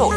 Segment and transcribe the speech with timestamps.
[0.00, 0.14] tot.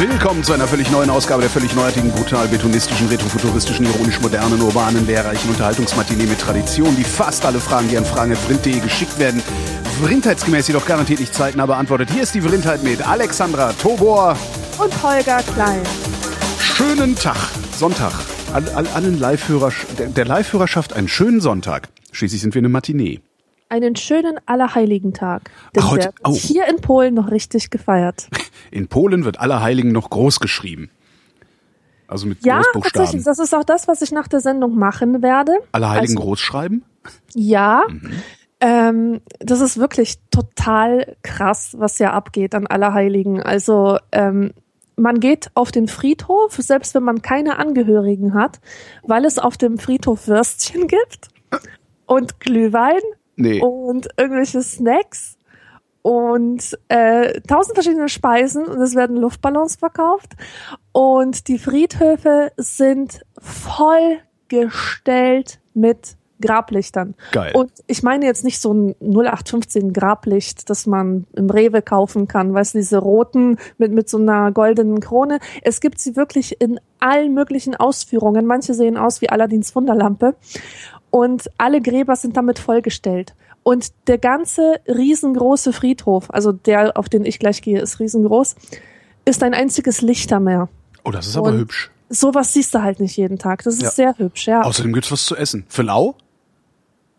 [0.00, 5.06] Willkommen zu einer völlig neuen Ausgabe der völlig neuartigen, brutal betonistischen, retrofuturistischen, ironisch modernen, urbanen,
[5.06, 9.40] lehrreichen Unterhaltungsmatinee mit Tradition, die fast alle Fragen, die an fragen.vrind.de geschickt werden,
[10.02, 12.10] vrindheitsgemäß jedoch garantiert nicht zeitnah beantwortet.
[12.10, 14.36] Hier ist die Vrindheit mit Alexandra Tobor
[14.78, 16.01] und Holger Klein.
[16.82, 17.36] Schönen Tag,
[17.76, 18.12] Sonntag.
[18.52, 21.88] All, all, allen Live-Hörer, der, der Live-Hörerschaft einen schönen Sonntag.
[22.10, 23.20] Schließlich sind wir eine Matinee.
[23.68, 25.48] Einen schönen Allerheiligen-Tag.
[25.78, 26.34] Ach, heute- wird oh.
[26.34, 28.28] hier in Polen noch richtig gefeiert.
[28.72, 30.40] In Polen wird Allerheiligen noch groß
[32.08, 32.82] Also mit Ja, Großbuchstaben.
[32.92, 33.24] tatsächlich.
[33.24, 35.52] Das ist auch das, was ich nach der Sendung machen werde.
[35.70, 36.82] Allerheiligen Also- groß schreiben?
[37.32, 37.84] Ja.
[37.88, 38.10] Mhm.
[38.58, 43.40] Ähm, das ist wirklich total krass, was ja abgeht an Allerheiligen.
[43.40, 44.52] Also ähm,
[45.02, 48.60] man geht auf den Friedhof, selbst wenn man keine Angehörigen hat,
[49.02, 51.26] weil es auf dem Friedhof Würstchen gibt
[52.06, 53.00] und Glühwein
[53.34, 53.60] Nee.
[53.60, 55.36] und irgendwelche Snacks
[56.02, 60.34] und äh, tausend verschiedene Speisen und es werden Luftballons verkauft
[60.92, 67.14] und die Friedhöfe sind vollgestellt mit Grablichtern.
[67.32, 67.52] Geil.
[67.54, 72.52] Und ich meine jetzt nicht so ein 0815 Grablicht, das man im Rewe kaufen kann,
[72.52, 75.38] weißt du, diese roten mit, mit so einer goldenen Krone.
[75.62, 78.44] Es gibt sie wirklich in allen möglichen Ausführungen.
[78.44, 80.34] Manche sehen aus wie Aladins Wunderlampe.
[81.10, 83.34] Und alle Gräber sind damit vollgestellt.
[83.62, 88.56] Und der ganze riesengroße Friedhof, also der, auf den ich gleich gehe, ist riesengroß,
[89.24, 90.68] ist ein einziges Lichtermeer.
[91.04, 91.90] Oh, das ist aber Und- hübsch.
[92.14, 93.62] Sowas siehst du halt nicht jeden Tag.
[93.64, 93.90] Das ist Ja.
[93.90, 94.60] sehr hübsch, ja.
[94.62, 95.64] Außerdem gibt's was zu essen.
[95.68, 96.14] Für lau?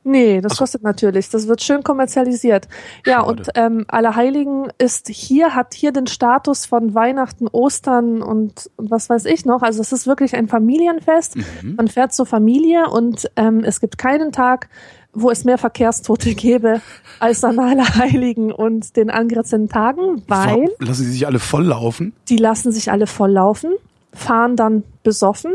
[0.03, 1.29] Nee, das Ach kostet natürlich.
[1.29, 2.67] Das wird schön kommerzialisiert.
[3.05, 3.27] Ja, Schade.
[3.27, 9.09] und ähm, Allerheiligen ist hier, hat hier den Status von Weihnachten, Ostern und, und was
[9.09, 9.61] weiß ich noch.
[9.61, 11.37] Also es ist wirklich ein Familienfest.
[11.37, 11.75] Mhm.
[11.75, 14.69] Man fährt zur Familie und ähm, es gibt keinen Tag,
[15.13, 16.81] wo es mehr Verkehrstote gäbe
[17.19, 22.13] als an Allerheiligen und den angrenzenden Tagen, weil Lassen sie sich alle volllaufen?
[22.29, 23.73] die lassen sich alle volllaufen,
[24.11, 25.53] fahren dann besoffen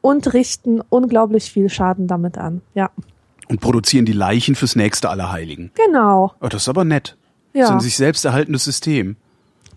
[0.00, 2.62] und richten unglaublich viel Schaden damit an.
[2.74, 2.90] Ja,
[3.48, 5.70] Und produzieren die Leichen fürs nächste Allerheiligen.
[5.74, 6.32] genau.
[6.40, 7.16] Oh, das ist aber nett.
[7.52, 7.60] Ja.
[7.62, 9.16] Das ist ein sich selbst erhaltendes System.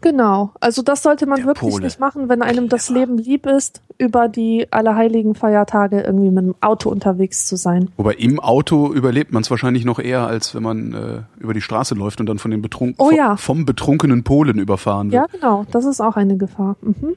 [0.01, 0.51] Genau.
[0.59, 1.83] Also das sollte man Der wirklich Pole.
[1.85, 2.89] nicht machen, wenn einem das.
[2.89, 7.89] Leben lieb ist, über die allerheiligen Feiertage irgendwie mit dem Auto unterwegs zu sein.
[7.97, 11.61] Wobei im Auto überlebt man es wahrscheinlich noch eher, als wenn man äh, über die
[11.61, 13.35] Straße läuft und dann von den Betrunken, Oh vom, ja.
[13.35, 15.23] vom betrunkenen Polen überfahren wird.
[15.31, 15.65] Ja, genau.
[15.71, 16.75] Das ist auch eine Gefahr.
[16.81, 17.15] Mhm.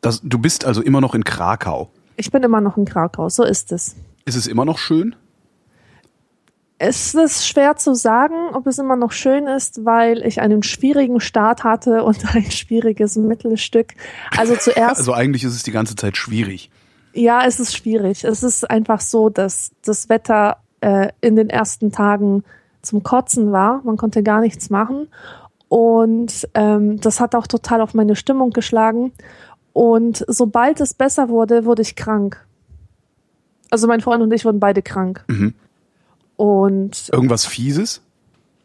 [0.00, 1.90] Das, du bist also immer noch in Krakau.
[2.16, 3.28] Ich bin immer noch in Krakau.
[3.28, 3.94] So ist es.
[4.24, 5.14] Ist es immer noch schön?
[6.80, 11.20] Es ist schwer zu sagen, ob es immer noch schön ist, weil ich einen schwierigen
[11.20, 13.94] Start hatte und ein schwieriges Mittelstück.
[14.36, 16.70] Also zuerst Also eigentlich ist es die ganze Zeit schwierig.
[17.12, 18.24] Ja, es ist schwierig.
[18.24, 22.44] Es ist einfach so, dass das Wetter äh, in den ersten Tagen
[22.82, 23.82] zum Kotzen war.
[23.84, 25.08] Man konnte gar nichts machen.
[25.68, 29.12] Und ähm, das hat auch total auf meine Stimmung geschlagen.
[29.72, 32.44] Und sobald es besser wurde, wurde ich krank.
[33.70, 35.24] Also mein Freund und ich wurden beide krank.
[35.28, 35.54] Mhm.
[36.38, 38.00] Und Irgendwas Fieses?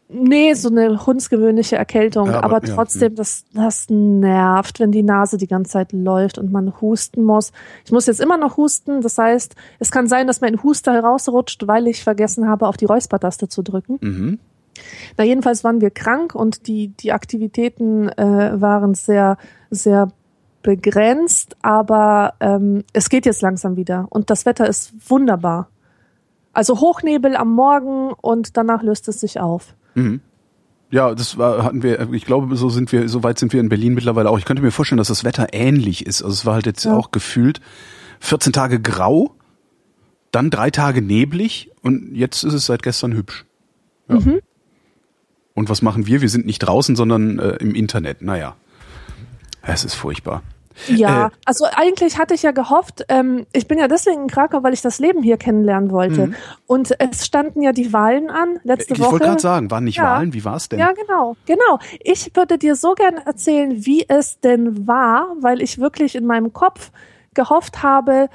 [0.08, 2.28] nee, so eine hundsgewöhnliche Erkältung.
[2.28, 6.38] Ja, aber- aber, ja, trotzdem, das, das nervt, wenn die Nase die ganze Zeit läuft
[6.38, 7.50] und man husten muss.
[7.84, 9.00] Ich muss jetzt immer noch husten.
[9.00, 12.84] Das heißt, es kann sein, dass mein Huster herausrutscht, weil ich vergessen habe, auf die
[12.84, 13.98] Räuspertaste zu drücken.
[14.00, 14.38] Mhm.
[15.16, 19.36] Na, jedenfalls waren wir krank und die, die Aktivitäten äh, waren sehr,
[19.70, 20.12] sehr
[20.62, 25.68] begrenzt, aber ähm, es geht jetzt langsam wieder und das Wetter ist wunderbar.
[26.54, 29.74] Also Hochnebel am Morgen und danach löst es sich auf.
[29.94, 30.20] Mhm.
[30.90, 33.68] Ja, das war, hatten wir, ich glaube, so sind wir, so weit sind wir in
[33.68, 34.38] Berlin mittlerweile auch.
[34.38, 36.22] Ich könnte mir vorstellen, dass das Wetter ähnlich ist.
[36.22, 36.96] Also es war halt jetzt Ja.
[36.96, 37.60] auch gefühlt
[38.20, 39.34] 14 Tage grau,
[40.30, 43.44] dann drei Tage neblig und jetzt ist es seit gestern hübsch.
[44.08, 44.20] Ja.
[44.20, 44.40] Mhm.
[45.54, 46.20] Und was machen wir?
[46.20, 48.22] Wir sind nicht draußen, sondern äh, im Internet.
[48.22, 48.54] Naja.
[49.62, 50.42] Es ist furchtbar.
[50.88, 54.62] Ja, Äh, also eigentlich hatte ich ja gehofft, ähm, ich bin ja deswegen in Krakau,
[54.62, 56.28] weil ich das Leben hier kennenlernen wollte.
[56.28, 56.34] Mhm.
[56.66, 59.12] Und es standen ja die Wahlen an letzte Ich Woche.
[59.12, 60.16] wollte gerade sagen, waren nicht Ja.
[60.16, 60.34] Wahlen?
[60.34, 60.78] Wie war's denn?
[60.78, 61.78] Ja, genau, genau.
[62.00, 66.52] Ich würde dir so gerne erzählen, wie es denn war, weil ich wirklich in meinem
[66.52, 66.90] Kopf
[67.34, 68.28] gehofft habe,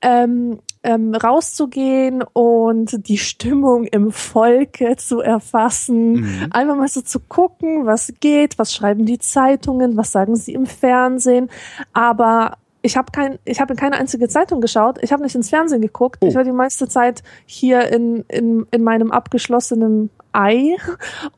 [0.00, 6.12] ähm, ähm, rauszugehen und die Stimmung im Volke zu erfassen.
[6.12, 6.46] Mhm.
[6.50, 10.66] Einfach mal so zu gucken, was geht, was schreiben die Zeitungen, was sagen sie im
[10.66, 11.50] Fernsehen.
[11.92, 14.98] Aber ich habe kein, ich habe in keine einzige Zeitung geschaut.
[15.02, 16.18] Ich habe nicht ins Fernsehen geguckt.
[16.20, 16.26] Oh.
[16.26, 20.76] Ich war die meiste Zeit hier in, in, in meinem abgeschlossenen Ei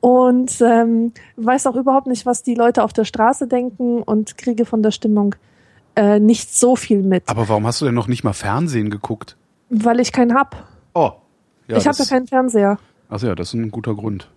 [0.00, 4.64] und ähm, weiß auch überhaupt nicht, was die Leute auf der Straße denken und kriege
[4.64, 5.34] von der Stimmung
[5.96, 7.28] äh, nicht so viel mit.
[7.28, 9.36] Aber warum hast du denn noch nicht mal Fernsehen geguckt?
[9.70, 10.68] Weil ich keinen hab.
[10.94, 11.12] Oh.
[11.68, 12.78] Ja, ich habe ja keinen Fernseher.
[13.08, 14.30] Achso, ja, das ist ein guter Grund.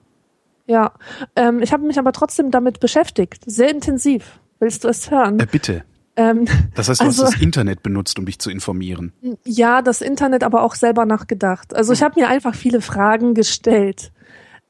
[0.65, 0.91] Ja,
[1.35, 4.39] ähm, ich habe mich aber trotzdem damit beschäftigt, sehr intensiv.
[4.59, 5.39] Willst du es hören?
[5.39, 5.83] Äh, bitte.
[6.17, 9.13] Ähm, das heißt, du also, hast das Internet benutzt, um dich zu informieren.
[9.45, 11.75] Ja, das Internet aber auch selber nachgedacht.
[11.75, 14.11] Also ich habe mir einfach viele Fragen gestellt,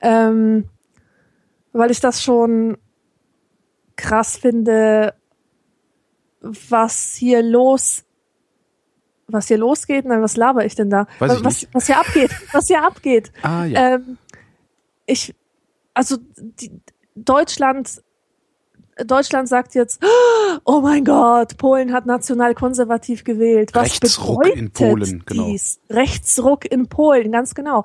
[0.02, 0.66] ähm,
[1.74, 2.78] weil ich das schon
[3.96, 5.14] krass finde,
[6.70, 8.04] was hier los
[9.28, 11.06] was hier losgeht, nein, was laber ich denn da?
[11.20, 13.32] Weiß was, was hier abgeht, was hier abgeht.
[13.42, 13.96] Ah, ja.
[13.96, 14.18] Ähm,
[15.06, 15.36] ich,
[15.94, 16.18] also
[16.60, 16.72] die,
[17.16, 18.02] Deutschland,
[19.06, 20.02] Deutschland sagt jetzt,
[20.64, 23.72] oh mein Gott, Polen hat nationalkonservativ gewählt.
[23.74, 25.48] Was Rechtsruck bedeutet in Polen, genau.
[25.48, 25.80] dies?
[25.90, 27.84] Rechtsruck in Polen, ganz genau.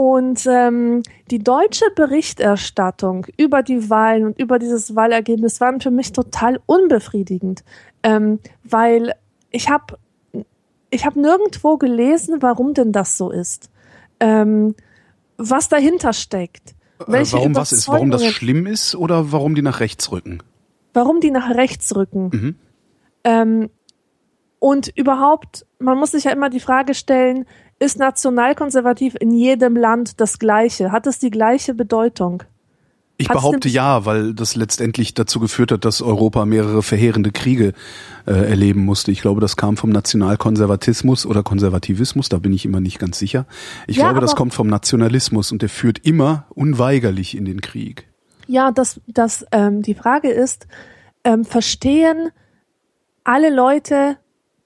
[0.00, 6.12] Und ähm, die deutsche Berichterstattung über die Wahlen und über dieses Wahlergebnis waren für mich
[6.12, 7.64] total unbefriedigend,
[8.02, 9.12] ähm, weil
[9.50, 9.98] ich habe
[10.88, 13.68] ich habe nirgendwo gelesen, warum denn das so ist,
[14.20, 14.74] ähm,
[15.36, 16.70] was dahinter steckt.
[17.00, 17.86] Äh, Welche warum was ist?
[17.86, 20.42] Warum das schlimm ist oder warum die nach rechts rücken?
[20.94, 22.30] Warum die nach rechts rücken?
[22.32, 22.54] Mhm.
[23.24, 23.70] Ähm,
[24.60, 27.44] und überhaupt, man muss sich ja immer die Frage stellen,
[27.80, 30.92] ist nationalkonservativ in jedem Land das Gleiche?
[30.92, 32.44] Hat es die gleiche Bedeutung?
[33.16, 37.74] Ich Hat's behaupte ja, weil das letztendlich dazu geführt hat, dass Europa mehrere verheerende Kriege
[38.26, 39.10] äh, erleben musste.
[39.12, 43.44] Ich glaube, das kam vom Nationalkonservatismus oder Konservativismus, da bin ich immer nicht ganz sicher.
[43.86, 48.08] Ich ja, glaube, das kommt vom Nationalismus und der führt immer unweigerlich in den Krieg.
[48.46, 50.66] Ja, das, das, ähm, die Frage ist,
[51.22, 52.30] ähm, verstehen
[53.22, 54.16] alle Leute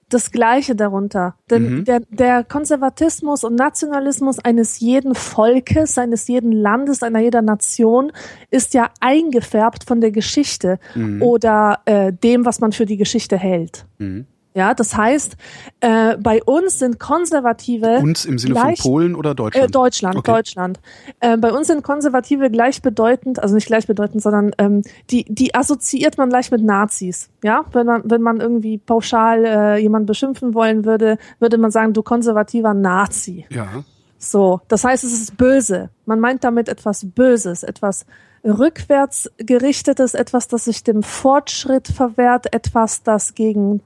[0.09, 1.35] das Gleiche darunter.
[1.49, 1.85] Denn mhm.
[1.85, 8.11] der, der Konservatismus und Nationalismus eines jeden Volkes, eines jeden Landes, einer jeder Nation
[8.51, 11.21] ist ja eingefärbt von der Geschichte mhm.
[11.21, 13.85] oder äh, dem, was man für die Geschichte hält.
[13.97, 14.27] Mhm.
[14.55, 15.35] Ja, das heißt,
[15.81, 17.99] äh, bei uns sind Konservative.
[17.99, 19.67] Uns im Sinne gleich, von Polen oder Deutschland?
[19.67, 20.31] Äh, Deutschland, okay.
[20.31, 20.79] Deutschland.
[21.19, 26.29] Äh, bei uns sind Konservative gleichbedeutend, also nicht gleichbedeutend, sondern ähm, die, die assoziiert man
[26.29, 27.29] gleich mit Nazis.
[27.43, 31.91] Ja, wenn man, wenn man irgendwie pauschal äh, jemanden beschimpfen wollen würde, würde man sagen,
[31.91, 33.45] du konservativer Nazi.
[33.49, 33.83] Ja.
[34.17, 35.89] So, das heißt, es ist böse.
[36.05, 38.05] Man meint damit etwas Böses, etwas
[38.45, 43.81] rückwärts gerichtetes, etwas, das sich dem Fortschritt verwehrt, etwas, das gegen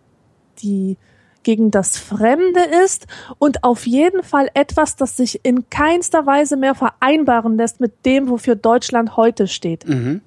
[0.62, 0.98] die
[1.44, 3.08] gegen das Fremde ist
[3.38, 8.30] und auf jeden Fall etwas, das sich in keinster Weise mehr vereinbaren lässt mit dem,
[8.30, 9.88] wofür Deutschland heute steht.
[9.88, 10.22] Mhm.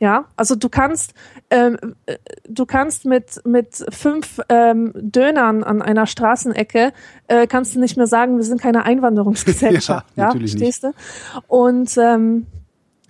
[0.00, 1.14] Ja, also du kannst,
[1.50, 2.18] ähm, äh,
[2.48, 6.92] du kannst mit mit fünf ähm, Dönern an einer Straßenecke
[7.28, 10.06] äh, kannst du nicht mehr sagen, wir sind keine Einwanderungsgesellschaft.
[10.16, 10.96] ja, natürlich ja, verstehst nicht.
[10.96, 11.40] du?
[11.48, 12.46] Und ähm,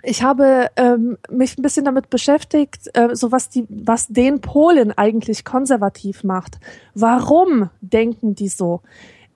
[0.04, 4.92] ich habe ähm, mich ein bisschen damit beschäftigt, äh, so was die, was den Polen
[4.92, 6.58] eigentlich konservativ macht.
[6.94, 8.82] Warum denken die so?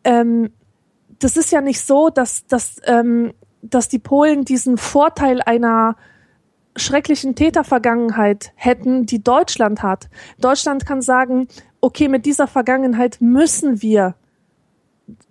[0.04, 0.50] Ähm,
[1.18, 3.32] das ist ja nicht so, dass, dass, ähm,
[3.62, 5.96] dass die Polen diesen Vorteil einer
[6.76, 10.08] schrecklichen Tätervergangenheit hätten, die Deutschland hat.
[10.38, 11.48] Deutschland kann sagen,
[11.80, 14.14] okay, mit dieser Vergangenheit müssen wir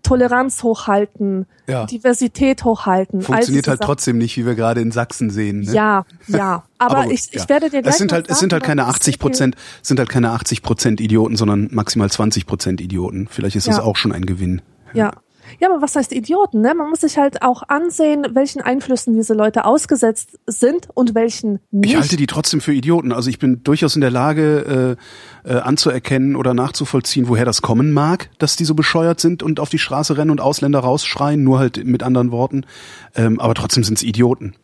[0.03, 1.85] Toleranz hochhalten, ja.
[1.85, 3.21] Diversität hochhalten.
[3.21, 5.61] Funktioniert halt trotzdem nicht, wie wir gerade in Sachsen sehen.
[5.61, 5.73] Ne?
[5.73, 6.63] Ja, ja.
[6.77, 7.41] Aber, Aber ich, ja.
[7.41, 9.99] ich werde dir gleich es sind halt, sagen, es sind halt keine 80 Prozent, sind
[9.99, 13.27] halt keine 80 Prozent Idioten, sondern maximal 20 Prozent Idioten.
[13.29, 13.73] Vielleicht ist ja.
[13.73, 14.61] das auch schon ein Gewinn.
[14.93, 15.11] Ja.
[15.59, 16.61] Ja, aber was heißt Idioten?
[16.61, 16.73] Ne?
[16.75, 21.93] Man muss sich halt auch ansehen, welchen Einflüssen diese Leute ausgesetzt sind und welchen nicht.
[21.93, 23.11] Ich halte die trotzdem für Idioten.
[23.11, 24.97] Also ich bin durchaus in der Lage
[25.45, 29.59] äh, äh, anzuerkennen oder nachzuvollziehen, woher das kommen mag, dass die so bescheuert sind und
[29.59, 32.65] auf die Straße rennen und Ausländer rausschreien, nur halt mit anderen Worten.
[33.15, 34.55] Ähm, aber trotzdem sind es Idioten.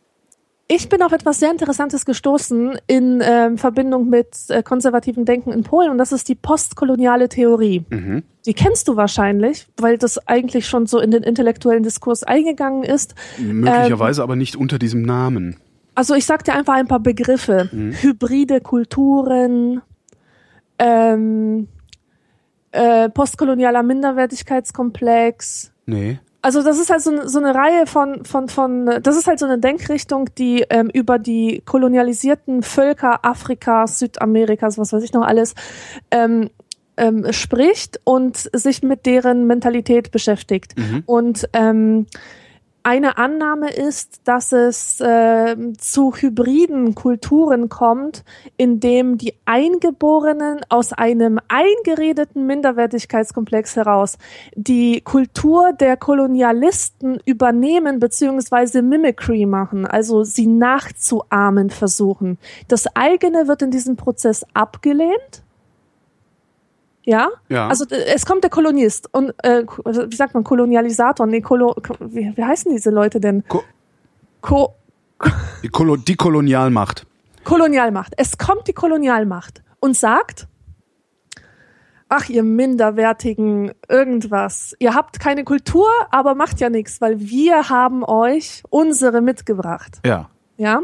[0.76, 5.62] Ich bin auf etwas sehr Interessantes gestoßen in ähm, Verbindung mit äh, konservativem Denken in
[5.62, 7.86] Polen und das ist die postkoloniale Theorie.
[7.90, 8.24] Mhm.
[8.48, 13.14] Die kennst du wahrscheinlich, weil das eigentlich schon so in den intellektuellen Diskurs eingegangen ist.
[13.38, 15.58] Möglicherweise ähm, aber nicht unter diesem Namen.
[15.94, 17.70] Also ich sag dir einfach ein paar Begriffe.
[17.72, 17.92] Mhm.
[17.92, 19.84] Hybride Kulturen,
[20.80, 21.68] ähm,
[22.72, 25.72] äh, postkolonialer Minderwertigkeitskomplex.
[25.86, 29.40] Nee also das ist halt so, so eine Reihe von, von, von, das ist halt
[29.40, 35.26] so eine Denkrichtung, die ähm, über die kolonialisierten Völker Afrikas, Südamerikas, was weiß ich noch
[35.26, 35.56] alles,
[36.12, 36.50] ähm,
[36.98, 40.78] ähm, spricht und sich mit deren Mentalität beschäftigt.
[40.78, 41.04] Mhm.
[41.06, 42.08] Und ähm,
[42.84, 48.24] eine Annahme ist, dass es äh, zu hybriden Kulturen kommt,
[48.58, 54.18] in dem die Eingeborenen aus einem eingeredeten Minderwertigkeitskomplex heraus
[54.56, 62.38] die Kultur der Kolonialisten übernehmen beziehungsweise Mimicry machen, also sie nachzuahmen versuchen.
[62.68, 65.43] Das eigene wird in diesem Prozess abgelehnt
[67.06, 67.30] Ja?
[67.50, 67.68] Ja.
[67.68, 71.26] Also es kommt der Kolonist und äh, also, wie sagt man Kolonialisator?
[71.28, 73.44] Nee, Kolo, Ko- wie, wie heißen diese Leute denn?
[73.48, 73.64] Ko
[74.42, 74.76] Ko
[75.62, 77.06] die, Kolo die Kolonialmacht.
[77.46, 78.14] Kolonialmacht.
[78.18, 80.48] Es kommt die Kolonialmacht und sagt,
[82.10, 88.04] ach ihr minderwertigen irgendwas, ihr habt keine Kultur, aber macht ja nichts, weil wir haben
[88.04, 90.00] euch unsere mitgebracht.
[90.06, 90.30] Ja.
[90.58, 90.82] Ja,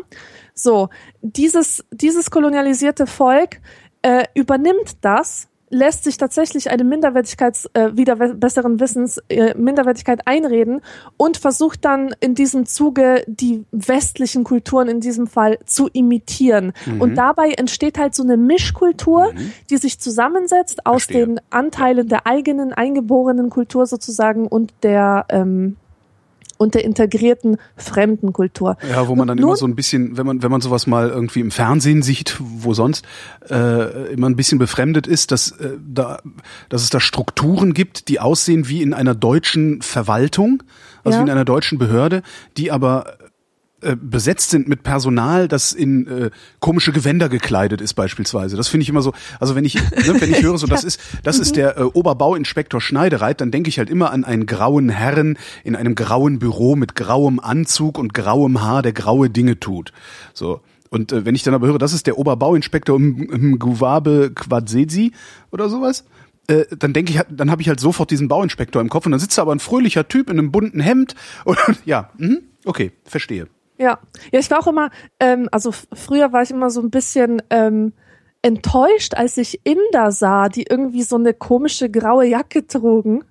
[0.56, 0.90] so
[1.22, 3.58] dieses dieses kolonialisierte Volk
[4.02, 10.82] äh, übernimmt das, lässt sich tatsächlich eine Minderwertigkeits äh, wieder besseren Wissens äh, Minderwertigkeit einreden
[11.18, 16.74] und versucht dann in diesem Zuge die westlichen Kulturen in diesem Fall zu imitieren.
[16.86, 17.02] Mhm.
[17.02, 19.34] Und dabei entsteht halt so eine Mischkultur,
[19.70, 21.26] die sich zusammensetzt aus Verstehe.
[21.28, 25.78] den Anteilen der eigenen eingeborenen Kultur sozusagen und der ähm,
[26.60, 28.78] und der integrierten fremden Kultur.
[28.88, 30.86] Ja, wo man dann Und immer nun- so ein bisschen, wenn man, wenn man sowas
[30.86, 33.04] mal irgendwie im Fernsehen sieht, wo sonst,
[33.50, 36.20] äh, immer ein bisschen befremdet ist, dass, äh, da,
[36.68, 40.62] dass es da Strukturen gibt, die aussehen wie in einer deutschen Verwaltung,
[41.04, 41.24] also Ja.
[41.24, 42.22] wie in einer deutschen Behörde,
[42.58, 43.18] die aber
[43.82, 48.58] äh, besetzt sind mit Personal, das in äh, komische Gewänder gekleidet ist beispielsweise.
[48.58, 51.00] Das finde ich immer so, also wenn ich, ne, wenn ich höre, so das ist,
[51.24, 55.38] das ist der äh, Oberbauinspektor Schneidereit, dann denke ich halt immer an einen grauen Herren
[55.64, 59.92] in einem grauen Büro mit grauem Anzug und grauem Haar, der graue Dinge tut.
[60.34, 60.62] So.
[60.90, 65.12] Und äh, wenn ich dann aber höre, das ist der Oberbauinspektor im, im Guwabe Quadsesi
[65.52, 66.04] oder sowas,
[66.48, 69.12] äh, dann denke ich, halt- dann habe ich halt sofort diesen Bauinspektor im Kopf und
[69.12, 71.14] dann sitzt da aber ein fröhlicher Typ in einem bunten Hemd
[71.46, 73.48] und ja, mhm, okay, verstehe.
[73.80, 74.00] Ja,
[74.32, 77.94] ja, ich war auch immer, ähm, also früher war ich immer so ein bisschen ähm,
[78.42, 83.24] enttäuscht, als ich Inder sah, die irgendwie so eine komische graue Jacke trugen.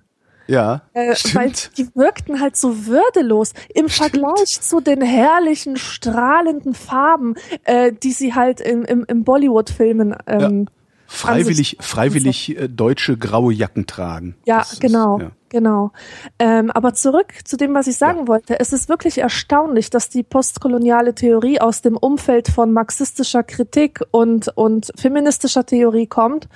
[0.47, 1.77] Ja, Äh, weil stimmt.
[1.77, 8.33] die wirkten halt so würdelos im Vergleich zu den herrlichen, strahlenden Farben, äh, die sie
[8.33, 10.67] halt im, im, im Bollywood-Filmen ähm,
[11.05, 14.35] Freiwillig, an sich- freiwillig äh, deutsche graue Jacken tragen.
[14.45, 15.31] Ja, Das ist- genau, ja.
[15.49, 15.91] Genau.
[16.37, 18.27] Ähm, aber zurück zu dem, was ich sagen Ja.
[18.27, 18.59] wollte.
[18.59, 24.49] Es ist wirklich erstaunlich, dass die postkoloniale Theorie aus dem Umfeld von marxistischer Kritik und,
[24.55, 26.47] und feministischer Theorie kommt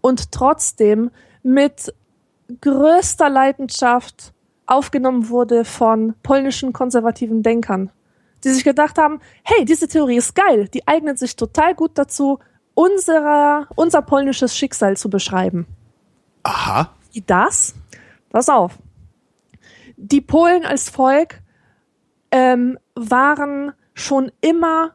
[0.00, 1.10] und trotzdem
[1.42, 1.94] mit
[2.60, 4.32] größter Leidenschaft
[4.66, 7.90] aufgenommen wurde von polnischen konservativen Denkern,
[8.44, 12.38] die sich gedacht haben, hey, diese Theorie ist geil, die eignet sich total gut dazu,
[12.74, 15.66] unserer, unser polnisches Schicksal zu beschreiben
[16.42, 16.90] Aha.
[17.12, 17.74] wie das?
[18.32, 18.78] Pass auf.
[19.96, 21.40] Die Polen als Volk
[22.30, 24.92] ähm, waren schon immer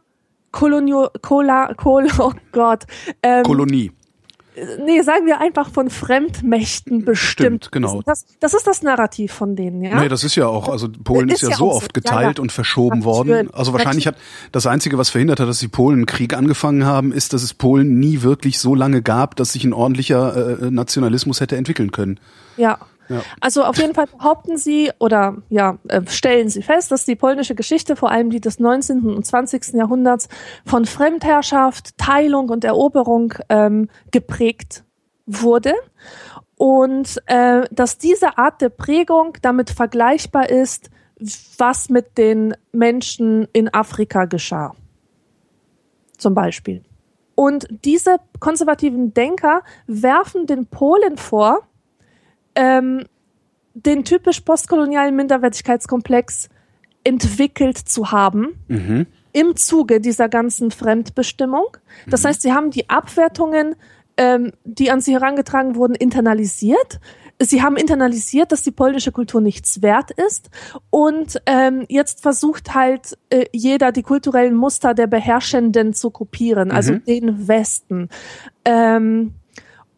[0.52, 2.86] Kolonio, Kola, Kol, oh Gott,
[3.22, 3.92] ähm, Kolonie.
[4.84, 7.66] nee, sagen wir einfach von Fremdmächten bestimmt.
[7.66, 8.02] Stimmt, genau.
[8.04, 10.00] Das, das ist das Narrativ von denen, ja.
[10.00, 12.42] Nee, das ist ja auch, also Polen ist, Ist ja, so oft geteilt Ja, ja.
[12.42, 13.06] und verschoben Natürlich.
[13.06, 13.54] worden.
[13.54, 14.16] Also wahrscheinlich hat
[14.52, 17.54] das Einzige, was verhindert hat, dass die Polen einen Krieg angefangen haben, ist, dass es
[17.54, 22.20] Polen nie wirklich so lange gab, dass sich ein ordentlicher äh, Nationalismus hätte entwickeln können.
[22.58, 22.80] Ja.
[23.40, 27.56] Also auf jeden Fall behaupten sie oder ja, äh, stellen sie fest, dass die polnische
[27.56, 29.16] Geschichte, vor allem die des 19.
[29.16, 29.74] und 20.
[29.74, 30.28] Jahrhunderts,
[30.66, 34.84] von Fremdherrschaft, Teilung und Eroberung ähm, geprägt
[35.26, 35.74] wurde.
[36.58, 40.90] Und äh, dass diese Art der Prägung damit vergleichbar ist,
[41.58, 44.74] was mit den Menschen in Afrika geschah.
[46.18, 46.84] Zum Beispiel.
[47.36, 51.67] Und diese konservativen Denker werfen den Polen vor,
[52.58, 53.06] ähm,
[53.74, 56.50] den typisch postkolonialen Minderwertigkeitskomplex
[57.04, 59.06] entwickelt zu haben Mhm.
[59.32, 61.78] im Zuge dieser ganzen Fremdbestimmung.
[62.08, 63.76] Das heißt, sie haben die Abwertungen,
[64.18, 67.00] ähm, die an sie herangetragen wurden, internalisiert.
[67.40, 70.50] Sie haben internalisiert, dass die polnische Kultur nichts wert ist.
[70.90, 76.94] Und ähm, jetzt versucht halt äh, jeder die kulturellen Muster der Beherrschenden zu kopieren, also
[76.94, 77.04] Mhm.
[77.06, 78.10] den Westen.
[78.66, 79.36] Ähm,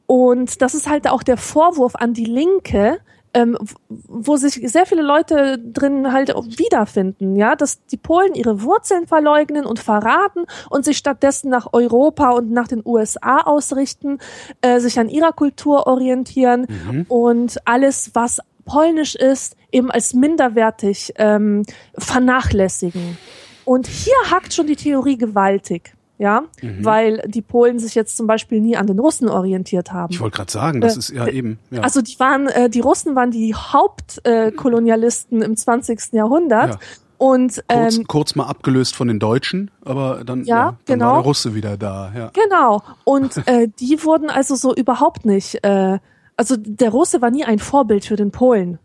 [0.10, 3.00] und das ist halt auch der Vorwurf an die Linke,
[3.36, 3.56] ähm,
[3.88, 9.68] wo sich sehr viele Leute drin halt wiederfinden, ja, dass die Polen ihre Wurzeln verleugnen
[9.68, 14.18] und verraten und sich stattdessen nach Europa und nach den USA ausrichten,
[14.62, 16.66] äh, sich an ihrer Kultur orientieren
[17.08, 23.16] und alles, was polnisch ist, eben als minderwertig ähm, vernachlässigen.
[23.64, 25.94] Und hier hackt schon die Theorie gewaltig.
[26.22, 26.44] Ja,
[26.82, 30.12] weil die Polen sich jetzt zum Beispiel nie an den Russen orientiert haben.
[30.12, 31.60] Ich wollte gerade sagen, das Äh, ist ja eben.
[31.72, 31.80] Ja.
[31.82, 36.12] Also die waren, äh, die Russen waren die Hauptkolonialisten äh, im 20.
[36.14, 36.72] Jahrhundert.
[36.72, 36.80] Ja.
[37.18, 41.06] Und kurz, ähm, kurz mal abgelöst von den Deutschen, aber dann, Ja, ja, dann genau.
[41.08, 42.12] war der Russe wieder da.
[42.16, 42.32] Ja.
[42.34, 42.82] genau.
[43.04, 45.62] Und äh, die wurden also so überhaupt nicht.
[45.64, 46.00] Äh,
[46.38, 48.80] also der Russe war nie ein Vorbild für den Polen.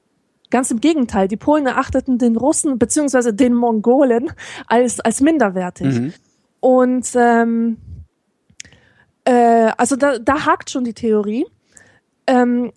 [0.51, 4.31] Ganz im Gegenteil, die Polen erachteten den Russen beziehungsweise den Mongolen
[4.67, 5.87] als als minderwertig.
[5.99, 6.13] Mhm.
[6.65, 7.77] Und ähm,
[9.27, 11.45] äh, also da, da hakt schon die Theorie.
[12.27, 12.73] Ähm,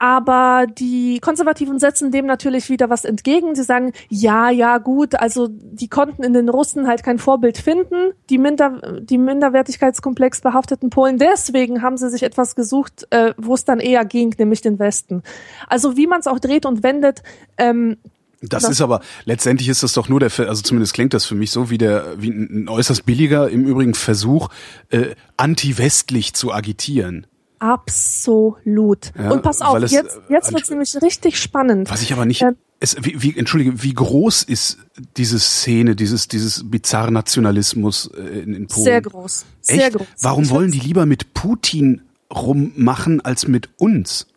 [0.00, 3.54] aber die Konservativen setzen dem natürlich wieder was entgegen.
[3.54, 8.12] Sie sagen, ja, ja, gut, also die konnten in den Russen halt kein Vorbild finden,
[8.28, 11.18] die, Minder, die minderwertigkeitskomplex behafteten Polen.
[11.18, 15.22] Deswegen haben sie sich etwas gesucht, äh, wo es dann eher ging, nämlich den Westen.
[15.68, 17.22] Also wie man es auch dreht und wendet,
[17.56, 17.98] ähm,
[18.40, 21.50] das, ist aber letztendlich ist das doch nur der, also zumindest klingt das für mich
[21.50, 24.48] so wie der wie ein äußerst billiger im Übrigen Versuch,
[24.90, 27.26] äh, anti-westlich zu agitieren.
[27.58, 29.10] Absolut.
[29.18, 31.90] Ja, und pass auf, es, jetzt, jetzt wird es nämlich richtig spannend.
[31.90, 32.42] Was ich aber nicht.
[32.42, 34.78] Ähm, es, wie, wie, entschuldige, wie groß ist
[35.16, 38.84] diese Szene, dieses, dieses bizarre Nationalismus äh, in, in Polen?
[38.84, 39.46] Sehr groß.
[39.60, 39.96] Sehr Echt?
[39.96, 40.06] groß.
[40.20, 42.02] Warum wollen die lieber mit Putin
[42.32, 44.28] rummachen als mit uns?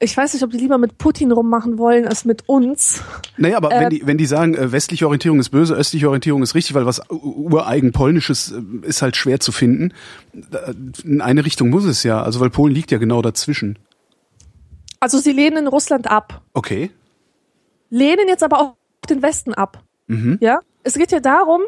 [0.00, 3.02] Ich weiß nicht, ob die lieber mit Putin rummachen wollen als mit uns.
[3.36, 6.42] Naja, aber äh, wenn, die, wenn die sagen, äh, westliche Orientierung ist böse, östliche Orientierung
[6.42, 9.92] ist richtig, weil was ureigen polnisches äh, ist halt schwer zu finden.
[11.04, 13.78] In eine Richtung muss es ja, also weil Polen liegt ja genau dazwischen.
[15.00, 16.42] Also sie lehnen Russland ab.
[16.52, 16.90] Okay.
[17.90, 18.76] Lehnen jetzt aber auch
[19.08, 19.82] den Westen ab.
[20.06, 20.38] Mhm.
[20.40, 20.60] Ja?
[20.84, 21.62] Es geht ja darum,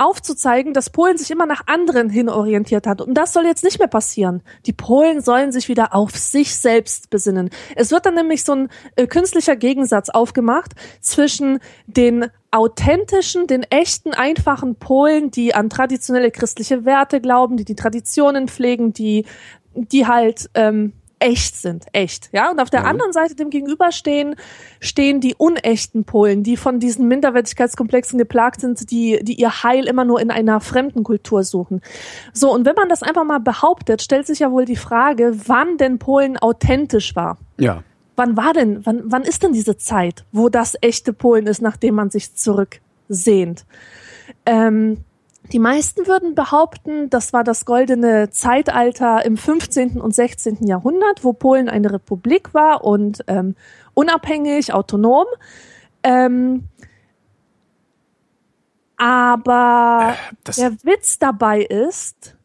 [0.00, 3.00] aufzuzeigen, dass Polen sich immer nach anderen hin orientiert hat.
[3.00, 4.42] Und das soll jetzt nicht mehr passieren.
[4.66, 7.50] Die Polen sollen sich wieder auf sich selbst besinnen.
[7.76, 14.12] Es wird dann nämlich so ein äh, künstlicher Gegensatz aufgemacht zwischen den authentischen, den echten,
[14.12, 19.24] einfachen Polen, die an traditionelle christliche Werte glauben, die die Traditionen pflegen, die
[19.74, 22.50] die halt ähm, echt sind, echt, ja.
[22.50, 22.86] Und auf der ja.
[22.86, 24.34] anderen Seite dem gegenüber stehen,
[24.80, 30.04] stehen die unechten Polen, die von diesen Minderwertigkeitskomplexen geplagt sind, die, die ihr Heil immer
[30.04, 31.82] nur in einer fremden Kultur suchen.
[32.32, 35.76] So, und wenn man das einfach mal behauptet, stellt sich ja wohl die Frage, wann
[35.76, 37.38] denn Polen authentisch war.
[37.58, 37.84] Ja.
[38.16, 41.94] Wann war denn, wann, wann ist denn diese Zeit, wo das echte Polen ist, nachdem
[41.94, 43.64] man sich zurücksehnt?
[44.46, 45.04] Ähm,
[45.52, 50.00] die meisten würden behaupten, das war das goldene Zeitalter im 15.
[50.00, 50.66] und 16.
[50.66, 53.56] Jahrhundert, wo Polen eine Republik war und ähm,
[53.94, 55.26] unabhängig, autonom.
[56.02, 56.64] Ähm,
[58.96, 60.14] aber
[60.46, 62.36] äh, der Witz dabei ist,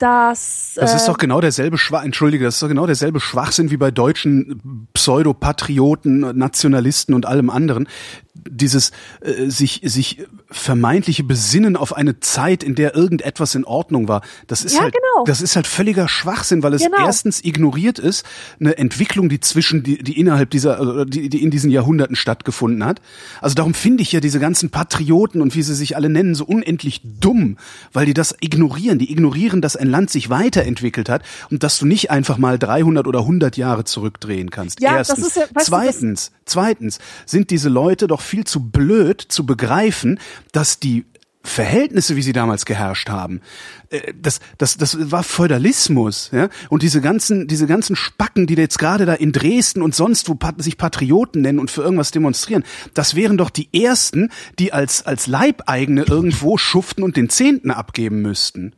[0.00, 0.72] dass.
[0.74, 3.76] Das ist doch äh, genau derselbe Schwach, entschuldige, das ist doch genau derselbe Schwachsinn wie
[3.76, 7.86] bei deutschen Pseudopatrioten, Nationalisten und allem anderen.
[8.34, 14.22] Dieses äh, sich sich vermeintliche Besinnen auf eine Zeit, in der irgendetwas in Ordnung war,
[14.46, 15.24] das ist ja, halt genau.
[15.24, 17.04] das ist halt völliger Schwachsinn, weil es genau.
[17.04, 18.24] erstens ignoriert ist,
[18.58, 22.84] eine Entwicklung, die zwischen die, die innerhalb dieser also die, die in diesen Jahrhunderten stattgefunden
[22.84, 23.00] hat.
[23.40, 26.44] Also darum finde ich ja diese ganzen Patrioten und wie sie sich alle nennen so
[26.44, 27.58] unendlich dumm,
[27.92, 31.86] weil die das ignorieren, die ignorieren, dass ein Land sich weiterentwickelt hat und dass du
[31.86, 34.80] nicht einfach mal 300 oder 100 Jahre zurückdrehen kannst.
[34.80, 35.18] Ja, Erstens.
[35.18, 40.18] das ist ja, zweitens, du, zweitens sind diese Leute doch viel zu blöd zu begreifen,
[40.52, 41.04] dass die
[41.42, 43.40] Verhältnisse, wie sie damals geherrscht haben,
[43.88, 46.50] äh, das, das, das war Feudalismus, ja.
[46.68, 50.38] Und diese ganzen, diese ganzen Spacken, die jetzt gerade da in Dresden und sonst wo
[50.58, 55.26] sich Patrioten nennen und für irgendwas demonstrieren, das wären doch die ersten, die als als
[55.26, 58.74] Leibeigene irgendwo schuften und den Zehnten abgeben müssten.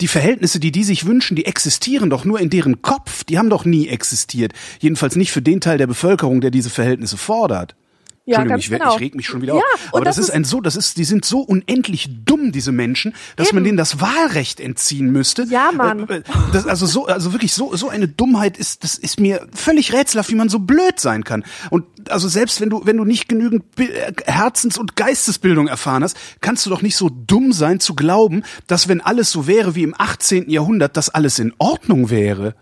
[0.00, 3.24] Die Verhältnisse, die die sich wünschen, die existieren doch nur in deren Kopf.
[3.24, 4.52] Die haben doch nie existiert.
[4.80, 7.74] Jedenfalls nicht für den Teil der Bevölkerung, der diese Verhältnisse fordert.
[8.28, 8.94] Ja, Entschuldigung, ich, genau.
[8.96, 9.88] ich reg mich schon wieder ja, auf.
[9.92, 13.14] Aber das, das, ist ein so, das ist, die sind so unendlich dumm, diese Menschen,
[13.36, 13.58] dass eben.
[13.58, 15.44] man denen das Wahlrecht entziehen müsste.
[15.44, 16.08] Ja, Mann.
[16.08, 19.46] Äh, äh, das, also so, also wirklich so, so eine Dummheit ist, das ist mir
[19.54, 21.44] völlig rätselhaft, wie man so blöd sein kann.
[21.70, 26.16] Und also selbst wenn du, wenn du nicht genügend äh, Herzens- und Geistesbildung erfahren hast,
[26.40, 29.84] kannst du doch nicht so dumm sein zu glauben, dass wenn alles so wäre wie
[29.84, 30.50] im 18.
[30.50, 32.56] Jahrhundert, dass alles in Ordnung wäre.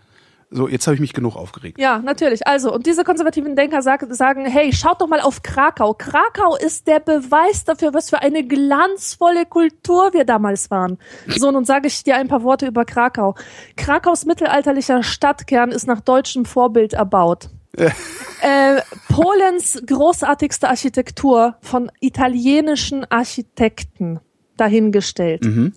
[0.57, 1.81] So, jetzt habe ich mich genug aufgeregt.
[1.81, 2.47] Ja, natürlich.
[2.47, 5.95] Also, und diese konservativen Denker sagen, sagen, hey, schaut doch mal auf Krakau.
[5.95, 10.99] Krakau ist der Beweis dafür, was für eine glanzvolle Kultur wir damals waren.
[11.27, 13.35] So, nun sage ich dir ein paar Worte über Krakau.
[13.77, 17.51] Krakaus mittelalterlicher Stadtkern ist nach deutschem Vorbild erbaut.
[17.77, 24.21] äh, Polens großartigste Architektur von italienischen Architekten
[24.57, 25.45] dahingestellt.
[25.45, 25.73] Mhm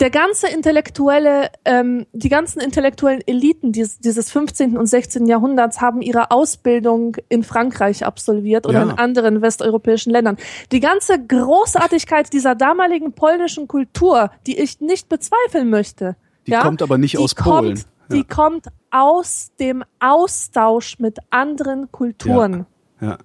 [0.00, 4.76] der ganze intellektuelle, ähm, die ganzen intellektuellen Eliten dieses, dieses 15.
[4.76, 5.26] und 16.
[5.26, 8.84] Jahrhunderts haben ihre Ausbildung in Frankreich absolviert oder ja.
[8.84, 10.36] in anderen westeuropäischen Ländern.
[10.72, 16.82] Die ganze Großartigkeit dieser damaligen polnischen Kultur, die ich nicht bezweifeln möchte, die ja, kommt
[16.82, 17.76] aber nicht aus kommt, Polen.
[17.76, 18.16] Ja.
[18.16, 22.66] Die kommt aus dem Austausch mit anderen Kulturen.
[23.00, 23.08] Ja.
[23.08, 23.18] ja.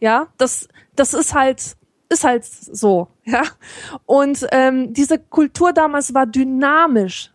[0.00, 1.76] Ja, das, das ist halt,
[2.08, 3.42] ist halt so, ja.
[4.06, 7.30] Und ähm, diese Kultur damals war dynamisch.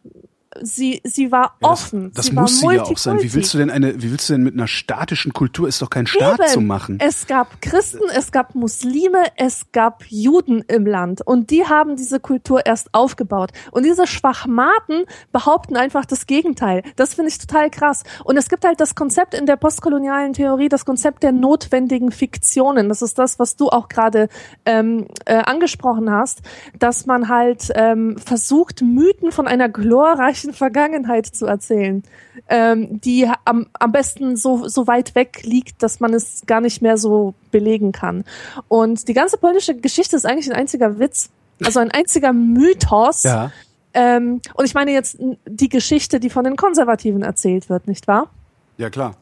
[0.62, 2.12] Sie, sie war Ja, offen.
[2.14, 3.22] Das, das muss sie ja auch sein.
[3.22, 5.90] Wie willst du denn eine, wie willst du denn mit einer statischen Kultur ist doch
[5.90, 6.50] kein Staat Eben.
[6.50, 6.98] zu machen?
[7.00, 12.20] Es gab Christen, es gab Muslime, es gab Juden im Land und die haben diese
[12.20, 13.52] Kultur erst aufgebaut.
[13.72, 16.84] Und diese Schwachmaten behaupten einfach das Gegenteil.
[16.96, 18.04] Das finde ich total krass.
[18.24, 22.90] Und es gibt halt das Konzept in der postkolonialen Theorie, das Konzept der notwendigen Fiktionen.
[22.90, 24.30] Das ist das, was du auch gerade
[24.66, 26.42] ähm, äh, angesprochen hast,
[26.78, 32.04] dass man halt ähm, versucht, Mythen von einer glorreichen Vergangenheit zu erzählen,
[32.50, 36.82] ähm, die am, am besten so, so weit weg liegt, dass man es gar nicht
[36.82, 38.26] mehr so belegen kann.
[38.68, 41.30] Und die ganze polnische Geschichte ist eigentlich ein einziger Witz,
[41.64, 43.24] also ein einziger Mythos.
[43.24, 43.52] Ja.
[43.94, 48.30] Ähm, und ich meine jetzt die Geschichte, die von den Konservativen erzählt wird, nicht wahr?
[48.78, 49.16] Ja, klar.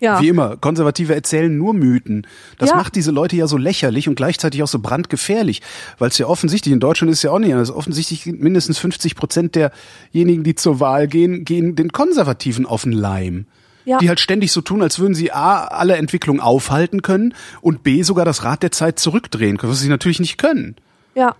[0.00, 0.20] Ja.
[0.20, 2.26] Wie immer, Konservative erzählen nur Mythen.
[2.58, 2.76] Das Ja.
[2.76, 5.62] macht diese Leute ja so lächerlich und gleichzeitig auch so brandgefährlich.
[5.98, 9.54] Weil es ja offensichtlich, in Deutschland ist ja auch nicht anders, offensichtlich mindestens 50 Prozent
[9.54, 13.46] derjenigen, die zur Wahl gehen, gehen den Konservativen auf den Leim.
[13.86, 13.98] Ja.
[13.98, 18.02] Die halt ständig so tun, als würden sie A, alle Entwicklungen aufhalten können und B,
[18.02, 20.76] sogar das Rad der Zeit zurückdrehen können, was sie natürlich nicht können.
[21.14, 21.34] ja.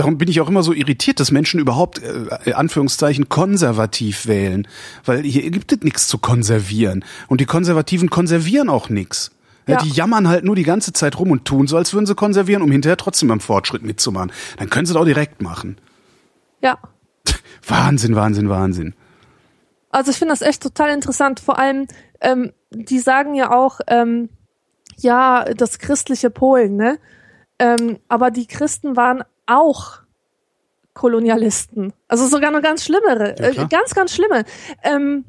[0.00, 4.66] Darum bin ich auch immer so irritiert, dass Menschen überhaupt, äh, Anführungszeichen, konservativ wählen.
[5.04, 7.04] Weil hier gibt es nichts zu konservieren.
[7.28, 9.30] Und die Konservativen konservieren auch nichts.
[9.66, 9.76] Ja.
[9.76, 12.62] Die jammern halt nur die ganze Zeit rum und tun so, als würden sie konservieren,
[12.62, 14.32] um hinterher trotzdem beim Fortschritt mitzumachen.
[14.56, 15.76] Dann können sie doch direkt machen.
[16.62, 16.78] Ja.
[17.68, 18.94] Wahnsinn, Wahnsinn, Wahnsinn.
[19.90, 21.40] Also ich finde das echt total interessant.
[21.40, 21.88] Vor allem,
[22.22, 24.30] ähm, die sagen ja auch, ähm,
[24.96, 26.98] ja, das christliche Polen, ne?
[27.58, 29.22] Ähm, aber die Christen waren
[29.58, 30.00] auch
[30.94, 31.92] Kolonialisten.
[32.08, 34.44] Also sogar noch ganz schlimmere, Ja, äh, ganz, ganz schlimme.
[34.82, 35.24] Ähm,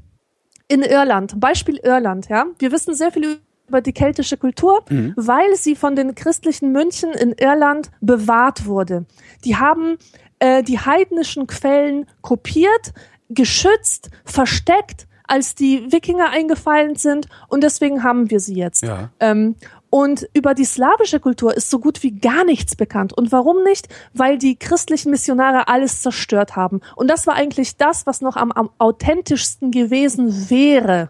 [0.68, 2.46] in Irland, Beispiel Irland, ja.
[2.60, 5.14] Wir wissen sehr viel über die keltische Kultur, Mhm.
[5.16, 9.06] weil sie von den christlichen Mönchen in Irland bewahrt wurde.
[9.46, 9.98] Die haben
[10.40, 12.94] äh, die heidnischen Quellen kopiert,
[13.30, 18.82] geschützt, versteckt, als die Wikinger eingefallen sind und deswegen haben wir sie jetzt.
[18.84, 19.10] Ja.
[19.20, 19.56] Ähm,
[19.92, 23.12] und über die slawische Kultur ist so gut wie gar nichts bekannt.
[23.12, 23.90] Und warum nicht?
[24.14, 26.80] Weil die christlichen Missionare alles zerstört haben.
[26.96, 31.10] Und das war eigentlich das, was noch am, am authentischsten gewesen wäre,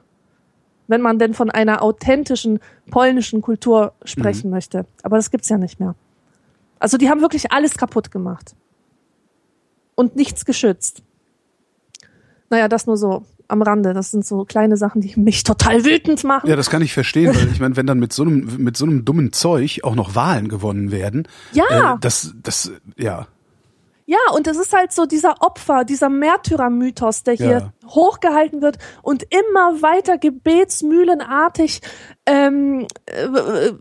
[0.87, 4.87] wenn man denn von einer authentischen polnischen Kultur sprechen möchte.
[5.03, 5.93] Aber das gibt's ja nicht mehr.
[6.79, 8.55] Also die haben wirklich alles kaputt gemacht.
[9.93, 11.03] Und nichts geschützt.
[12.49, 13.93] Naja, das nur so am Rande.
[13.93, 16.49] Das sind so kleine Sachen, die mich total wütend machen.
[16.49, 18.85] Ja, das kann ich verstehen, weil ich meine, wenn dann mit so einem, mit so
[18.85, 21.93] einem dummen Zeug auch noch Wahlen gewonnen werden, Ja.
[21.95, 23.27] äh, das, das, ja.
[24.07, 27.73] Ja, und es ist halt so dieser Opfer, dieser Märtyrermythos, der hier Ja.
[27.87, 31.81] hochgehalten wird und immer weiter gebetsmühlenartig
[32.25, 33.71] ähm, äh,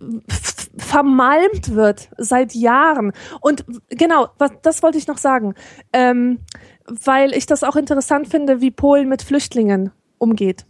[0.76, 3.12] vermalmt wird seit Jahren.
[3.40, 5.54] Und genau, was, das wollte ich noch sagen,
[5.92, 6.40] ähm,
[6.86, 10.64] weil ich das auch interessant finde, wie Polen mit Flüchtlingen umgeht.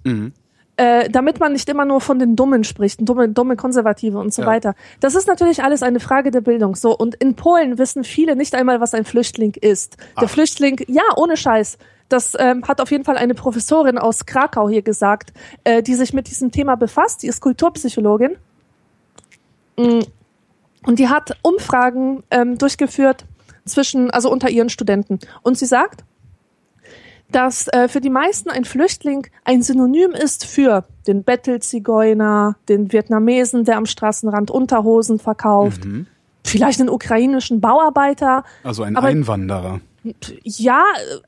[0.77, 4.43] Äh, damit man nicht immer nur von den Dummen spricht, dumme, dumme Konservative und so
[4.43, 4.49] Ja.
[4.49, 4.75] weiter.
[5.01, 6.75] Das ist natürlich alles eine Frage der Bildung.
[6.75, 9.99] So und in Polen wissen viele nicht einmal, was ein Flüchtling ist.
[10.19, 10.31] Der Ach.
[10.31, 11.77] Flüchtling, ja, ohne Scheiß.
[12.09, 15.33] Das ähm, hat auf jeden Fall eine Professorin aus Krakau hier gesagt,
[15.65, 17.23] äh, die sich mit diesem Thema befasst.
[17.23, 18.37] Die ist Kulturpsychologin.
[19.77, 20.01] Mm.
[20.87, 23.27] Und die hat Umfragen ähm, durchgeführt
[23.65, 25.19] zwischen, also unter ihren Studenten.
[25.43, 26.05] Und sie sagt,
[27.33, 33.65] dass äh, für die meisten ein Flüchtling ein Synonym ist für den Bettelzigeuner, den Vietnamesen,
[33.65, 35.83] der am Straßenrand Unterhosen verkauft,
[36.45, 39.81] vielleicht einen ukrainischen Bauarbeiter, Also ein Einwanderer.
[40.43, 40.83] ja,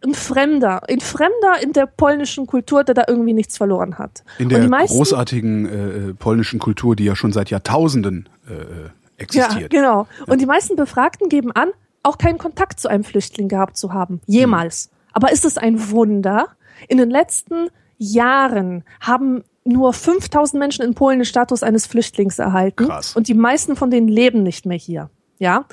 [0.05, 4.25] ein Fremder, ein Fremder in der polnischen Kultur, der da irgendwie nichts verloren hat.
[4.39, 5.67] In der meisten, großartigen
[6.11, 9.71] äh, polnischen Kultur, die ja schon seit Jahrtausenden äh, ja, existiert.
[9.71, 10.09] genau.
[10.27, 11.69] Und die meisten Befragten geben an,
[12.03, 14.21] auch keinen Kontakt zu einem Flüchtling gehabt zu haben.
[14.27, 14.91] Jemals.
[15.13, 16.49] Aber ist es ein Wunder?
[16.89, 22.87] In den letzten Jahren haben nur 5000 Menschen in Polen den Status eines Flüchtlings erhalten.
[22.87, 23.15] Krass.
[23.15, 25.11] Und die meisten von denen leben nicht mehr hier.
[25.39, 25.67] Ja.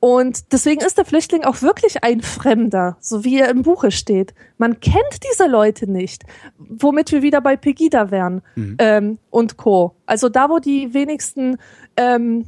[0.00, 4.34] Und deswegen ist der Flüchtling auch wirklich ein Fremder, so wie er im Buche steht.
[4.58, 6.24] Man kennt diese Leute nicht,
[6.58, 8.42] womit wir wieder bei Pegida wären
[8.78, 9.96] ähm, und Co.
[10.04, 11.56] Also da, wo die wenigsten
[11.96, 12.44] ähm,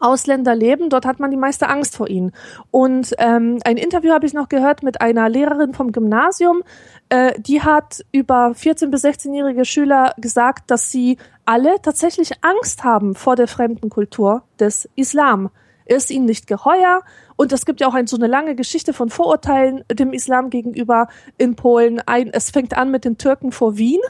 [0.00, 2.32] Ausländer leben, dort hat man die meiste Angst vor ihnen.
[2.70, 6.62] Und ähm, ein Interview habe ich noch gehört mit einer Lehrerin vom Gymnasium,
[7.10, 13.14] äh, die hat über 14- bis 16-jährige Schüler gesagt, dass sie alle tatsächlich Angst haben
[13.14, 15.50] vor der fremden Kultur des Islam.
[15.84, 17.02] Ist ihnen nicht geheuer
[17.36, 21.08] und es gibt ja auch ein, so eine lange Geschichte von Vorurteilen dem Islam gegenüber
[21.36, 22.00] in Polen.
[22.06, 24.00] Ein, es fängt an mit den Türken vor Wien,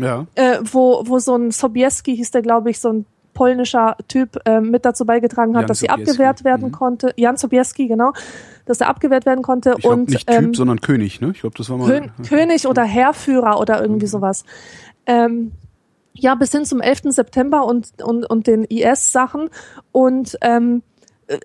[0.00, 0.26] Ja.
[0.34, 4.60] äh, wo, wo so ein Sobieski hieß der, glaube ich, so ein polnischer Typ äh,
[4.60, 6.10] mit dazu beigetragen hat, Jan dass sie Sobieski.
[6.10, 6.72] abgewehrt werden Mhm.
[6.72, 7.12] konnte.
[7.16, 8.12] Jan Sobieski, genau,
[8.66, 11.30] dass er abgewehrt werden konnte Ich und nicht Typ, ähm, sondern König, ne?
[11.34, 11.86] Ich glaube, das war mal.
[11.88, 13.82] Kön König oder Heerführer oder Mhm.
[13.84, 14.44] irgendwie sowas.
[15.06, 15.52] Ähm,
[16.14, 17.10] ja, bis hin zum 11.
[17.12, 19.48] September und, und, und den IS-Sachen.
[19.92, 20.82] Und ähm,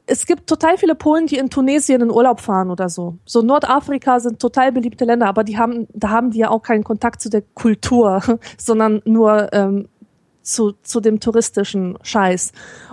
[0.06, 3.16] es gibt total viele Polen, die in Tunesien in Urlaub fahren oder so.
[3.26, 6.84] So Nordafrika sind total beliebte Länder, aber die haben, da haben die ja auch keinen
[6.84, 8.22] Kontakt zu der Kultur,
[8.58, 9.88] sondern nur ähm,
[10.48, 12.52] zu, zu dem touristischen Scheiß.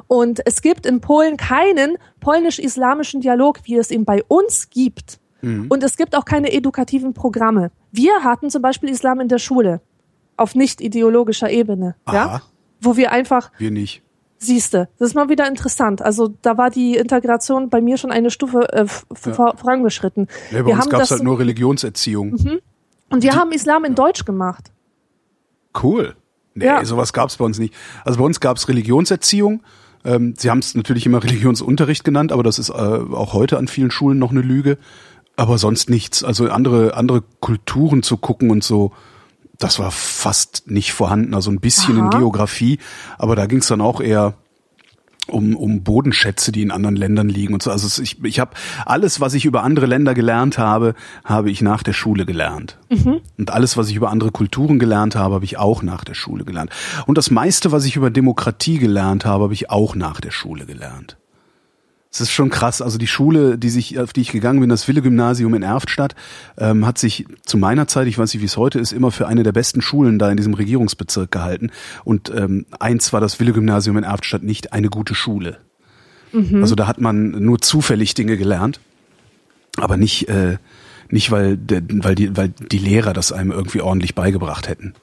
[0.08, 5.18] Und es gibt in Polen keinen polnisch-islamischen Dialog, wie es ihn bei uns gibt.
[5.42, 7.70] Und es gibt auch keine edukativen Programme.
[7.92, 9.82] Wir hatten zum Beispiel Islam in der Schule.
[10.38, 11.96] Auf nicht ideologischer Ebene.
[12.06, 12.14] Aha.
[12.16, 12.42] Ja?
[12.80, 14.02] Wo wir einfach, Wir nicht.
[14.38, 16.00] siehste, das ist mal wieder interessant.
[16.00, 20.28] Also da war die Integration bei mir schon eine Stufe äh, vor- vorangeschritten.
[20.50, 22.60] Ja, bei wir uns gab es halt nur Religionserziehung.
[23.10, 24.72] und wir haben Islam in Deutsch gemacht.
[25.82, 26.14] Cool.
[26.54, 26.84] Nee, Ja.
[26.84, 27.74] sowas gab es bei uns nicht.
[28.04, 29.62] Also bei uns gab es Religionserziehung.
[30.04, 33.68] Ähm, sie haben es natürlich immer Religionsunterricht genannt, aber das ist äh, auch heute an
[33.68, 34.78] vielen Schulen noch eine Lüge.
[35.36, 36.22] Aber sonst nichts.
[36.22, 38.92] Also andere, andere Kulturen zu gucken und so,
[39.58, 41.34] das war fast nicht vorhanden.
[41.34, 42.18] Also ein bisschen in Aha.
[42.18, 42.78] Geografie,
[43.18, 44.34] aber da ging es dann auch eher
[45.26, 47.70] um, um Bodenschätze, die in anderen Ländern liegen und so.
[47.70, 48.52] Also ich, ich habe
[48.84, 52.78] alles, was ich über andere Länder gelernt habe, habe ich nach der Schule gelernt.
[53.38, 56.44] Und alles, was ich über andere Kulturen gelernt habe, habe ich auch nach der Schule
[56.44, 56.70] gelernt.
[57.06, 60.66] Und das meiste, was ich über Demokratie gelernt habe, habe ich auch nach der Schule
[60.66, 61.16] gelernt.
[62.14, 62.80] Es ist schon krass.
[62.80, 66.14] Also die Schule, die sich, auf die ich gegangen bin, das Wille-Gymnasium in Erftstadt,
[66.56, 69.26] ähm, hat sich zu meiner Zeit, ich weiß nicht, wie es heute ist, immer für
[69.26, 71.72] eine der besten Schulen da in diesem Regierungsbezirk gehalten.
[72.04, 75.58] Und ähm, eins war das Wille-Gymnasium in Erftstadt nicht eine gute Schule.
[76.62, 78.78] Also da hat man nur zufällig Dinge gelernt,
[79.76, 80.58] aber nicht, äh,
[81.08, 84.94] nicht weil, der, weil, die, weil die Lehrer das einem irgendwie ordentlich beigebracht hätten.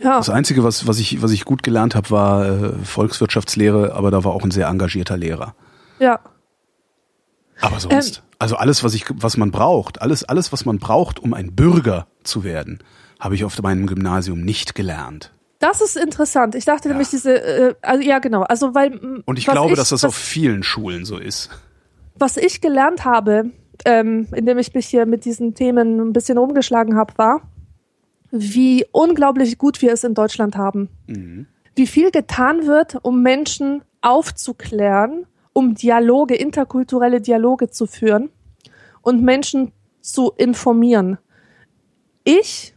[0.00, 0.16] Ja.
[0.16, 4.24] Das Einzige, was, was, ich, was ich gut gelernt habe, war äh, Volkswirtschaftslehre, aber da
[4.24, 5.54] war auch ein sehr engagierter Lehrer.
[5.98, 6.20] Ja.
[7.60, 11.34] Aber sonst, also alles, was ich, was man braucht, alles, alles, was man braucht, um
[11.34, 12.80] ein Bürger zu werden,
[13.20, 15.32] habe ich auf meinem Gymnasium nicht gelernt.
[15.60, 16.54] Das ist interessant.
[16.56, 16.94] Ich dachte Ja.
[16.94, 20.08] nämlich diese, äh, also, ja genau, also weil Und ich glaube, ich, dass das was,
[20.08, 21.48] auf vielen Schulen so ist.
[22.16, 23.50] was ich gelernt habe,
[23.84, 27.40] ähm, indem ich mich hier mit diesen Themen ein bisschen rumgeschlagen habe, war,
[28.30, 30.88] wie unglaublich gut wir es in Deutschland haben.
[31.76, 38.28] Wie viel getan wird, um Menschen aufzuklären, um Dialoge, interkulturelle Dialoge zu führen
[39.00, 41.16] und Menschen zu informieren.
[42.24, 42.74] Ich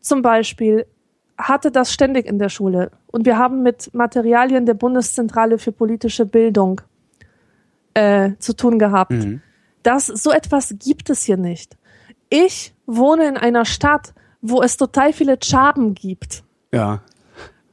[0.00, 0.86] zum Beispiel
[1.38, 6.26] hatte das ständig in der Schule und wir haben mit Materialien der Bundeszentrale für politische
[6.26, 6.80] Bildung
[7.94, 9.12] äh, zu tun gehabt.
[9.82, 11.76] Das so etwas gibt es hier nicht.
[12.30, 17.02] Ich wohne in einer Stadt, wo es total viele Tschaben gibt Ja.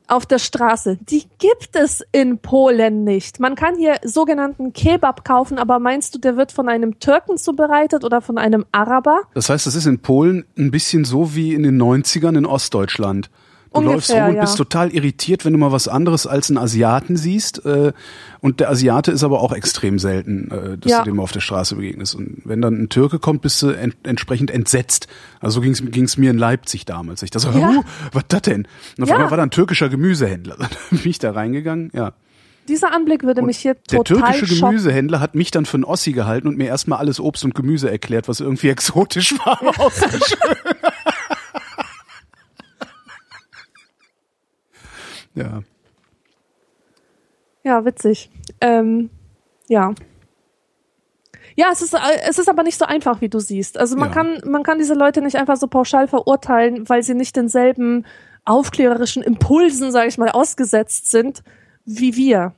[0.07, 0.97] Auf der Straße.
[1.01, 3.39] Die gibt es in Polen nicht.
[3.39, 8.03] Man kann hier sogenannten Kebab kaufen, aber meinst du, der wird von einem Türken zubereitet
[8.03, 9.21] oder von einem Araber?
[9.33, 13.29] Das heißt, das ist in Polen ein bisschen so wie in den 90ern in Ostdeutschland.
[13.73, 14.41] Du Ungefähr, läufst rum und ja.
[14.41, 17.65] bist total irritiert, wenn du mal was anderes als einen Asiaten siehst.
[17.65, 17.91] Äh,
[18.39, 20.99] und der Asiate ist aber auch extrem selten, äh, dass Ja.
[21.03, 22.13] du dem auf der Straße begegnest.
[22.15, 25.07] Und wenn dann ein Türke kommt, bist du ent entsprechend entsetzt.
[25.39, 27.23] Also so ging's ging's mir in Leipzig damals.
[27.23, 27.67] Ich dachte Ja.
[27.69, 28.67] huh, was das denn?
[28.97, 30.55] Und auf einmal war da ein türkischer Gemüsehändler.
[30.59, 32.13] Dann bin ich da reingegangen, ja.
[32.69, 34.75] Dieser Anblick würde Und mich hier der total türkische schocken.
[34.77, 37.91] Gemüsehändler hat mich dann für einen Ossi gehalten und mir erstmal alles Obst und Gemüse
[37.91, 39.59] erklärt, was irgendwie exotisch war.
[45.35, 45.61] Ja.
[47.63, 48.29] Ja, witzig.
[48.61, 49.09] Ähm,
[49.67, 49.93] ja.
[51.55, 53.77] Ja, es ist, äh, es ist aber nicht so einfach, wie du siehst.
[53.77, 54.13] Also man Ja.
[54.15, 58.05] kann, man kann diese Leute nicht einfach so pauschal verurteilen, weil sie nicht denselben
[58.45, 61.43] aufklärerischen Impulsen, sage ich mal, ausgesetzt sind
[61.85, 62.53] wie wir.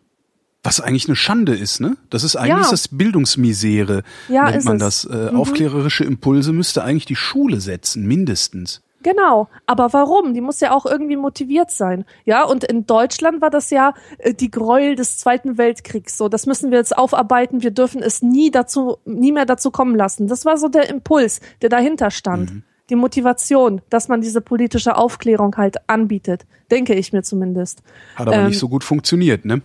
[0.63, 1.97] Was eigentlich eine Schande ist, ne?
[2.09, 2.71] Das ist eigentlich Ja.
[2.71, 5.05] das Bildungsmisere, Ja, nennt ist man das.
[5.05, 8.81] Äh, Aufklärerische Impulse müsste eigentlich die Schule setzen, mindestens.
[9.05, 10.33] Genau, aber warum?
[10.33, 12.05] Die muss ja auch irgendwie motiviert sein.
[12.25, 16.17] Ja, und in Deutschland war das ja äh, die Gräuel des Zweiten Weltkriegs.
[16.17, 17.61] So, das müssen wir jetzt aufarbeiten.
[17.61, 20.27] Wir dürfen es nie dazu, nie mehr dazu kommen lassen.
[20.27, 22.51] Das war so der Impuls, der dahinter stand.
[22.51, 22.63] Mhm.
[22.89, 26.47] Die Motivation, dass man diese politische Aufklärung halt anbietet.
[26.71, 27.83] Denke ich mir zumindest.
[28.15, 29.61] Hat aber Ähm, nicht so gut funktioniert, ne?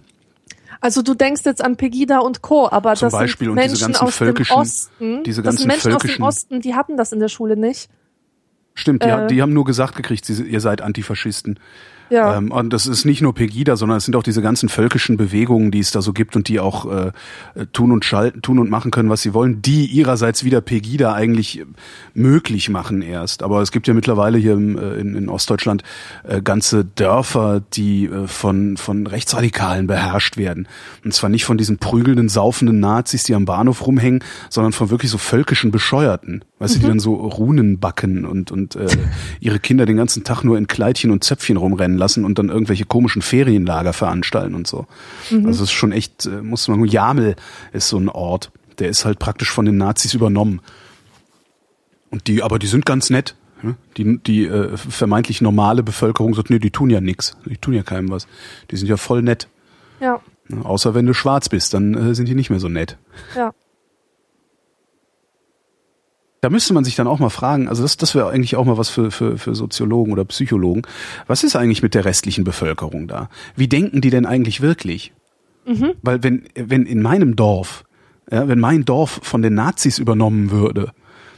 [0.83, 3.71] Also du denkst jetzt an Pegida und Co., aber Zum das Beispiel sind und diese
[3.73, 5.25] Menschen ganzen aus völkischen- dem Osten.
[5.25, 7.89] diese das ganzen sind Menschen aus dem Osten, die hatten das in der Schule nicht.
[8.75, 11.59] Stimmt, die, äh, die haben nur gesagt gekriegt, sie, ihr seid Antifaschisten.
[12.11, 12.37] Ja.
[12.37, 15.71] Ähm, und das ist nicht nur Pegida, sondern es sind auch diese ganzen völkischen Bewegungen,
[15.71, 17.13] die es da so gibt und die auch äh,
[17.73, 21.65] tun und schalten, tun und machen können, was sie wollen, die ihrerseits wieder Pegida eigentlich
[22.13, 23.45] möglich machen erst.
[23.45, 25.85] Aber es gibt ja mittlerweile hier im, äh, in, in Ostdeutschland
[26.25, 30.67] äh, ganze Dörfer, die äh, von, von Rechtsradikalen beherrscht werden.
[31.05, 35.13] Und zwar nicht von diesen prügelnden, saufenden Nazis, die am Bahnhof rumhängen, sondern von wirklich
[35.13, 36.45] so völkischen Bescheuerten.
[36.61, 36.79] Weißt mhm.
[36.79, 36.91] du, die mhm.
[36.91, 38.87] dann so Runen backen und, und äh,
[39.41, 42.85] ihre Kinder den ganzen Tag nur in Kleidchen und Zöpfchen rumrennen lassen und dann irgendwelche
[42.85, 44.87] komischen Ferienlager veranstalten und so.
[45.31, 45.47] Mhm.
[45.47, 47.35] Also es ist schon echt, äh, muss man, Jamel
[47.73, 50.61] ist so ein Ort, der ist halt praktisch von den Nazis übernommen.
[52.11, 53.35] Und die, aber die sind ganz nett.
[53.99, 57.83] Die, die äh, vermeintlich normale Bevölkerung sagt, nee, die tun ja nix, die tun ja
[57.83, 58.27] keinem was.
[58.71, 59.49] Die sind ja voll nett.
[60.01, 60.21] Ja.
[60.63, 62.97] Außer wenn du schwarz bist, dann äh, sind die nicht mehr so nett.
[63.37, 63.53] Ja.
[66.41, 68.79] Da müsste man sich dann auch mal fragen, also das, das wäre eigentlich auch mal
[68.79, 70.83] was für, für, für Soziologen oder Psychologen.
[71.27, 73.29] Was ist eigentlich mit der restlichen Bevölkerung da?
[73.57, 75.13] Wie denken die denn eigentlich wirklich?
[75.67, 75.93] Mhm.
[76.03, 77.85] Weil wenn, wenn in meinem Dorf,
[78.31, 80.93] ja, wenn mein Dorf von den Nazis übernommen würde,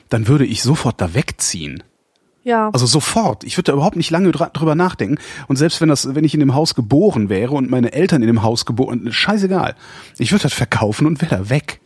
[0.08, 1.82] dann würde ich sofort da wegziehen.
[2.44, 2.70] Ja.
[2.72, 3.44] Also sofort.
[3.44, 5.18] Ich würde da überhaupt nicht lange drüber nachdenken.
[5.48, 8.26] Und selbst wenn das, wenn ich in dem Haus geboren wäre und meine Eltern in
[8.26, 9.74] dem Haus geboren, scheißegal.
[10.18, 11.80] Ich würde das verkaufen und wäre da weg.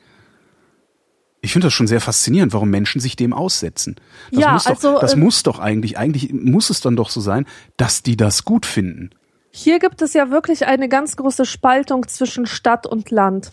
[1.47, 3.95] Ich finde das schon sehr faszinierend, warum Menschen sich dem aussetzen.
[4.33, 7.09] Das ja, muss doch, also, das äh, muss doch eigentlich, eigentlich muss es dann doch
[7.09, 9.11] so sein, dass die das gut finden.
[9.53, 13.53] Hier gibt es ja wirklich eine ganz große Spaltung zwischen Stadt und Land.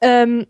[0.00, 0.46] Ähm,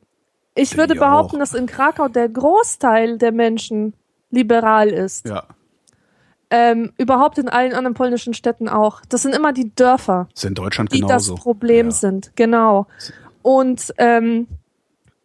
[0.54, 1.40] ich würde behaupten, auch.
[1.40, 3.94] dass in Krakau der Großteil der Menschen
[4.30, 5.26] liberal ist.
[5.26, 5.48] Ja.
[6.50, 9.00] Ähm, überhaupt in allen anderen polnischen Städten auch.
[9.08, 11.34] Das sind immer die Dörfer, das ist in Deutschland die genauso.
[11.34, 11.92] das Problem ja.
[11.92, 12.30] sind.
[12.36, 12.86] Genau.
[13.42, 14.46] Und ähm,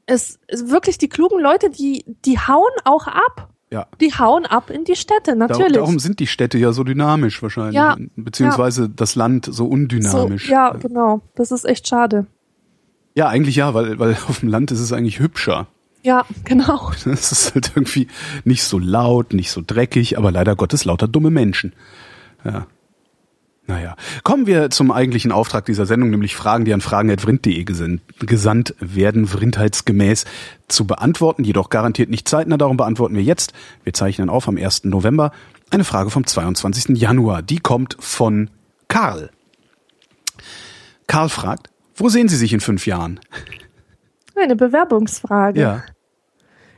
[0.10, 3.50] es ist wirklich die klugen Leute, die, die hauen auch ab.
[3.72, 3.86] Ja.
[4.02, 5.74] Die hauen ab in die Städte, natürlich.
[5.74, 7.76] Darum sind die Städte ja so dynamisch wahrscheinlich.
[7.76, 8.89] Ja, Beziehungsweise ja.
[8.95, 10.48] das Land so undynamisch.
[10.48, 11.22] So, ja, genau.
[11.36, 12.26] Das ist echt schade.
[13.13, 15.67] Ja, eigentlich ja, weil, weil auf dem Land ist es eigentlich hübscher.
[16.02, 16.91] Ja, genau.
[17.06, 18.08] Es ist halt irgendwie
[18.43, 21.74] nicht so laut, nicht so dreckig, aber leider Gottes lauter dumme Menschen.
[22.43, 22.65] Ja.
[23.69, 29.27] Naja, kommen wir zum eigentlichen Auftrag dieser Sendung, nämlich Fragen, die an fragen.vrind.de gesandt werden,
[29.27, 30.25] vrindheitsgemäß
[30.67, 32.58] zu beantworten, jedoch garantiert nicht zeitnah.
[32.58, 33.53] Darum beantworten wir jetzt.
[33.84, 34.86] Wir zeichnen auf am 1.
[34.86, 35.32] November
[35.69, 36.97] eine Frage vom 22.
[36.97, 37.43] Januar.
[37.43, 38.49] Die kommt von
[38.88, 39.29] Karl.
[41.05, 43.19] Karl fragt, wo sehen Sie sich in fünf Jahren?
[44.36, 45.62] Eine Bewerbungsfrage.
[45.62, 45.84] Ja.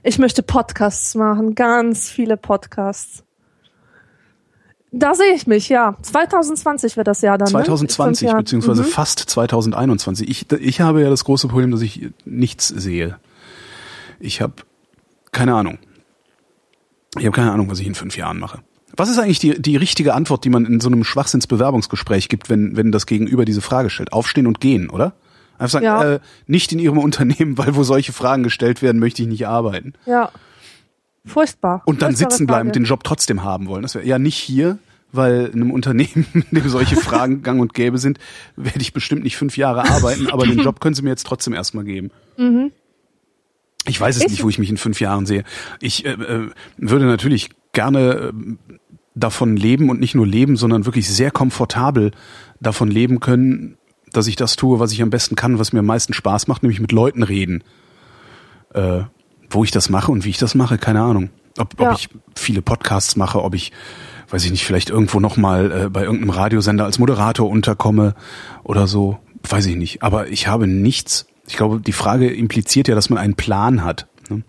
[0.04, 3.24] Ich möchte Podcasts machen, ganz viele Podcasts.
[4.92, 5.96] Da sehe ich mich, ja.
[6.02, 7.48] 2020 wird das Jahr dann.
[7.48, 8.38] 2020 ne?
[8.38, 8.88] beziehungsweise mhm.
[8.88, 10.30] fast 2021.
[10.30, 13.18] Ich, ich habe ja das große Problem, dass ich nichts sehe.
[14.20, 14.54] Ich habe
[15.32, 15.80] keine Ahnung.
[17.18, 18.60] Ich habe keine Ahnung, was ich in fünf Jahren mache.
[18.98, 22.76] Was ist eigentlich die, die richtige Antwort, die man in so einem Schwachsinnsbewerbungsgespräch gibt, wenn,
[22.76, 24.12] wenn das Gegenüber diese Frage stellt?
[24.12, 25.14] Aufstehen und gehen, oder?
[25.58, 26.14] Einfach sagen, ja.
[26.16, 29.94] äh, nicht in Ihrem Unternehmen, weil wo solche Fragen gestellt werden, möchte ich nicht arbeiten.
[30.06, 30.32] Ja.
[31.26, 31.84] Furchtbar.
[31.86, 33.84] Und dann sitzen bleiben und den Job trotzdem haben wollen.
[33.84, 34.80] Das wäre ja nicht hier,
[35.12, 38.20] weil in einem Unternehmen, in dem solche Fragen gang und gäbe sind,
[38.56, 41.54] werde ich bestimmt nicht fünf Jahre arbeiten, aber den Job können sie mir jetzt trotzdem
[41.54, 42.12] erstmal geben.
[42.38, 42.72] Mhm.
[43.88, 45.44] Ich weiß es ich nicht, wo ich mich in fünf Jahren sehe.
[45.80, 48.68] Ich äh, äh, würde natürlich gerne äh,
[49.16, 52.12] davon leben und nicht nur leben, sondern wirklich sehr komfortabel
[52.60, 53.78] davon leben können,
[54.12, 56.64] dass ich das tue, was ich am besten kann, was mir am meisten Spaß macht,
[56.64, 57.64] nämlich mit Leuten reden.
[58.74, 59.04] Äh,
[59.54, 61.30] wo ich das mache und wie ich das mache, keine Ahnung.
[61.58, 61.92] Ob, ja.
[61.92, 63.72] ob ich viele Podcasts mache, ob ich,
[64.30, 68.16] weiß ich nicht, vielleicht irgendwo nochmal äh, bei irgendeinem Radiosender als Moderator unterkomme
[68.64, 70.04] oder so, weiß ich nicht.
[70.04, 71.28] Aber ich habe nichts.
[71.48, 74.08] Ich glaube, die Frage impliziert ja, dass man einen Plan hat.
[74.30, 74.44] Ne?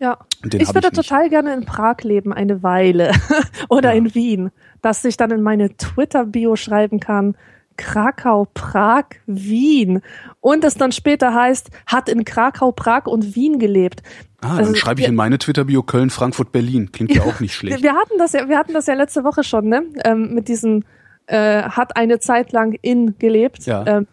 [0.00, 3.12] Ja, ich würde ich total gerne in Prag leben, eine Weile.
[3.68, 3.98] oder ja.
[3.98, 4.50] in Wien,
[4.82, 7.36] dass ich dann in meine Twitter-Bio schreiben kann,
[7.78, 10.02] Krakau, Prag, Wien.
[10.40, 14.02] Und es dann später heißt, hat in Krakau, Prag und Wien gelebt.
[14.40, 16.92] Ah, dann also, schreibe ich in meine Twitter-Bio Köln, Frankfurt, Berlin.
[16.92, 17.82] Klingt ja, auch nicht schlecht.
[17.82, 19.82] Wir hatten das ja, wir hatten das ja letzte Woche schon, ne?
[20.04, 20.84] Ähm, mit diesem
[21.26, 23.66] äh, hat eine Zeit lang in gelebt.
[23.66, 23.84] Ja.
[23.86, 24.06] Ähm,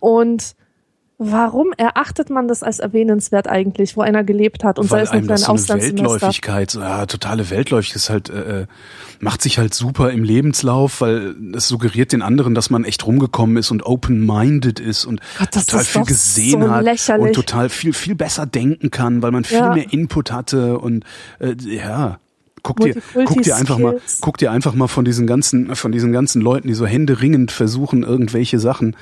[0.00, 0.56] und
[1.20, 5.20] Warum erachtet man das als erwähnenswert eigentlich, wo einer gelebt hat und Weil sei es
[5.20, 6.10] nur für ein so Auslandssemester?
[6.12, 8.66] Weltläufigkeit, ja, totale Weltläufigkeit ist halt äh, äh,
[9.18, 13.56] macht sich halt super im Lebenslauf, weil es suggeriert den anderen, dass man echt rumgekommen
[13.56, 17.26] ist und open-minded ist und Gott, total viel gesehen so hat lächerlich.
[17.26, 19.74] und total viel viel besser denken kann, weil man viel ja.
[19.74, 21.04] mehr Input hatte und
[21.40, 22.20] äh, ja.
[22.62, 22.94] Guck dir,
[23.24, 26.68] guck dir einfach mal, guck dir einfach mal von diesen ganzen, von diesen ganzen Leuten,
[26.68, 28.96] die so händeringend versuchen, irgendwelche Sachen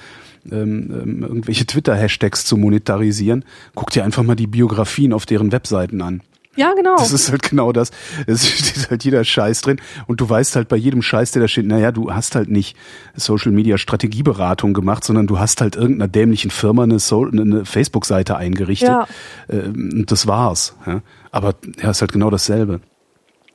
[0.52, 3.44] ähm, ähm, irgendwelche Twitter-Hashtags zu monetarisieren,
[3.74, 6.22] guck dir einfach mal die Biografien auf deren Webseiten an.
[6.56, 6.96] Ja, genau.
[6.96, 7.90] Das ist halt genau das.
[8.26, 9.80] Es steht halt jeder Scheiß drin.
[10.06, 12.76] Und du weißt halt bei jedem Scheiß, der da steht, naja, du hast halt nicht
[13.14, 18.36] Social Media Strategieberatung gemacht, sondern du hast halt irgendeiner dämlichen Firma eine, so eine Facebook-Seite
[18.36, 18.88] eingerichtet.
[18.88, 19.06] Ja.
[19.50, 20.76] Ähm, und das war's.
[20.86, 21.02] Ja.
[21.30, 22.80] Aber ja, ist halt genau dasselbe.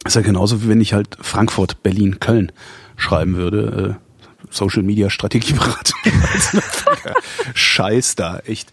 [0.05, 2.51] Ist ja genauso wie wenn ich halt Frankfurt, Berlin, Köln
[2.95, 3.97] schreiben würde.
[4.51, 5.99] Social Media Strategieberatung.
[7.53, 8.71] Scheiß da, echt.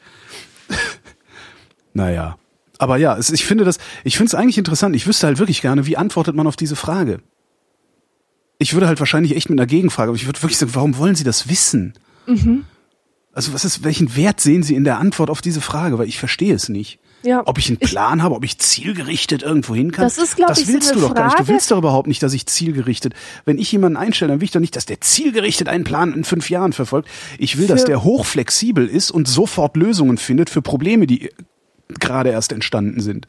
[1.94, 2.36] naja.
[2.78, 4.94] Aber ja, es, ich finde das, ich finde es eigentlich interessant.
[4.94, 7.20] Ich wüsste halt wirklich gerne, wie antwortet man auf diese Frage?
[8.58, 11.14] Ich würde halt wahrscheinlich echt mit einer Gegenfrage, aber ich würde wirklich sagen, warum wollen
[11.14, 11.94] Sie das wissen?
[12.26, 12.64] Mhm.
[13.32, 15.98] Also was ist, welchen Wert sehen Sie in der Antwort auf diese Frage?
[15.98, 16.98] Weil ich verstehe es nicht.
[17.22, 17.42] Ja.
[17.46, 20.04] Ob ich einen Plan ich, habe, ob ich zielgerichtet irgendwo hin kann.
[20.04, 21.20] Das ist, glaube ich, willst so du doch Frage.
[21.20, 21.38] gar nicht.
[21.40, 23.14] Du willst doch überhaupt nicht, dass ich zielgerichtet.
[23.44, 26.24] Wenn ich jemanden einstelle, dann will ich doch nicht, dass der zielgerichtet einen Plan in
[26.24, 27.08] fünf Jahren verfolgt.
[27.38, 31.30] Ich will, dass der hochflexibel ist und sofort Lösungen findet für Probleme, die
[31.88, 33.26] gerade erst entstanden sind.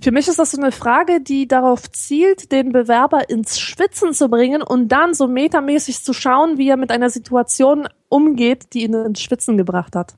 [0.00, 4.28] Für mich ist das so eine Frage, die darauf zielt, den Bewerber ins Schwitzen zu
[4.28, 8.94] bringen und dann so metamäßig zu schauen, wie er mit einer Situation umgeht, die ihn
[8.94, 10.14] ins Schwitzen gebracht hat.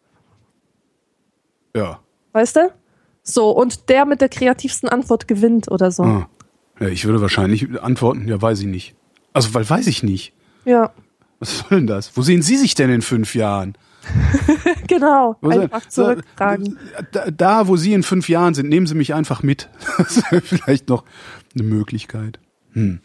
[1.77, 2.01] Ja.
[2.33, 2.73] Weißt du?
[3.23, 6.03] So, und der mit der kreativsten Antwort gewinnt oder so.
[6.03, 6.29] Ah.
[6.81, 8.95] Ja, ich würde wahrscheinlich antworten, ja, weiß ich nicht.
[9.33, 10.33] Also, weil weiß ich nicht.
[10.65, 10.93] Ja.
[11.41, 12.17] Was soll denn das?
[12.17, 13.77] Wo sehen Sie sich denn in fünf Jahren?
[14.87, 16.79] genau, einfach zurücktragen.
[17.13, 19.69] Da, da, wo Sie in fünf Jahren sind, nehmen Sie mich einfach mit.
[19.99, 21.05] Das wäre vielleicht noch
[21.55, 22.39] eine Möglichkeit.
[22.73, 23.01] Hm.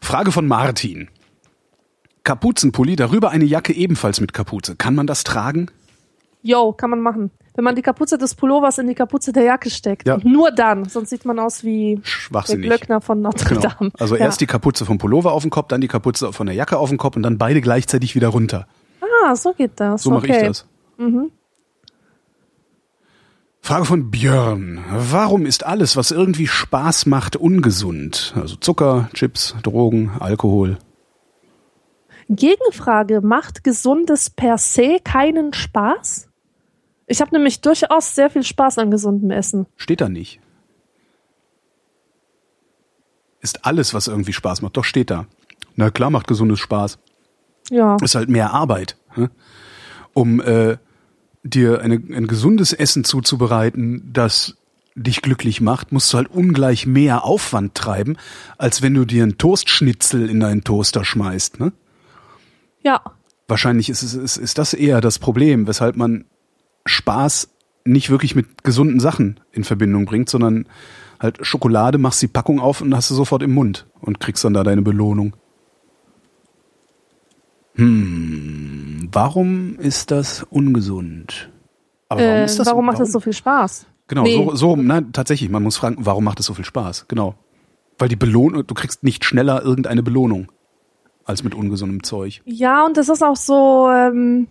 [0.00, 1.08] Frage von Martin.
[2.24, 4.74] Kapuzenpulli, darüber eine Jacke ebenfalls mit Kapuze.
[4.74, 5.70] Kann man das tragen?
[6.42, 7.30] Jo, kann man machen.
[7.56, 10.06] Wenn man die Kapuze des Pullovers in die Kapuze der Jacke steckt.
[10.06, 10.18] Ja.
[10.22, 12.00] nur dann, sonst sieht man aus wie
[12.30, 13.60] der Glöckner von Notre genau.
[13.62, 13.90] Dame.
[13.98, 14.26] Also ja.
[14.26, 16.90] erst die Kapuze vom Pullover auf den Kopf, dann die Kapuze von der Jacke auf
[16.90, 18.66] den Kopf und dann beide gleichzeitig wieder runter.
[19.00, 20.02] Ah, so geht das.
[20.02, 20.40] So mache okay.
[20.40, 20.66] ich das.
[20.98, 21.30] Mhm.
[23.60, 24.84] Frage von Björn.
[24.92, 28.32] Warum ist alles, was irgendwie Spaß macht, ungesund?
[28.36, 30.78] Also Zucker, Chips, Drogen, Alkohol.
[32.28, 36.28] Gegenfrage, macht Gesundes per se keinen Spaß?
[37.06, 39.66] Ich habe nämlich durchaus sehr viel Spaß an gesundem Essen.
[39.76, 40.40] Steht da nicht.
[43.40, 44.76] Ist alles, was irgendwie Spaß macht.
[44.76, 45.26] Doch steht da.
[45.76, 46.98] Na klar macht gesundes Spaß.
[47.70, 47.96] Ja.
[48.02, 48.96] Ist halt mehr Arbeit.
[50.14, 50.78] Um äh,
[51.44, 54.56] dir eine, ein gesundes Essen zuzubereiten, das
[54.94, 58.16] dich glücklich macht, musst du halt ungleich mehr Aufwand treiben,
[58.56, 61.72] als wenn du dir einen Toastschnitzel in deinen Toaster schmeißt, ne?
[62.82, 63.02] Ja.
[63.46, 66.24] Wahrscheinlich ist, es, ist, ist das eher das Problem, weshalb man
[66.86, 67.50] Spaß
[67.84, 70.66] nicht wirklich mit gesunden Sachen in Verbindung bringt, sondern
[71.20, 74.54] halt Schokolade, machst die Packung auf und hast du sofort im Mund und kriegst dann
[74.54, 75.34] da deine Belohnung.
[77.74, 81.50] Hm, warum ist das ungesund?
[82.08, 82.66] Aber warum äh, ist das?
[82.66, 83.86] Warum macht es so viel Spaß?
[84.08, 84.36] Genau, nee.
[84.36, 87.06] so, so, nein, tatsächlich, man muss fragen, warum macht es so viel Spaß?
[87.08, 87.34] Genau.
[87.98, 90.52] Weil die Belohnung, du kriegst nicht schneller irgendeine Belohnung
[91.24, 92.40] als mit ungesundem Zeug.
[92.44, 94.46] Ja, und das ist auch so, ähm,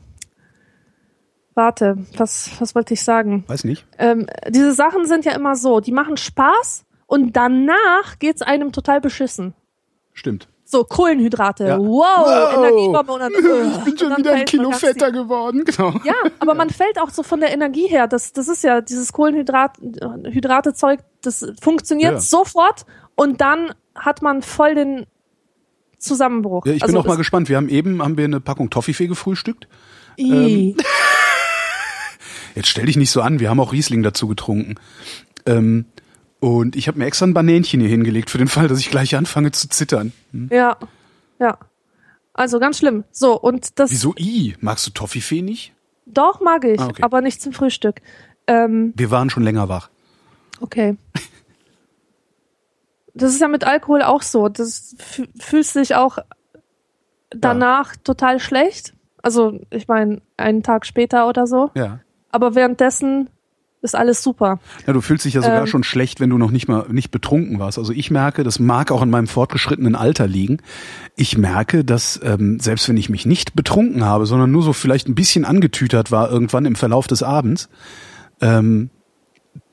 [1.56, 3.44] warte, was, was wollte ich sagen?
[3.48, 3.86] Weiß nicht.
[3.98, 9.02] Ähm, diese Sachen sind ja immer so, die machen Spaß und danach geht's einem total
[9.02, 9.56] beschissen.
[10.14, 10.48] Stimmt.
[10.68, 11.68] So, Kohlenhydrate.
[11.68, 11.78] Ja.
[11.78, 13.14] Wow, wow, Energiebombe.
[13.14, 15.64] Und dann, äh, ich bin schon wieder ein Kilo fetter geworden.
[15.64, 15.94] Genau.
[16.04, 18.08] Ja, aber man fällt auch so von der Energie her.
[18.08, 22.20] Das, das ist ja dieses Kohlenhydrate-Zeug, das funktioniert ja.
[22.20, 22.86] sofort
[23.16, 25.06] und dann hat man voll den
[26.00, 26.66] Zusammenbruch.
[26.66, 27.48] Ja, ich bin also, auch mal gespannt.
[27.48, 29.68] Wir haben eben haben wir eine Packung Toffifee gefrühstückt.
[30.18, 30.76] Ähm,
[32.56, 33.40] jetzt stell dich nicht so an.
[33.40, 34.76] Wir haben auch Riesling dazu getrunken.
[35.46, 35.86] Ähm,
[36.40, 39.16] und ich habe mir extra ein Banänchen hier hingelegt für den Fall, dass ich gleich
[39.16, 40.12] anfange zu zittern.
[40.32, 40.50] Hm?
[40.52, 40.78] Ja,
[41.40, 41.58] ja.
[42.34, 43.06] Also ganz schlimm.
[43.12, 43.92] So, und das.
[43.92, 44.56] Wieso I?
[44.60, 45.74] Magst du Toffifee nicht?
[46.06, 47.02] Doch, mag ich, ah, okay.
[47.02, 48.02] aber nicht zum Frühstück.
[48.48, 49.90] Ähm, Wir waren schon länger wach.
[50.60, 50.98] Okay.
[53.18, 54.50] Das ist ja mit Alkohol auch so.
[54.50, 54.96] Das
[55.40, 56.18] fühlst dich auch
[57.30, 58.00] danach ja.
[58.04, 58.94] total schlecht.
[59.22, 61.72] Also, ich meine, einen Tag später oder so.
[61.76, 62.02] Ja.
[62.36, 63.30] Aber währenddessen
[63.82, 64.60] ist alles super.
[64.86, 67.12] Ja, du fühlst dich ja sogar ähm, schon schlecht, wenn du noch nicht mal nicht
[67.12, 67.78] betrunken warst.
[67.78, 70.58] Also ich merke, das mag auch in meinem fortgeschrittenen Alter liegen.
[71.16, 75.08] Ich merke, dass ähm, selbst wenn ich mich nicht betrunken habe, sondern nur so vielleicht
[75.08, 77.70] ein bisschen angetütert war irgendwann im Verlauf des Abends,
[78.42, 78.90] ähm,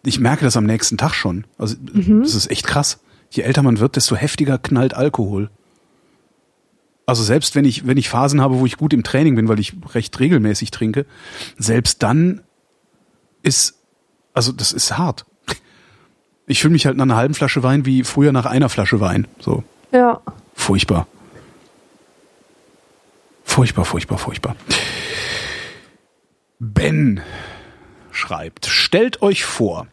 [0.04, 1.46] ich merke das am nächsten Tag schon.
[1.58, 2.22] Also mhm.
[2.22, 3.00] das ist echt krass.
[3.28, 5.50] Je älter man wird, desto heftiger knallt Alkohol.
[7.06, 9.58] Also selbst wenn ich wenn ich Phasen habe, wo ich gut im Training bin, weil
[9.58, 11.06] ich recht regelmäßig trinke,
[11.58, 12.42] selbst dann
[13.42, 13.74] ist
[14.34, 15.24] also das ist hart.
[16.46, 19.26] Ich fühle mich halt nach einer halben Flasche Wein wie früher nach einer Flasche Wein.
[19.38, 19.62] So.
[19.92, 20.20] Ja.
[20.54, 21.06] Furchtbar.
[23.44, 24.56] Furchtbar, furchtbar, furchtbar.
[26.58, 27.20] Ben
[28.10, 29.86] schreibt, stellt euch vor,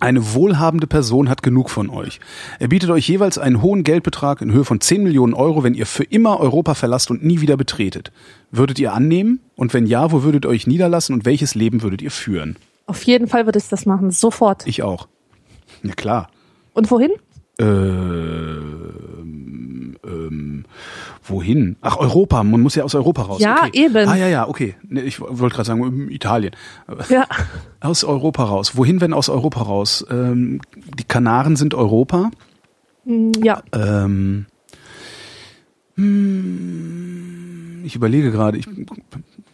[0.00, 2.20] Eine wohlhabende Person hat genug von euch.
[2.60, 5.86] Er bietet euch jeweils einen hohen Geldbetrag in Höhe von 10 Millionen Euro, wenn ihr
[5.86, 8.12] für immer Europa verlasst und nie wieder betretet.
[8.52, 9.40] Würdet ihr annehmen?
[9.56, 12.56] Und wenn ja, wo würdet ihr euch niederlassen und welches Leben würdet ihr führen?
[12.88, 14.66] Auf jeden Fall würde ich das machen, sofort.
[14.66, 15.06] Ich auch.
[15.82, 16.28] Ja klar.
[16.72, 17.10] Und wohin?
[17.60, 18.94] Ähm,
[20.04, 20.64] ähm,
[21.22, 21.76] wohin?
[21.82, 22.42] Ach, Europa.
[22.44, 23.40] Man muss ja aus Europa raus.
[23.42, 23.84] Ja, okay.
[23.84, 24.08] eben.
[24.08, 24.74] Ah, ja, ja, okay.
[24.90, 26.52] Ich wollte gerade sagen, ähm, Italien.
[27.10, 27.26] Ja.
[27.80, 28.76] Aus Europa raus.
[28.76, 30.04] Wohin, wenn aus Europa raus?
[30.10, 30.60] Ähm,
[30.98, 32.30] die Kanaren sind Europa.
[33.04, 33.62] Hm, Ja.
[33.72, 34.46] Ähm,
[35.94, 38.66] hm, ich überlege gerade, ich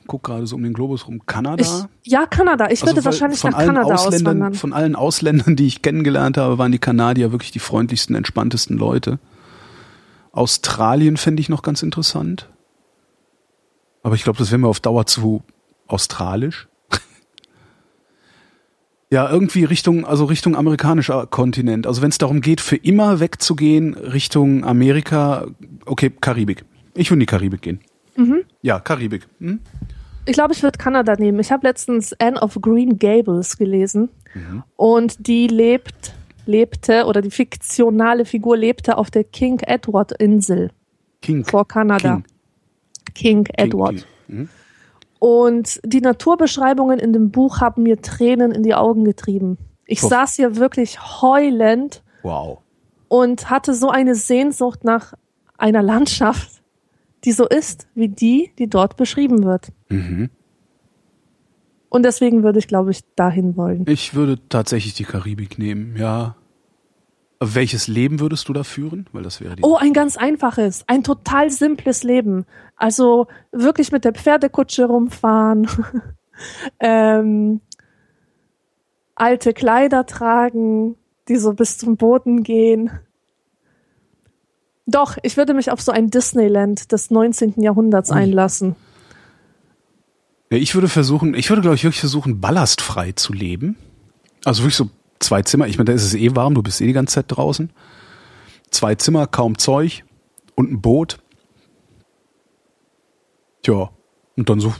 [0.07, 1.25] gucke gerade so um den Globus rum.
[1.27, 1.89] Kanada?
[2.03, 2.69] Ich, ja, Kanada.
[2.71, 4.55] Ich würde Also wahrscheinlich nach Kanada Ausländern, auswandern.
[4.55, 9.19] Von allen Ausländern, die ich kennengelernt habe, waren die Kanadier wirklich die freundlichsten, entspanntesten Leute.
[10.33, 12.49] Australien fände ich noch ganz interessant.
[14.03, 15.43] Aber ich glaube, das wäre mir auf Dauer zu
[15.87, 16.69] australisch.
[19.11, 21.87] ja, irgendwie Richtung, also Richtung amerikanischer Kontinent.
[21.87, 25.47] Also wenn es darum geht, für immer wegzugehen Richtung Amerika,
[25.87, 26.65] okay, Karibik.
[26.95, 27.81] Ich würde in die Karibik gehen.
[28.17, 28.43] Mhm.
[28.63, 29.27] Ja, Karibik.
[29.41, 29.61] Hm?
[30.27, 31.39] Ich glaube, ich würde Kanada nehmen.
[31.41, 34.63] Ich habe letztens Anne of Green Gables gelesen Mhm.
[34.77, 36.15] und die lebt,
[36.47, 40.71] lebte oder die fiktionale Figur lebte auf der King Edward Insel
[41.23, 41.45] King.
[41.45, 42.23] vor Kanada.
[43.15, 43.45] King.
[43.45, 44.07] King, Edward.
[44.27, 44.39] King.
[44.39, 44.49] Mhm.
[45.21, 49.57] Und die Naturbeschreibungen in dem Buch haben mir Tränen in die Augen getrieben.
[49.87, 50.09] Ich Puh.
[50.09, 52.59] saß hier wirklich heulend Wow.
[53.09, 55.15] und hatte so eine Sehnsucht nach
[55.57, 56.61] einer Landschaft,
[57.25, 59.73] die so ist wie die, die dort beschrieben wird.
[59.89, 60.31] Mhm.
[61.89, 63.85] Und deswegen würde ich, glaube ich, dahin wollen.
[63.89, 66.37] Ich würde tatsächlich die Karibik nehmen, ja.
[67.41, 69.07] Welches Leben würdest du da führen?
[69.13, 69.63] Weil das wäre die.
[69.63, 72.47] Oh, ein ganz einfaches, ein total simples Leben.
[72.77, 75.69] Also wirklich mit der Pferdekutsche rumfahren,
[76.81, 77.61] ähm,
[79.15, 80.97] alte Kleider tragen,
[81.29, 82.91] die so bis zum Boden gehen.
[84.87, 87.55] Doch, ich würde mich auf so ein Disneyland des 19.
[87.63, 88.77] Jahrhunderts einlassen.
[90.51, 93.77] Ja, ich würde versuchen, ich würde, glaube ich, wirklich versuchen, ballastfrei zu leben.
[94.45, 95.67] Also wirklich so zwei Zimmer.
[95.67, 97.71] Ich meine, da ist es eh warm, du bist eh die ganze Zeit draußen.
[98.71, 100.05] Zwei Zimmer, kaum Zeug
[100.55, 101.19] und ein Boot.
[103.63, 103.91] Tja,
[104.37, 104.75] und dann so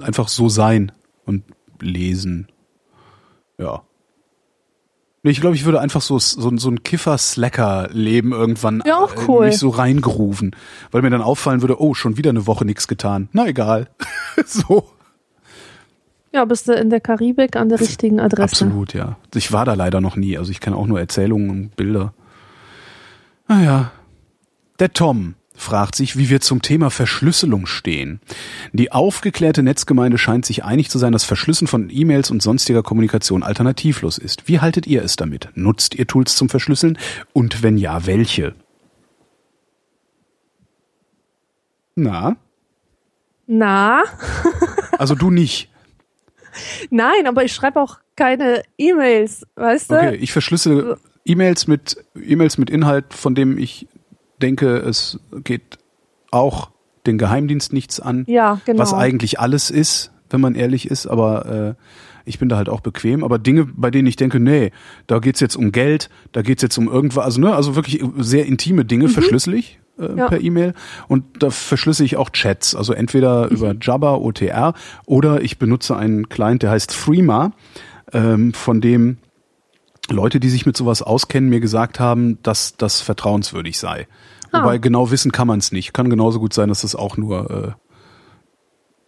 [0.00, 0.92] einfach so sein
[1.26, 1.44] und
[1.80, 2.48] lesen.
[3.58, 3.82] Ja.
[5.22, 9.46] Ich glaube, ich würde einfach so, so, so ein Kiffer-Slacker-Leben irgendwann Ja, auch äh, cool.
[9.46, 10.54] mich so reingrooven.
[10.90, 13.28] Weil mir dann auffallen würde, oh, schon wieder eine Woche nichts getan.
[13.32, 13.88] Na egal.
[14.46, 14.88] so.
[16.32, 18.64] Ja, bist du in der Karibik an der richtigen Adresse.
[18.66, 19.16] Absolut, ja.
[19.34, 20.38] Ich war da leider noch nie.
[20.38, 22.12] Also ich kenne auch nur Erzählungen und Bilder.
[23.48, 23.90] Naja.
[24.78, 28.20] Der Tom fragt sich, wie wir zum Thema Verschlüsselung stehen.
[28.72, 33.42] Die aufgeklärte Netzgemeinde scheint sich einig zu sein, dass Verschlüsseln von E-Mails und sonstiger Kommunikation
[33.42, 34.48] alternativlos ist.
[34.48, 35.48] Wie haltet ihr es damit?
[35.54, 36.96] Nutzt ihr Tools zum Verschlüsseln?
[37.32, 38.54] Und wenn ja, welche?
[41.96, 42.36] Na,
[43.46, 44.04] Na,
[44.98, 45.68] also du nicht.
[46.90, 49.94] nein, aber ich schreibe auch keine E-Mails, weißt du?
[49.96, 53.88] Okay, ich verschlüssele E-Mails mit E-Mails mit Inhalt, von dem ich
[54.42, 55.78] denke, es geht
[56.30, 56.70] auch
[57.06, 58.80] den Geheimdienst nichts an, Ja, genau.
[58.80, 61.82] was eigentlich alles ist, wenn man ehrlich ist, aber äh,
[62.26, 63.24] ich bin da halt auch bequem.
[63.24, 64.72] Aber Dinge, bei denen ich denke, nee,
[65.06, 68.44] da geht's jetzt um Geld, da geht's jetzt um irgendwas, also ne, also wirklich sehr
[68.44, 70.18] intime Dinge verschlüssel ich äh, Mhm.
[70.18, 70.28] Ja.
[70.28, 70.74] per E-Mail
[71.08, 74.74] und da verschlüssel ich auch Chats, also entweder über Jabba, OTR
[75.06, 77.52] oder ich benutze einen Client, der heißt Threema,
[78.12, 79.16] ähm, von dem
[80.10, 84.06] Leute, die sich mit sowas auskennen, mir gesagt haben, dass das vertrauenswürdig sei.
[84.52, 84.60] Ah.
[84.62, 85.92] Wobei genau wissen kann man es nicht.
[85.92, 87.76] Kann genauso gut sein, dass das auch nur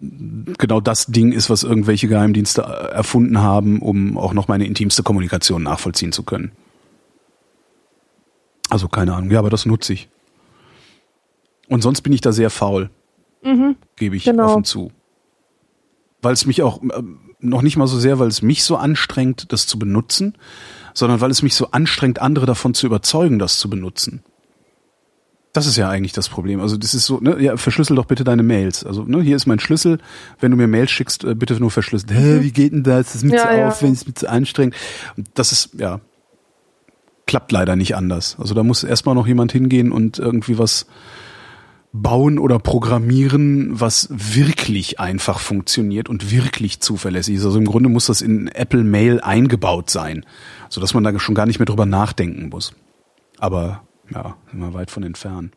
[0.03, 0.05] äh,
[0.59, 5.03] genau das Ding ist, was irgendwelche Geheimdienste äh, erfunden haben, um auch noch meine intimste
[5.03, 6.53] Kommunikation nachvollziehen zu können.
[8.69, 9.31] Also keine Ahnung.
[9.31, 10.09] Ja, aber das nutze ich.
[11.69, 12.91] Und sonst bin ich da sehr faul,
[13.43, 13.77] Mhm.
[13.97, 14.51] gebe ich Genau.
[14.53, 14.93] offen zu.
[16.23, 17.03] Weil es mich auch äh,
[17.41, 20.35] noch nicht mal so sehr, weil es mich so anstrengt, das zu benutzen,
[20.95, 24.22] sondern weil es mich so anstrengt, andere davon zu überzeugen, das zu benutzen.
[25.53, 26.61] Das ist ja eigentlich das Problem.
[26.61, 28.84] Also das ist so, ne, ja, verschlüssel doch bitte deine Mails.
[28.84, 29.99] Also, ne, hier ist mein Schlüssel.
[30.38, 32.12] Wenn du mir Mails schickst, äh, bitte nur verschlüsselt.
[32.12, 33.07] Hä, wie geht denn das?
[33.07, 33.68] Das ist mir Ja, zu ja.
[33.68, 34.76] aufwendig, das ist mir zu anstrengend.
[35.16, 36.01] Und das ist, ja,
[37.26, 38.36] klappt leider nicht anders.
[38.38, 40.86] Also da muss erstmal noch jemand hingehen und irgendwie was
[41.93, 47.45] bauen oder programmieren, was wirklich einfach funktioniert und wirklich zuverlässig ist.
[47.45, 50.24] Also im Grunde muss das in Apple Mail eingebaut sein,
[50.71, 52.73] so dass man da schon gar nicht mehr drüber nachdenken muss.
[53.39, 55.55] Aber ja, sind wir weit von entfernt.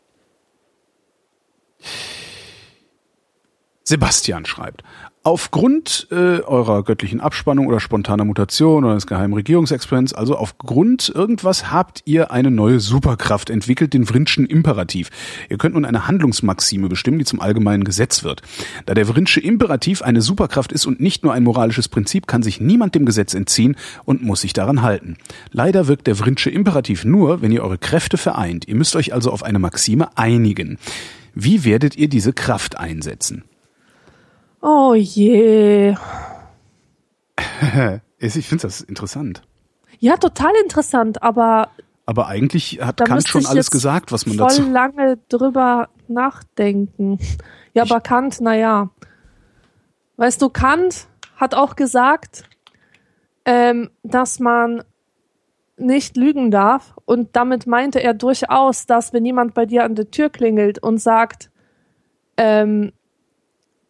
[3.84, 4.82] Sebastian schreibt,
[5.24, 11.72] aufgrund äh, eurer göttlichen Abspannung oder spontaner Mutation oder des geheimen Regierungsexperiments, also aufgrund irgendwas
[11.72, 15.10] habt ihr eine neue Superkraft entwickelt, den Vrinschen Imperativ.
[15.48, 18.42] Ihr könnt nun eine Handlungsmaxime bestimmen, die zum allgemeinen Gesetz wird.
[18.84, 22.60] Da der Vrinsche Imperativ eine Superkraft ist und nicht nur ein moralisches Prinzip, kann sich
[22.60, 25.16] niemand dem Gesetz entziehen und muss sich daran halten.
[25.50, 28.68] Leider wirkt der Vrinsche Imperativ nur, wenn ihr eure Kräfte vereint.
[28.68, 30.76] Ihr müsst euch also auf eine Maxime einigen.
[31.34, 33.44] Wie werdet ihr diese Kraft einsetzen?
[34.66, 35.94] Oh je.
[38.18, 39.42] ich finde das interessant.
[39.98, 41.68] Ja, total interessant, aber.
[42.06, 44.62] Aber eigentlich hat Kant schon alles gesagt, was man voll dazu.
[44.62, 47.18] voll lange drüber nachdenken.
[47.74, 48.88] Ja, aber Kant, naja.
[50.16, 52.44] Weißt du, Kant hat auch gesagt,
[53.44, 54.82] ähm, dass man
[55.76, 56.94] nicht lügen darf.
[57.04, 61.02] Und damit meinte er durchaus, dass wenn jemand bei dir an der Tür klingelt und
[61.02, 61.50] sagt,
[62.38, 62.92] ähm,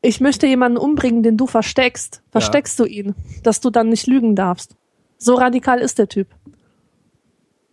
[0.05, 2.85] ich möchte jemanden umbringen, den du versteckst, versteckst ja.
[2.85, 4.77] du ihn, dass du dann nicht lügen darfst.
[5.17, 6.29] So radikal ist der Typ.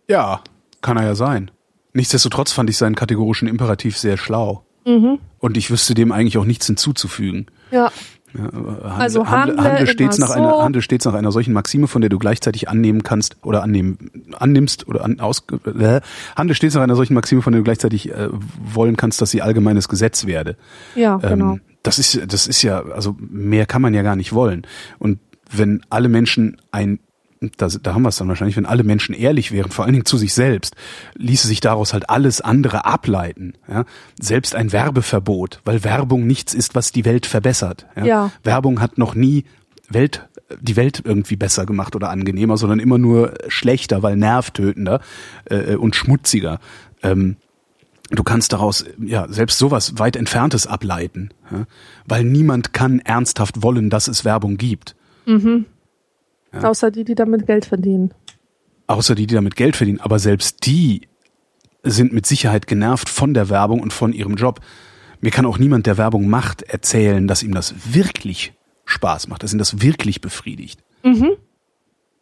[0.08, 0.40] Ja,
[0.80, 1.50] kann er ja sein.
[1.92, 4.64] Nichtsdestotrotz fand ich seinen kategorischen Imperativ sehr schlau.
[4.86, 5.18] Mhm.
[5.38, 7.46] Und ich wüsste dem eigentlich auch nichts hinzuzufügen.
[7.70, 7.92] Ja.
[8.34, 10.32] Ja, handle, also handle, handle, stets nach so.
[10.32, 14.24] einer handle stets nach einer solchen Maxime, von der du gleichzeitig annehmen kannst oder annehmen
[14.38, 16.00] annimmst oder an, aus äh,
[16.34, 18.30] handle stets nach einer solchen Maxime, von der du gleichzeitig äh,
[18.72, 20.56] wollen kannst, dass sie allgemeines Gesetz werde.
[20.94, 24.32] Ja, ähm, genau das ist, das ist ja, also mehr kann man ja gar nicht
[24.32, 24.66] wollen.
[24.98, 25.18] Und
[25.50, 27.00] wenn alle Menschen ein,
[27.56, 30.04] da, da haben wir es dann wahrscheinlich, wenn alle Menschen ehrlich wären, vor allen Dingen
[30.04, 30.76] zu sich selbst,
[31.14, 33.54] ließe sich daraus halt alles andere ableiten.
[33.68, 33.84] Ja?
[34.20, 37.86] Selbst ein Werbeverbot, weil Werbung nichts ist, was die Welt verbessert.
[37.96, 38.04] Ja?
[38.04, 38.32] ja.
[38.44, 39.44] Werbung hat noch nie
[39.88, 40.28] Welt
[40.60, 45.00] die Welt irgendwie besser gemacht oder angenehmer, sondern immer nur schlechter, weil nervtötender
[45.46, 46.60] äh, und schmutziger.
[47.02, 47.36] Ähm,
[48.16, 51.66] du kannst daraus ja selbst sowas weit entferntes ableiten, ja?
[52.06, 54.94] weil niemand kann ernsthaft wollen, dass es Werbung gibt.
[55.26, 55.66] Mhm.
[56.52, 56.64] Ja?
[56.64, 58.12] Außer die, die damit Geld verdienen.
[58.86, 61.08] Außer die, die damit Geld verdienen, aber selbst die
[61.82, 64.60] sind mit Sicherheit genervt von der Werbung und von ihrem Job.
[65.20, 68.52] Mir kann auch niemand, der Werbung macht, erzählen, dass ihm das wirklich
[68.84, 70.82] Spaß macht, dass ihn das wirklich befriedigt.
[71.02, 71.32] Mhm.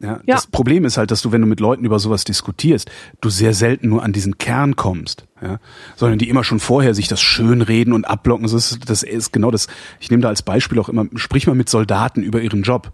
[0.00, 0.34] Ja, ja.
[0.34, 2.90] Das Problem ist halt, dass du, wenn du mit Leuten über sowas diskutierst,
[3.20, 5.58] du sehr selten nur an diesen Kern kommst, ja,
[5.96, 8.44] sondern die immer schon vorher sich das schön reden und abblocken.
[8.44, 9.68] Das ist, das ist genau das.
[10.00, 12.92] Ich nehme da als Beispiel auch immer, sprich mal mit Soldaten über ihren Job.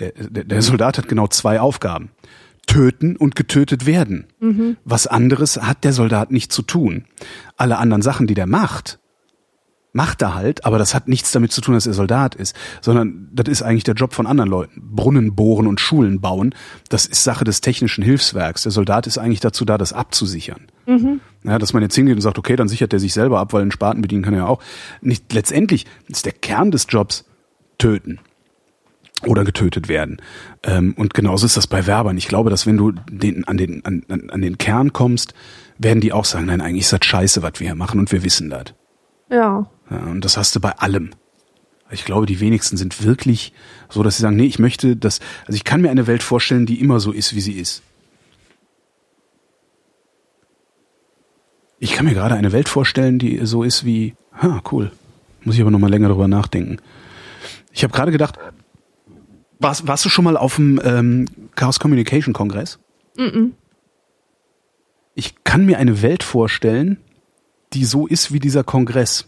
[0.00, 2.10] Der, der, der Soldat hat genau zwei Aufgaben.
[2.66, 4.26] Töten und getötet werden.
[4.38, 4.76] Mhm.
[4.84, 7.04] Was anderes hat der Soldat nicht zu tun.
[7.56, 8.99] Alle anderen Sachen, die der macht,
[9.92, 13.28] macht er halt, aber das hat nichts damit zu tun, dass er Soldat ist, sondern
[13.32, 14.80] das ist eigentlich der Job von anderen Leuten.
[14.94, 16.54] Brunnen bohren und Schulen bauen,
[16.88, 18.62] das ist Sache des technischen Hilfswerks.
[18.62, 20.66] Der Soldat ist eigentlich dazu da, das abzusichern.
[20.86, 21.20] Mhm.
[21.42, 23.62] Ja, dass man jetzt hingeht und sagt, okay, dann sichert er sich selber ab, weil
[23.62, 24.62] einen Spaten bedienen kann er ja auch.
[25.00, 27.24] Nicht, letztendlich ist der Kern des Jobs
[27.78, 28.20] töten
[29.26, 30.20] oder getötet werden.
[30.62, 32.16] Ähm, und genauso ist das bei Werbern.
[32.16, 35.34] Ich glaube, dass wenn du den, an, den, an, an den Kern kommst,
[35.78, 38.22] werden die auch sagen, nein, eigentlich ist das scheiße, was wir hier machen und wir
[38.22, 38.74] wissen das.
[39.30, 39.66] Ja.
[39.90, 41.10] Und das hast du bei allem.
[41.90, 43.52] Ich glaube, die wenigsten sind wirklich
[43.88, 46.64] so, dass sie sagen, nee, ich möchte das, also ich kann mir eine Welt vorstellen,
[46.64, 47.82] die immer so ist, wie sie ist.
[51.80, 54.92] Ich kann mir gerade eine Welt vorstellen, die so ist wie, ha, cool.
[55.42, 56.76] Muss ich aber noch mal länger darüber nachdenken.
[57.72, 58.38] Ich habe gerade gedacht,
[59.58, 61.26] warst, warst du schon mal auf dem ähm,
[61.56, 62.78] Chaos Communication Kongress?
[63.16, 63.50] Mm, -mm.
[65.14, 66.98] Ich kann mir eine Welt vorstellen,
[67.72, 69.26] die so ist wie dieser Kongress.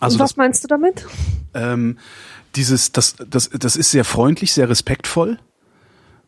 [0.00, 1.06] Also was das, meinst du damit?
[1.54, 1.98] Ähm,
[2.54, 5.38] dieses, das, das, das ist sehr freundlich, sehr respektvoll,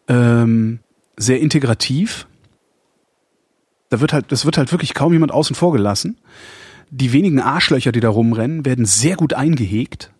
[0.08, 0.80] ähm,
[1.16, 2.26] sehr integrativ.
[3.90, 6.18] Da wird halt, das wird halt wirklich kaum jemand außen vor gelassen.
[6.90, 10.12] Die wenigen Arschlöcher, die da rumrennen, werden sehr gut eingehegt.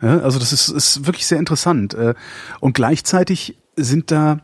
[0.00, 1.94] Ja, also das ist, ist wirklich sehr interessant.
[1.94, 2.14] Äh,
[2.60, 4.40] und gleichzeitig sind da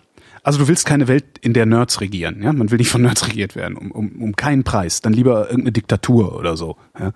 [0.48, 2.54] also du willst keine Welt, in der Nerds regieren, ja?
[2.54, 5.02] Man will nicht von Nerds regiert werden, um, um, um keinen Preis.
[5.02, 6.76] Dann lieber irgendeine Diktatur oder so.
[6.98, 7.12] Ja?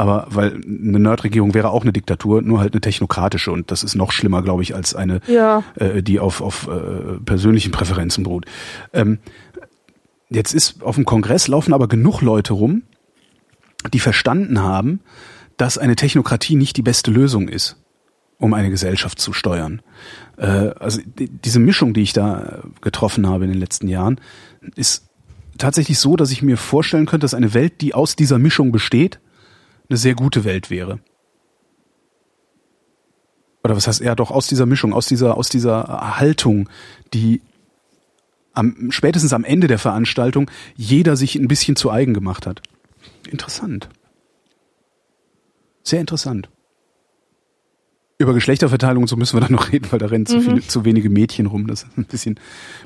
[0.00, 3.96] Aber weil eine Nerdregierung wäre auch eine Diktatur, nur halt eine technokratische und das ist
[3.96, 5.62] noch schlimmer, glaube ich, als eine, ja.
[5.74, 8.46] äh, die auf, auf äh, persönlichen Präferenzen beruht.
[8.94, 9.18] Ähm,
[10.30, 12.84] jetzt ist auf dem Kongress laufen aber genug Leute rum,
[13.92, 15.00] die verstanden haben,
[15.58, 17.76] dass eine Technokratie nicht die beste Lösung ist,
[18.38, 19.82] um eine Gesellschaft zu steuern.
[20.38, 20.46] Äh,
[20.80, 24.18] also die, diese Mischung, die ich da getroffen habe in den letzten Jahren,
[24.76, 25.10] ist
[25.58, 29.20] tatsächlich so, dass ich mir vorstellen könnte, dass eine Welt, die aus dieser Mischung besteht,
[29.90, 31.00] eine sehr gute Welt wäre.
[33.62, 36.70] Oder was heißt er doch aus dieser Mischung, aus dieser, aus dieser Haltung,
[37.12, 37.42] die
[38.54, 42.62] am, spätestens am Ende der Veranstaltung jeder sich ein bisschen zu eigen gemacht hat.
[43.30, 43.88] Interessant.
[45.82, 46.48] Sehr interessant.
[48.18, 50.84] Über Geschlechterverteilung und so müssen wir dann noch reden, weil da rennen zu, viele, zu
[50.84, 51.66] wenige Mädchen rum.
[51.66, 52.40] Das ist ein bisschen,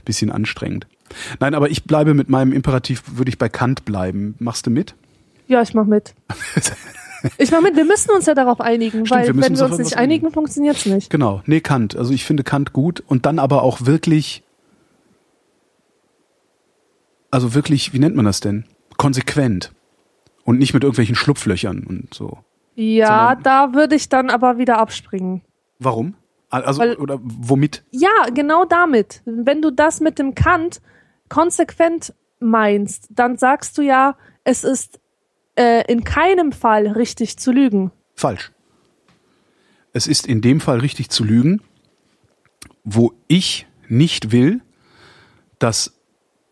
[0.05, 0.86] bisschen anstrengend.
[1.40, 4.36] Nein, aber ich bleibe mit meinem Imperativ, würde ich bei Kant bleiben.
[4.38, 4.94] Machst du mit?
[5.47, 6.14] Ja, ich mach mit.
[7.38, 9.78] Ich mach mit, wir müssen uns ja darauf einigen, Stimmt, weil wir wenn wir uns
[9.78, 10.24] nicht einigen.
[10.26, 11.09] einigen, funktioniert's nicht.
[11.09, 11.97] Genau, nee, Kant.
[11.97, 14.42] Also ich finde Kant gut und dann aber auch wirklich,
[17.30, 18.64] also wirklich, wie nennt man das denn?
[18.99, 19.72] Konsequent.
[20.45, 22.38] Und nicht mit irgendwelchen Schlupflöchern und so.
[22.74, 25.40] Ja, Sondern- da würde ich dann aber wieder abspringen.
[25.78, 26.14] Warum?
[26.51, 27.82] Also, Weil- oder womit?
[27.90, 29.22] Ja, genau damit.
[29.24, 30.82] Wenn du das mit dem Kant
[31.30, 35.01] konsequent meinst, dann sagst du ja, es ist
[35.57, 37.90] äh, in keinem Fall richtig zu lügen.
[38.14, 38.52] Falsch.
[39.92, 41.61] Es ist in dem Fall richtig zu lügen,
[42.84, 44.61] wo ich nicht will,
[45.59, 45.92] dass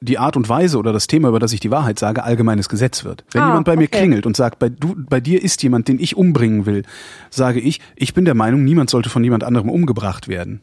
[0.01, 3.05] die Art und Weise oder das Thema, über das ich die Wahrheit sage, allgemeines Gesetz
[3.05, 3.25] wird.
[3.31, 3.99] Wenn Ah, jemand bei mir okay.
[3.99, 6.83] klingelt und sagt, bei, du, bei dir ist jemand, den ich umbringen will,
[7.31, 10.61] sage ich, ich bin der Meinung, niemand sollte von jemand anderem umgebracht werden.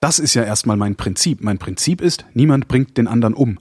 [0.00, 1.42] Das ist ja erstmal mein Prinzip.
[1.42, 3.58] Mein Prinzip ist, niemand bringt den anderen um.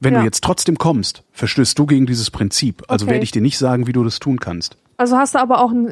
[0.00, 0.20] Wenn Ja.
[0.20, 2.82] du jetzt trotzdem kommst, verstößt du gegen dieses Prinzip.
[2.88, 3.12] Also Okay.
[3.14, 4.76] werde ich dir nicht sagen, wie du das tun kannst.
[4.98, 5.88] Also hast du aber auch ein,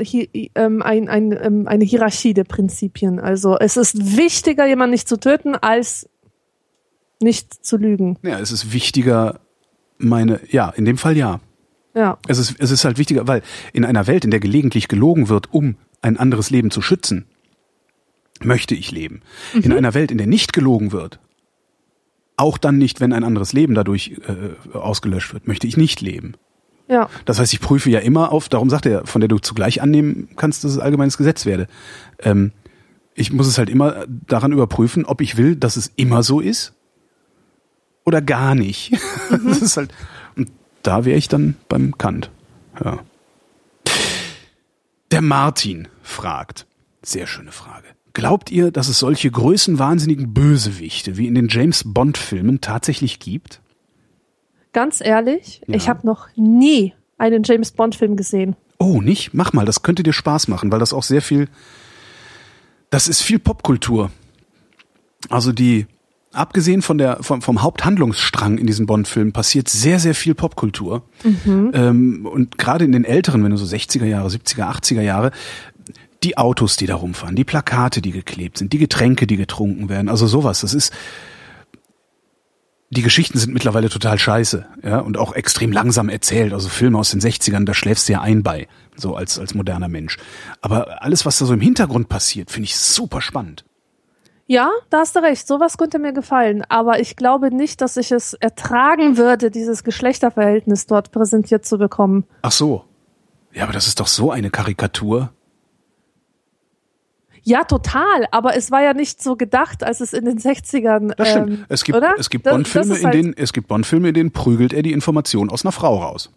[0.55, 3.19] ähm, ein, ein, ähm, eine Hierarchie der Prinzipien.
[3.21, 6.09] Also es ist wichtiger, jemanden nicht zu töten, als
[7.21, 8.19] nicht zu lügen.
[8.23, 9.41] Ja, es ist wichtiger,
[9.99, 11.41] meine, ja, in dem Fall ja.
[11.95, 13.43] Ja, Es ist, es ist halt wichtiger, weil
[13.73, 17.27] in einer Welt, in der gelegentlich gelogen wird, um ein anderes Leben zu schützen,
[18.43, 19.21] möchte ich leben.
[19.55, 21.21] In einer Welt, in der nicht gelogen wird,
[22.37, 26.35] auch dann nicht, wenn ein anderes Leben dadurch äh, ausgelöscht wird, möchte ich nicht leben.
[26.89, 29.80] ja, Das heißt, ich prüfe ja immer auf, darum sagt er, von der du zugleich
[29.82, 31.68] annehmen kannst, dass es allgemeines Gesetz werde.
[32.18, 32.53] Ähm,
[33.14, 36.74] ich muss es halt immer daran überprüfen, ob ich will, dass es immer so ist
[38.05, 38.93] oder gar nicht.
[39.30, 39.95] Das ist halt,
[40.37, 40.51] und
[40.82, 42.30] da wäre ich dann beim Kant.
[42.85, 42.99] Ja.
[45.12, 46.66] Der Martin fragt,
[47.03, 47.87] sehr schöne Frage.
[48.15, 53.61] Glaubt ihr, dass es solche größenwahnsinnigen Bösewichte wie in den James Bond Filmen tatsächlich gibt?
[54.73, 55.77] ganz ehrlich, Ja.
[55.77, 58.57] ich habe noch nie einen James Bond Film gesehen.
[58.79, 59.33] Oh, nicht?
[59.33, 61.47] Mach mal, das könnte dir Spaß machen, weil das auch sehr viel,
[62.91, 64.11] das ist viel Popkultur.
[65.31, 65.87] Also die,
[66.33, 71.05] abgesehen von der, vom, vom Haupthandlungsstrang in diesen Bond-Filmen passiert sehr, sehr viel Popkultur.
[71.47, 75.31] Ähm, und gerade in den älteren, wenn du so 60er Jahre, 70er, 80er Jahre,
[76.25, 80.09] die Autos, die da rumfahren, die Plakate, die geklebt sind, die Getränke, die getrunken werden,
[80.09, 80.93] also sowas, das ist,
[82.91, 86.53] die Geschichten sind mittlerweile total scheiße, ja, und auch extrem langsam erzählt.
[86.53, 89.89] Also Filme aus den 60ern, da schläfst du ja ein bei, so als, als moderner
[89.89, 90.18] Mensch.
[90.61, 93.64] Aber alles, was da so im Hintergrund passiert, finde ich super spannend.
[94.47, 98.12] Ja, da hast du recht, sowas könnte mir gefallen, aber ich glaube nicht, dass ich
[98.12, 102.25] es ertragen würde, dieses Geschlechterverhältnis dort präsentiert zu bekommen.
[102.43, 102.85] Ach so.
[103.53, 105.33] Ja, aber das ist doch so eine Karikatur.
[107.45, 111.15] Ja, total, aber es war ja nicht so gedacht, als es in den 60ern.
[111.15, 111.51] Das stimmt.
[111.51, 112.15] ähm, es gibt, oder?
[112.19, 114.93] es gibt Bond-Filme, ist in halt- denen, es gibt Bond-Filme, in denen prügelt er die
[114.93, 116.31] Information aus einer Frau raus.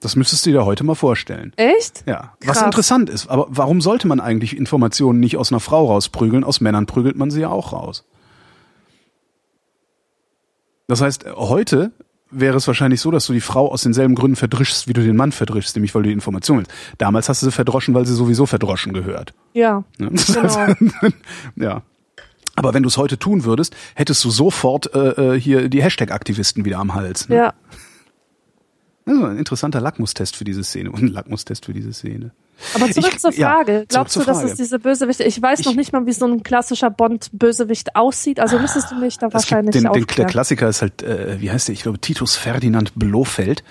[0.00, 1.52] Das müsstest du dir heute mal vorstellen.
[1.56, 2.04] Echt?
[2.06, 2.34] Ja.
[2.44, 2.66] Was Krass.
[2.66, 6.44] interessant ist, aber warum sollte man eigentlich Informationen nicht aus einer Frau rausprügeln?
[6.44, 8.04] Aus Männern prügelt man sie ja auch raus.
[10.86, 11.92] Das heißt, heute
[12.40, 15.16] wäre es wahrscheinlich so, dass du die Frau aus denselben Gründen verdrischst, wie du den
[15.16, 16.72] Mann verdrischst, nämlich weil du die Information willst.
[16.98, 19.34] Damals hast du sie verdroschen, weil sie sowieso verdroschen gehört.
[19.52, 20.10] Ja, Ne?
[20.34, 21.12] genau.
[21.56, 21.82] ja.
[22.56, 26.64] Aber wenn du es heute tun würdest, hättest du sofort äh, äh, hier die Hashtag-Aktivisten
[26.64, 27.28] wieder am Hals.
[27.28, 27.36] Ne?
[27.36, 27.54] ja.
[29.06, 32.32] Also ein interessanter Lackmustest für diese Szene und ein Lackmustest für diese Szene.
[32.74, 33.72] Aber zurück Ich- zur ja, Frage.
[33.72, 36.12] zurück Glaubst zur du, dass es diese Bösewichte, ich weiß noch Ich- nicht mal, wie
[36.12, 40.26] so ein klassischer Bond-Bösewicht aussieht, also müsstest du mich da wahrscheinlich den, den, der.
[40.26, 41.72] Klassiker ist halt, äh, wie heißt der?
[41.74, 43.64] Ich glaube, Titus Ferdinand Blofeld,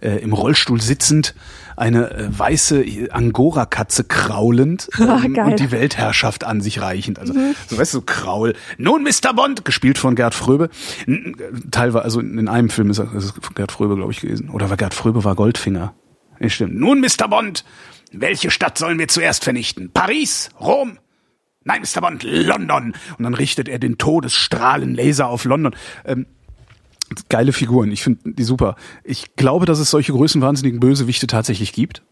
[0.00, 1.34] äh, im Rollstuhl sitzend,
[1.76, 5.32] eine äh, weiße Angora-Katze kraulend ähm.
[5.32, 5.38] Mhm.
[5.38, 7.18] und die Weltherrschaft an sich reichend.
[7.18, 7.32] Also,
[7.68, 8.54] so weißt du, Kraul.
[8.76, 9.32] Nun, Mr.
[9.34, 10.68] Bond, gespielt von Gerd Fröbe.
[11.70, 14.50] Teilweise, also in einem Film ist ist es Gerd Fröbe, glaube ich, gewesen.
[14.50, 15.94] Oder war Gerd Fröbe war Goldfinger.
[16.38, 16.74] Ja, stimmt.
[16.74, 17.28] Nun, Mr.
[17.28, 17.64] Bond,
[18.12, 19.90] welche Stadt sollen wir zuerst vernichten?
[19.92, 20.48] Paris?
[20.60, 20.98] Rom?
[21.64, 22.00] Nein, Mr.
[22.00, 22.94] Bond, London.
[23.18, 25.74] Und dann richtet er den Todesstrahlenlaser auf London.
[26.04, 26.26] Ähm,
[27.28, 28.76] geile Figuren, ich finde die super.
[29.04, 32.02] Ich glaube, dass es solche größenwahnsinnigen Bösewichte tatsächlich gibt.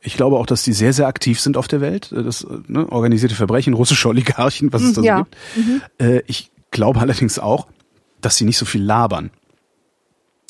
[0.00, 2.12] Ich glaube auch, dass die sehr, sehr aktiv sind auf der Welt.
[2.12, 5.18] Das äh, ne, organisierte Verbrechen, russische Oligarchen, was es da so Ja.
[5.22, 5.36] gibt.
[5.98, 7.66] Äh, ich glaube allerdings auch,
[8.20, 9.30] dass sie nicht so viel labern.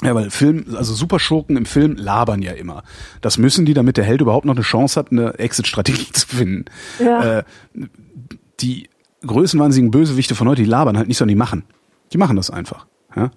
[0.02, 2.84] Ja, weil Film, also Superschurken im Film labern ja immer.
[3.20, 6.66] Das müssen die, damit der Held überhaupt noch eine Chance hat, eine Exit-Strategie zu finden.
[7.00, 7.38] Ja.
[7.38, 7.44] Äh,
[8.60, 8.88] die
[9.26, 11.64] größenwahnsinnigen Bösewichte von heute, die labern halt nicht, sondern die machen.
[12.12, 12.86] Die machen das einfach.
[13.16, 13.30] Ja?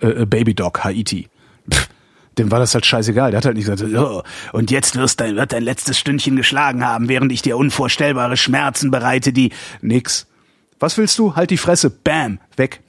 [0.00, 1.28] Äh, äh, Baby Dog, Haiti.
[1.72, 1.88] Pff,
[2.38, 3.30] Dem war das halt scheißegal.
[3.30, 6.84] Der hat halt nicht gesagt, so, und jetzt wirst dein, wird dein letztes Stündchen geschlagen
[6.84, 10.26] haben, während ich dir unvorstellbare Schmerzen bereite, die nix.
[10.80, 11.36] Was willst du?
[11.36, 11.90] Halt die Fresse.
[11.90, 12.40] Bam.
[12.56, 12.80] Weg.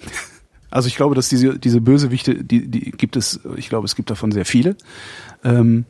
[0.72, 4.10] Also ich glaube, dass diese, diese Bösewichte, die, die gibt es, ich glaube, es gibt
[4.10, 4.76] davon sehr viele.
[5.44, 5.86] Ähm,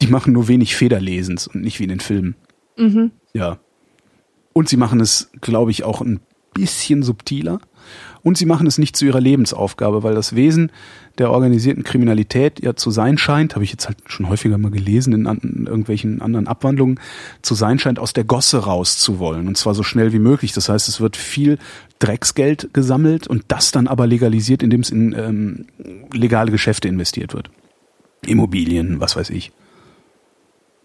[0.00, 2.36] die machen nur wenig Federlesens und nicht wie in den Filmen.
[2.76, 3.10] Mhm.
[3.32, 3.58] Ja.
[4.52, 6.20] Und sie machen es, glaube ich, auch ein
[6.54, 7.60] bisschen subtiler.
[8.22, 10.72] Und sie machen es nicht zu ihrer Lebensaufgabe, weil das Wesen
[11.18, 15.12] der organisierten Kriminalität ja zu sein scheint, habe ich jetzt halt schon häufiger mal gelesen
[15.12, 17.00] in, an, in irgendwelchen anderen Abwandlungen,
[17.42, 19.48] zu sein scheint, aus der Gosse rauszuwollen.
[19.48, 20.52] Und zwar so schnell wie möglich.
[20.52, 21.58] Das heißt, es wird viel
[21.98, 25.66] Drecksgeld gesammelt und das dann aber legalisiert, indem es in ähm,
[26.12, 27.50] legale Geschäfte investiert wird.
[28.26, 29.52] Immobilien, was weiß ich.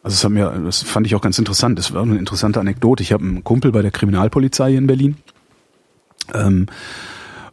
[0.03, 1.79] Also das, hat mir, das fand ich auch ganz interessant.
[1.79, 3.03] Das war eine interessante Anekdote.
[3.03, 5.15] Ich habe einen Kumpel bei der Kriminalpolizei hier in Berlin.
[6.33, 6.65] Ähm,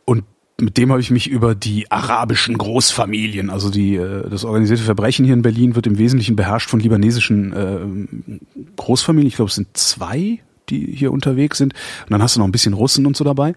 [0.04, 0.24] und
[0.60, 5.24] mit dem habe ich mich über die arabischen Großfamilien, also die äh, das organisierte Verbrechen
[5.24, 8.40] hier in Berlin wird im Wesentlichen beherrscht von libanesischen äh,
[8.76, 9.28] Großfamilien.
[9.28, 10.40] Ich glaube, es sind zwei,
[10.70, 11.74] die hier unterwegs sind.
[12.04, 13.54] Und dann hast du noch ein bisschen Russen und so dabei.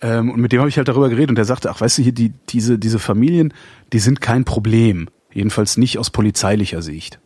[0.00, 2.02] Ähm, und mit dem habe ich halt darüber geredet und der sagte, ach weißt du
[2.02, 3.54] hier, die, diese, diese Familien,
[3.92, 5.08] die sind kein Problem.
[5.32, 7.18] Jedenfalls nicht aus polizeilicher Sicht.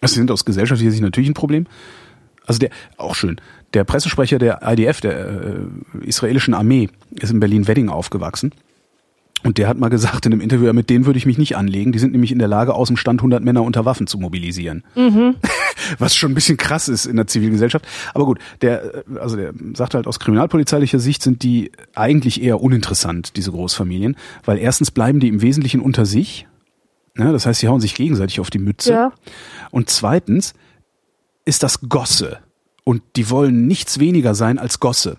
[0.00, 1.66] Also sie sind aus gesellschaftlicher Sicht natürlich ein Problem.
[2.46, 3.40] Also der, auch schön,
[3.72, 8.52] der Pressesprecher der IDF, der äh, israelischen Armee, ist in Berlin-Wedding aufgewachsen.
[9.44, 11.92] Und der hat mal gesagt in einem Interview, mit denen würde ich mich nicht anlegen.
[11.92, 14.82] Die sind nämlich in der Lage, aus dem Stand 100 Männer unter Waffen zu mobilisieren.
[14.96, 15.36] Mhm.
[15.98, 17.86] Was schon ein bisschen krass ist in der Zivilgesellschaft.
[18.14, 23.36] Aber gut, der, also der sagt halt aus kriminalpolizeilicher Sicht sind die eigentlich eher uninteressant,
[23.36, 24.16] diese Großfamilien.
[24.46, 26.46] Weil erstens bleiben die im Wesentlichen unter sich.
[27.18, 28.92] Ja, das heißt, sie hauen sich gegenseitig auf die Mütze.
[28.92, 29.12] Ja.
[29.70, 30.54] Und zweitens
[31.44, 32.38] ist das Gosse.
[32.82, 35.16] Und die wollen nichts weniger sein als Gosse.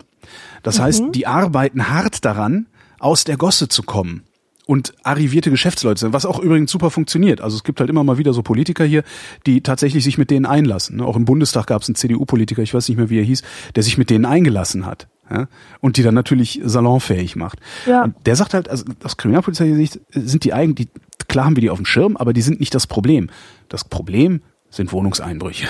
[0.64, 2.66] Das heißt, die arbeiten hart daran,
[2.98, 4.22] aus der Gosse zu kommen
[4.66, 7.40] und arrivierte Geschäftsleute sind, was auch übrigens super funktioniert.
[7.40, 9.04] Also es gibt halt immer mal wieder so Politiker hier,
[9.46, 11.00] die tatsächlich sich mit denen einlassen.
[11.00, 13.42] Auch im Bundestag gab es einen CDU-Politiker, ich weiß nicht mehr, wie er hieß,
[13.76, 15.06] der sich mit denen eingelassen hat.
[15.30, 15.46] Ja?
[15.80, 17.60] Und die dann natürlich salonfähig macht.
[17.86, 18.04] Ja.
[18.04, 20.88] Und der sagt halt, also aus kriminalpolizeilicher Sicht sind die eigentlich,
[21.28, 23.30] klar haben wir die auf dem Schirm, aber die sind nicht das Problem.
[23.68, 25.68] Das Problem sind Wohnungseinbrüche.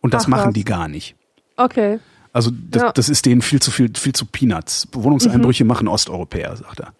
[0.00, 1.16] Und das Ach, machen die gar nicht.
[1.56, 1.98] Okay.
[2.32, 2.92] Also das, Ja.
[2.92, 4.88] das ist denen viel zu viel, viel zu Peanuts.
[4.92, 6.92] Wohnungseinbrüche machen Osteuropäer, sagt er.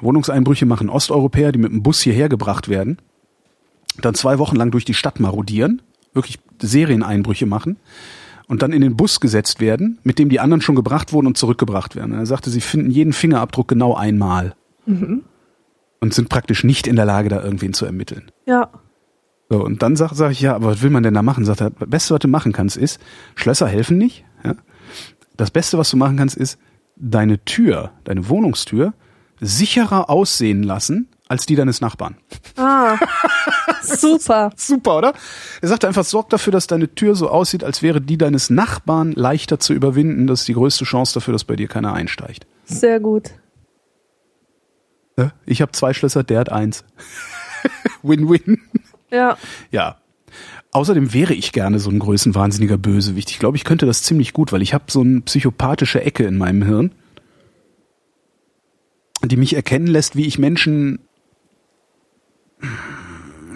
[0.00, 2.98] Wohnungseinbrüche machen Osteuropäer, die mit dem Bus hierher gebracht werden,
[4.00, 5.82] dann zwei Wochen lang durch die Stadt marodieren,
[6.14, 7.76] wirklich Serieneinbrüche machen
[8.48, 11.38] und dann in den Bus gesetzt werden, mit dem die anderen schon gebracht wurden und
[11.38, 12.12] zurückgebracht werden.
[12.12, 14.54] Und er sagte, sie finden jeden Fingerabdruck genau einmal
[16.00, 18.30] und sind praktisch nicht in der Lage, da irgendwen zu ermitteln.
[18.46, 18.68] Ja.
[19.50, 21.44] So, und dann sage sag ich, ja, aber was will man denn da machen?
[21.44, 23.00] Sagt er, das Beste, was du machen kannst, ist,
[23.34, 24.24] Schlösser helfen nicht.
[24.42, 24.54] Ja?
[25.36, 26.58] Das Beste, was du machen kannst, ist,
[26.96, 28.94] deine Tür, deine Wohnungstür,
[29.40, 32.16] sicherer aussehen lassen als die deines Nachbarn.
[32.56, 32.96] Ah.
[33.82, 34.50] Super.
[34.56, 35.12] Super, oder?
[35.60, 39.12] Er sagt einfach, sorg dafür, dass deine Tür so aussieht, als wäre die deines Nachbarn
[39.12, 40.26] leichter zu überwinden.
[40.26, 42.46] Das ist die größte Chance dafür, dass bei dir keiner einsteigt.
[42.64, 43.30] Sehr gut.
[45.46, 46.84] Ich habe zwei Schlösser, der hat eins.
[48.02, 48.60] Win-win.
[49.14, 49.38] Ja.
[49.70, 49.96] Ja.
[50.72, 53.30] Außerdem wäre ich gerne so ein größenwahnsinniger Bösewicht.
[53.30, 56.36] Ich glaube, ich könnte das ziemlich gut, weil ich habe so eine psychopathische Ecke in
[56.36, 56.90] meinem Hirn,
[59.24, 60.98] die mich erkennen lässt, wie ich Menschen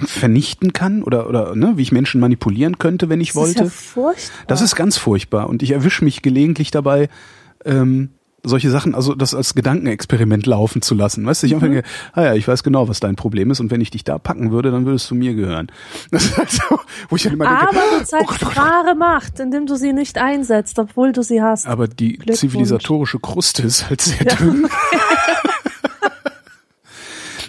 [0.06, 3.64] vernichten kann oder oder ne, wie ich Menschen manipulieren könnte, wenn ich Das wollte.
[3.64, 4.44] ist ja furchtbar.
[4.46, 7.09] Das ist ganz furchtbar und ich erwische mich gelegentlich dabei,
[7.64, 8.11] ähm,
[8.45, 11.26] solche Sachen, also das als Gedankenexperiment laufen zu lassen.
[11.26, 11.82] Weißt du, ich einfach denke,
[12.12, 14.53] ah ja, ich weiß genau, was dein Problem ist und wenn ich dich da packen
[14.53, 15.70] würde, dann würdest du mir gehören.
[16.11, 16.78] Das ist halt so,
[17.09, 18.57] wo ich dann immer denke, Aber du oh zeigst Gott, oh Gott.
[18.57, 21.66] wahre Macht, indem du sie nicht einsetzt, obwohl du sie hast.
[21.66, 24.34] aber die zivilisatorische Kruste ist halt sehr Ja.
[24.36, 24.66] dünn.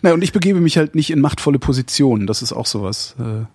[0.01, 2.25] Na, und ich begebe mich halt nicht in machtvolle Positionen.
[2.27, 3.15] Das ist auch sowas.
[3.19, 3.45] Äh,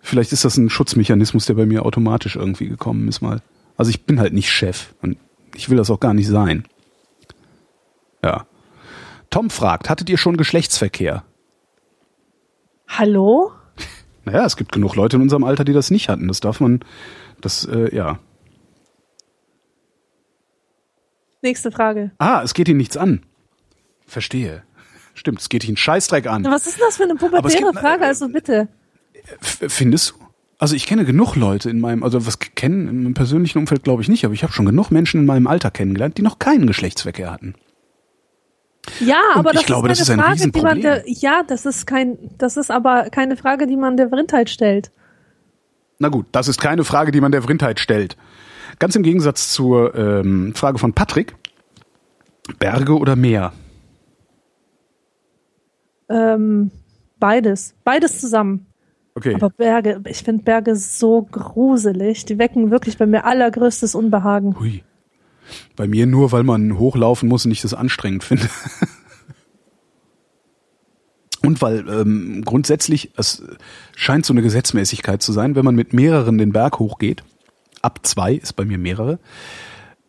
[0.00, 3.40] Vielleicht ist das ein Schutzmechanismus, der bei mir automatisch irgendwie gekommen ist mal.
[3.76, 5.16] Also ich bin halt nicht Chef und
[5.56, 6.64] ich will das auch gar nicht sein.
[8.24, 8.46] Ja.
[9.30, 11.24] Tom fragt, hattet ihr schon Geschlechtsverkehr?
[12.88, 13.52] Hallo?
[14.28, 16.26] Naja, es gibt genug Leute in unserem Alter, die das nicht hatten.
[16.26, 16.80] Das darf man,
[17.40, 18.18] das, äh, ja.
[21.42, 22.10] Nächste Frage.
[22.18, 23.22] Ah, es geht ihn nichts an.
[24.04, 24.64] Verstehe.
[25.14, 26.44] Stimmt, es geht ihn Scheißdreck an.
[26.44, 28.04] Was ist denn das für eine pubertäre gibt- Frage?
[28.04, 28.66] Also bitte.
[29.40, 30.14] Findest du?
[30.58, 34.08] Also ich kenne genug Leute in meinem, also was kennen im persönlichen Umfeld glaube ich
[34.08, 37.30] nicht, aber ich habe schon genug Menschen in meinem Alter kennengelernt, die noch keinen Geschlechtsverkehr
[37.30, 37.54] hatten.
[39.00, 41.66] Ja, Und aber das glaube, ist das keine ist Frage, die man der, ja, das
[41.66, 44.90] ist kein, das ist aber keine Frage, die man der Vrindheit stellt.
[45.98, 48.16] Na gut, das ist keine Frage, die man der Vrindheit stellt.
[48.78, 51.34] Ganz im Gegensatz zur ähm, Frage von Patrick.
[52.58, 53.52] Berge oder Meer?
[56.08, 56.70] Ähm,
[57.18, 57.74] Beides.
[57.84, 58.66] Beides zusammen.
[59.14, 59.34] Okay.
[59.34, 62.26] Aber Berge, ich finde Berge so gruselig.
[62.26, 64.58] Die wecken wirklich bei mir allergrößtes Unbehagen.
[64.60, 64.84] Hui.
[65.76, 68.48] Bei mir nur, weil man hochlaufen muss und ich das anstrengend finde.
[71.42, 73.40] Und weil ähm, grundsätzlich, es
[73.94, 77.22] scheint so eine Gesetzmäßigkeit zu sein, wenn man mit mehreren den Berg hochgeht,
[77.82, 79.20] ab zwei ist bei mir mehrere,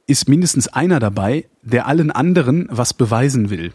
[0.07, 3.71] ist mindestens einer dabei, der allen anderen was beweisen will.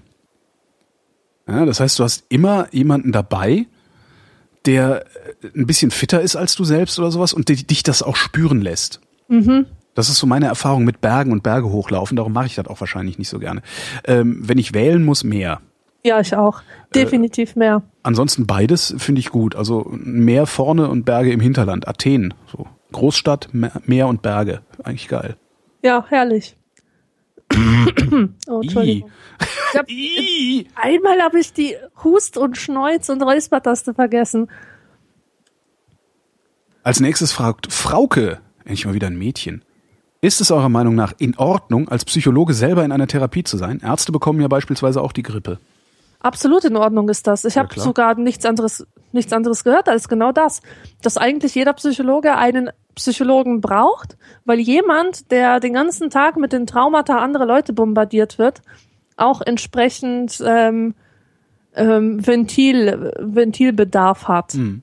[1.47, 3.67] Ja, das heißt, du hast immer jemanden dabei,
[4.65, 5.05] der
[5.43, 8.61] äh, ein bisschen fitter ist als du selbst oder sowas und dich das auch spüren
[8.61, 9.01] lässt.
[9.29, 9.67] Mhm.
[9.95, 12.17] Das ist so meine Erfahrung mit Bergen und Berge hochlaufen.
[12.17, 13.63] Darum mache ich das auch wahrscheinlich nicht so gerne.
[14.05, 15.61] Ähm, wenn ich wählen muss, mehr.
[16.05, 16.63] Ja, ich auch.
[16.95, 17.83] Definitiv mehr.
[18.03, 19.55] Ansonsten beides finde ich gut.
[19.55, 21.87] Also Meer vorne und Berge im Hinterland.
[21.87, 24.63] Athen, so Großstadt, Meer und Berge.
[24.83, 25.37] Eigentlich geil.
[25.83, 26.57] Ja, herrlich.
[28.49, 29.11] oh, Entschuldigung.
[29.73, 29.87] Ich hab,
[30.83, 34.49] einmal habe ich die Hust- und Schneuz- und Räuspertaste vergessen.
[36.83, 39.63] Als nächstes fragt Frauke, endlich mal wieder ein Mädchen.
[40.25, 43.81] Ist es eurer Meinung nach in Ordnung, als Psychologe selber in einer Therapie zu sein?
[43.85, 45.59] Ärzte bekommen ja beispielsweise auch die Grippe.
[46.21, 47.45] Absolut in Ordnung ist das.
[47.45, 50.63] Ich ja, habe sogar nichts anderes, nichts anderes gehört als genau das,
[51.03, 56.69] dass eigentlich jeder Psychologe einen Psychologen braucht, weil jemand, der den ganzen Tag mit den
[56.69, 58.63] Traumata anderer Leute bombardiert wird,
[59.17, 60.95] auch entsprechend ähm,
[61.75, 64.53] ähm, Ventil, Ventilbedarf hat.
[64.53, 64.83] Hm.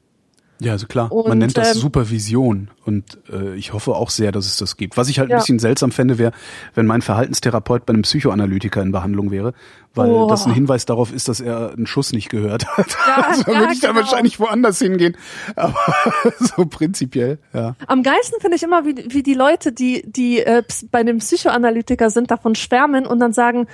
[0.62, 1.12] Ja, also klar.
[1.12, 4.76] Und, Man nennt das ähm, Supervision und äh, ich hoffe auch sehr, dass es das
[4.76, 4.98] gibt.
[4.98, 5.38] Was ich halt ja.
[5.38, 6.34] ein bisschen seltsam fände, wäre,
[6.76, 9.54] wenn mein Verhaltenstherapeut bei einem Psychoanalytiker in Behandlung wäre,
[9.96, 10.28] weil oh.
[10.28, 12.98] das ein Hinweis darauf ist, dass er einen Schuss nicht gehört hat.
[13.08, 13.94] Ja, also ja, würde ich genau.
[13.94, 15.16] da wahrscheinlich woanders hingehen.
[15.56, 15.78] Aber
[16.40, 17.76] so prinzipiell, ja.
[17.88, 22.10] Am geilsten finde ich immer, wie, wie die Leute, die, die äh, bei einem Psychoanalytiker
[22.10, 23.68] sind, davon schwärmen und dann sagen,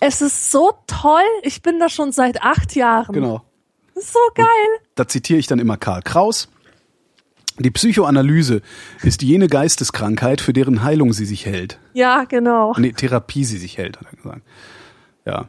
[0.00, 3.14] es ist so toll, ich bin da schon seit acht Jahren.
[3.14, 3.42] Genau.
[3.96, 4.46] So geil.
[4.46, 6.48] Und da zitiere ich dann immer Karl Kraus.
[7.58, 8.60] Die Psychoanalyse
[9.02, 11.78] ist jene Geisteskrankheit, für deren Heilung sie sich hält.
[11.94, 12.74] Ja, genau.
[12.76, 14.42] Nee, Therapie sie sich hält, hat er gesagt.
[15.24, 15.48] Ja.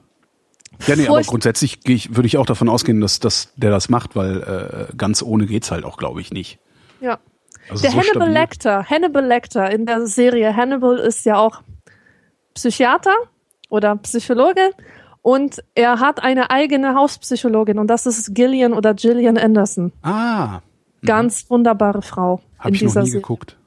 [0.86, 4.16] Ja, nee, aber grundsätzlich ich, würde ich auch davon ausgehen, dass, dass der das macht,
[4.16, 6.60] weil äh, ganz ohne geht's halt auch, glaube ich, nicht.
[7.02, 7.20] Ja.
[7.70, 8.34] Also der so Hannibal stabil.
[8.34, 11.62] Lecter, Hannibal Lecter in der Serie Hannibal ist ja auch
[12.54, 13.16] Psychiater
[13.70, 14.72] oder Psychologe
[15.28, 19.92] und er hat eine eigene Hauspsychologin und das ist Gillian oder Gillian Anderson.
[20.02, 20.62] Ah.
[21.06, 22.40] Ganz wunderbare Frau.
[22.58, 23.12] Hab ich noch nie Serie.
[23.12, 23.58] geguckt.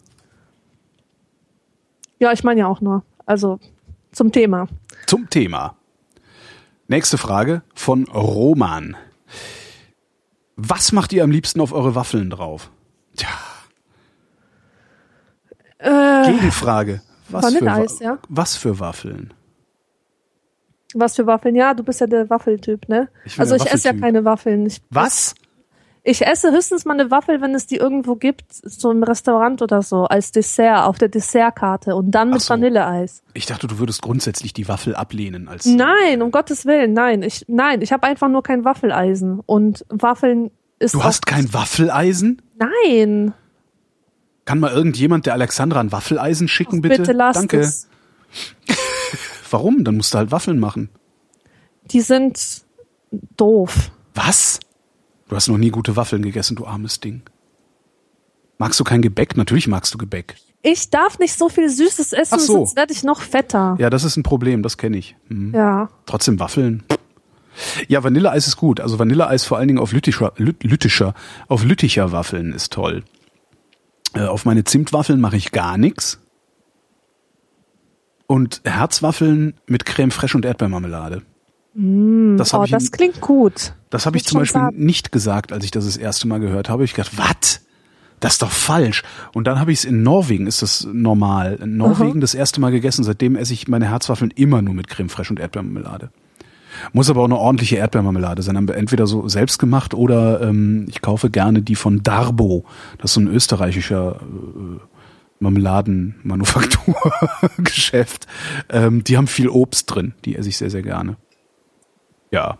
[2.18, 3.04] Ja, ich meine ja auch nur.
[3.26, 3.60] Also
[4.10, 4.68] zum Thema.
[5.04, 5.76] Zum Thema.
[6.88, 8.96] Nächste Frage von Roman.
[10.56, 12.70] Was macht ihr am liebsten auf eure Waffeln drauf?
[13.16, 13.28] Tja.
[15.76, 17.02] Äh, Gegenfrage.
[17.28, 18.18] Was für, ja?
[18.30, 19.34] was für Waffeln?
[20.94, 21.54] Was für Waffeln?
[21.54, 23.08] Ja, du bist ja der Waffeltyp, ne?
[23.24, 24.66] Ich also ich esse ja keine Waffeln.
[24.66, 25.34] Ich, Was?
[26.02, 29.82] Ich esse höchstens mal eine Waffel, wenn es die irgendwo gibt, so im Restaurant oder
[29.82, 32.54] so, als Dessert, auf der Dessertkarte und dann mit so.
[32.54, 33.22] Vanilleeis.
[33.34, 35.66] Ich dachte, du würdest grundsätzlich die Waffel ablehnen als.
[35.66, 37.22] Nein, um Gottes Willen, nein.
[37.22, 39.40] Ich, nein, ich habe einfach nur kein Waffeleisen.
[39.44, 40.94] Und Waffeln ist.
[40.94, 42.40] Du hast kein Waffeleisen?
[42.56, 43.34] Nein.
[44.46, 46.98] Kann mal irgendjemand der Alexandra ein Waffeleisen schicken, bitte?
[46.98, 47.60] Bitte lass Danke.
[47.60, 47.88] Es.
[49.50, 49.84] Warum?
[49.84, 50.88] Dann musst du halt Waffeln machen.
[51.86, 52.62] Die sind
[53.36, 53.90] doof.
[54.14, 54.60] Was?
[55.28, 57.22] Du hast noch nie gute Waffeln gegessen, du armes Ding.
[58.58, 59.36] Magst du kein Gebäck?
[59.36, 60.36] Natürlich magst du Gebäck.
[60.62, 62.52] Ich darf nicht so viel Süßes essen, so.
[62.52, 63.76] sonst werde ich noch fetter.
[63.78, 65.16] Ja, das ist ein Problem, das kenne ich.
[65.28, 65.54] Mhm.
[65.54, 65.88] Ja.
[66.04, 66.82] Trotzdem Waffeln.
[67.88, 68.80] Ja, Vanilleeis ist gut.
[68.80, 71.14] Also Vanilleeis vor allen Dingen auf lüttischer, lüttischer,
[71.48, 73.04] auf lütticher Waffeln ist toll.
[74.14, 76.20] Äh, auf meine Zimtwaffeln mache ich gar nichts
[78.30, 81.22] und Herzwaffeln mit Creme fraiche und Erdbeermarmelade.
[81.74, 83.72] Mm, das oh, das in, klingt gut.
[83.90, 84.84] Das habe ich zum Beispiel sagen.
[84.84, 86.84] nicht gesagt, als ich das das erste Mal gehört habe.
[86.84, 87.62] Ich gedacht, was?
[88.20, 89.02] Das ist doch falsch.
[89.34, 91.58] Und dann habe ich es in Norwegen, ist das normal.
[91.60, 92.20] In Norwegen Aha.
[92.20, 93.02] das erste Mal gegessen.
[93.02, 96.10] Seitdem esse ich meine Herzwaffeln immer nur mit Creme fraiche und Erdbeermarmelade.
[96.92, 98.68] Muss aber auch eine ordentliche Erdbeermarmelade sein.
[98.68, 102.64] Entweder so selbst gemacht oder ähm, ich kaufe gerne die von Darbo.
[102.98, 104.89] Das ist so ein österreichischer äh,
[105.40, 108.26] Marmeladenmanufakturgeschäft.
[108.68, 111.16] ähm, die haben viel Obst drin, die esse ich sehr, sehr gerne.
[112.30, 112.58] Ja.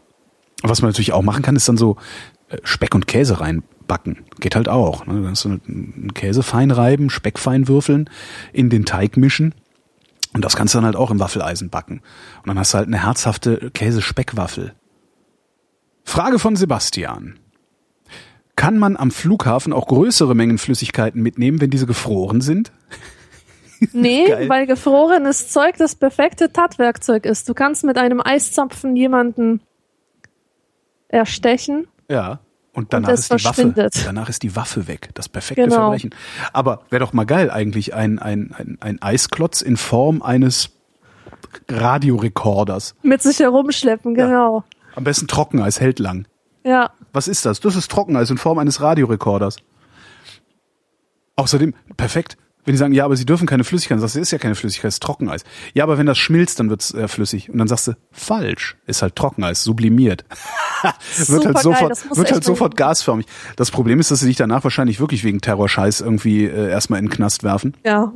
[0.62, 1.97] Was man natürlich auch machen kann, ist dann so
[2.49, 4.24] äh, Speck und Käse reinbacken.
[4.41, 5.07] Geht halt auch.
[5.07, 5.14] Ne?
[5.14, 8.11] Dann hast du einen Käse fein reiben, Speck fein würfeln,
[8.53, 9.55] in den Teig mischen.
[10.33, 12.03] Und das kannst du dann halt auch im Waffeleisen backen.
[12.39, 14.74] Und dann hast du halt eine herzhafte Käse-Speckwaffel.
[16.05, 17.39] Frage von Sebastian.
[18.57, 22.73] Kann man am Flughafen auch größere Mengen Flüssigkeiten mitnehmen, wenn diese gefroren sind?
[23.93, 27.49] Nee, weil gefrorenes Zeug das perfekte Tatwerkzeug ist.
[27.49, 29.63] Du kannst mit einem Eiszapfen jemanden
[31.09, 31.87] erstechen.
[32.07, 32.41] Ja.
[32.73, 33.75] Und danach Und ist die Waffe.
[34.05, 35.09] Danach ist die Waffe weg.
[35.15, 35.77] Das perfekte Genau.
[35.77, 36.15] Verbrechen.
[36.53, 40.71] Aber wäre doch mal geil eigentlich ein, ein, ein, ein Eisklotz in Form eines
[41.69, 42.95] Radiorekorders.
[43.03, 44.63] Mit sich herumschleppen, genau.
[44.95, 46.27] Am besten Trockeneis hält lang.
[46.65, 46.91] Ja.
[47.13, 47.61] Was ist das?
[47.61, 49.57] Das ist Trockeneis in Form eines Radiorekorders.
[51.37, 52.37] Außerdem, perfekt.
[52.65, 54.55] Wenn die sagen, ja, aber sie dürfen keine Flüssigkeit, dann sagst du, ist ja keine
[54.55, 55.45] Flüssigkeit, ist Trockeneis.
[55.73, 57.49] Ja, aber wenn das schmilzt, dann wird's äh, flüssig.
[57.49, 60.27] Und dann sagst du, falsch, ist halt Trockeneis, sublimiert.
[61.17, 63.27] wird halt sofort, wird halt sofort gasförmig.
[63.57, 67.07] Das Problem ist, dass sie dich danach wahrscheinlich wirklich wegen Terrorscheiß irgendwie äh, erstmal in
[67.07, 67.77] den Knast werfen.
[67.85, 68.13] Ja.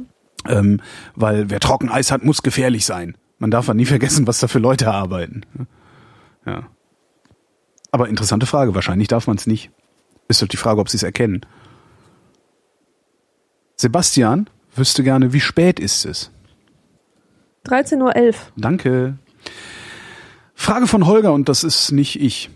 [0.47, 0.83] Ähm,
[1.15, 3.17] weil wer Trockeneis hat, muss gefährlich sein.
[3.39, 5.43] Man darf halt nie vergessen, was da für Leute arbeiten.
[6.45, 6.65] Ja.
[7.95, 8.75] Aber interessante Frage.
[8.75, 9.71] Wahrscheinlich darf man es nicht.
[10.27, 11.47] Ist halt die Frage, ob sie es erkennen.
[13.77, 16.33] Sebastian wüsste gerne, wie spät ist es?
[17.69, 18.35] 13.11 Uhr.
[18.57, 19.17] Danke.
[20.57, 22.51] Frage von Holger und das ist nicht ich.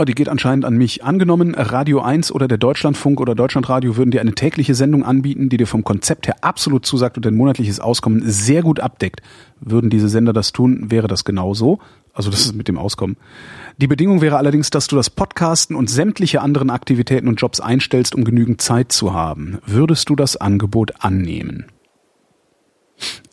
[0.00, 1.02] Oh, die geht anscheinend an mich.
[1.02, 5.56] Angenommen, Radio 1 oder der Deutschlandfunk oder Deutschlandradio würden dir eine tägliche Sendung anbieten, die
[5.56, 9.22] dir vom Konzept her absolut zusagt und dein monatliches Auskommen sehr gut abdeckt.
[9.58, 11.80] Würden diese Sender das tun, wäre das genau so.
[12.12, 13.16] Also das ist mit dem Auskommen.
[13.78, 18.14] Die Bedingung wäre allerdings, dass du das Podcasten und sämtliche anderen Aktivitäten und Jobs einstellst,
[18.14, 19.58] um genügend Zeit zu haben.
[19.66, 21.66] Würdest du das Angebot annehmen?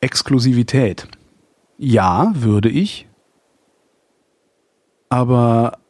[0.02, 1.08] Exklusivität.
[1.78, 3.08] Ja, würde ich.
[5.10, 5.85] Aber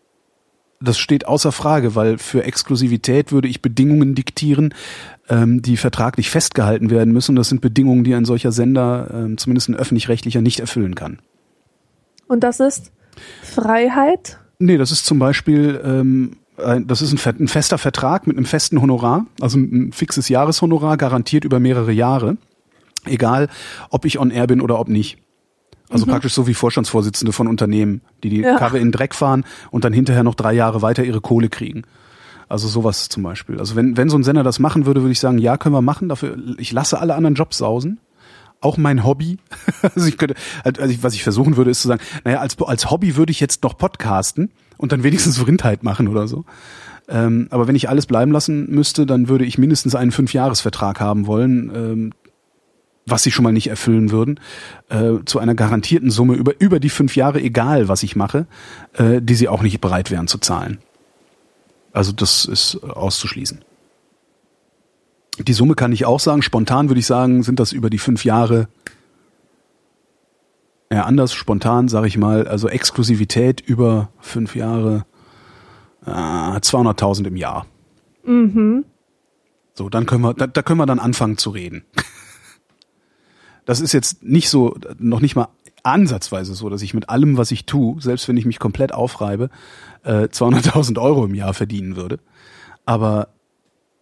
[0.79, 4.73] das steht außer Frage, weil für Exklusivität würde ich Bedingungen diktieren,
[5.29, 7.35] ähm, die vertraglich festgehalten werden müssen.
[7.35, 11.19] Das sind Bedingungen, die ein solcher Sender, ähm, zumindest ein öffentlich-rechtlicher, nicht erfüllen kann.
[12.27, 12.91] Und das ist
[13.41, 14.39] Freiheit.
[14.59, 18.45] Nee, das ist zum Beispiel, ähm, ein, das ist ein, ein fester Vertrag mit einem
[18.45, 22.37] festen Honorar, also ein fixes Jahreshonorar, garantiert über mehrere Jahre.
[23.05, 23.49] Egal,
[23.89, 25.17] ob ich on air bin oder ob nicht.
[25.89, 28.57] Also praktisch so wie Vorstandsvorsitzende von Unternehmen, die die Ja.
[28.57, 31.83] Karre in den Dreck fahren und dann hinterher noch drei Jahre weiter ihre Kohle kriegen.
[32.49, 33.59] Also sowas zum Beispiel.
[33.59, 35.81] Also wenn, wenn so ein Sender das machen würde, würde ich sagen, ja, können wir
[35.81, 36.09] machen.
[36.09, 37.99] Dafür, ich lasse alle anderen Jobs sausen.
[38.61, 39.37] Auch mein Hobby.
[39.95, 42.89] Also ich könnte, also ich, was ich versuchen würde, ist zu sagen, naja, als, als
[42.89, 46.45] Hobby würde ich jetzt noch podcasten und dann wenigstens Vrindheit machen oder so.
[47.07, 51.27] Ähm, aber wenn ich alles bleiben lassen müsste, dann würde ich mindestens einen Fünfjahresvertrag haben
[51.27, 52.13] wollen, ähm,
[53.05, 54.39] was sie schon mal nicht erfüllen würden,
[54.89, 58.47] äh, zu einer garantierten Summe über, über die fünf Jahre, egal was ich mache,
[58.93, 60.79] äh, die sie auch nicht bereit wären zu zahlen.
[61.93, 63.63] Also das ist auszuschließen.
[65.39, 66.41] Die Summe kann ich auch sagen.
[66.41, 68.67] Spontan würde ich sagen, sind das über die fünf Jahre.
[70.91, 75.05] Ja, anders, spontan sage ich mal, also Exklusivität über fünf Jahre,
[76.05, 77.65] äh, 200.000 im Jahr.
[78.23, 78.85] Mhm.
[79.73, 81.83] So, dann können wir, da, da können wir dann anfangen zu reden.
[83.65, 85.49] Das ist jetzt nicht so, noch nicht mal
[85.83, 89.49] ansatzweise so, dass ich mit allem, was ich tue, selbst wenn ich mich komplett aufreibe,
[90.03, 92.19] äh, 200.000 Euro im Jahr verdienen würde.
[92.85, 93.29] Aber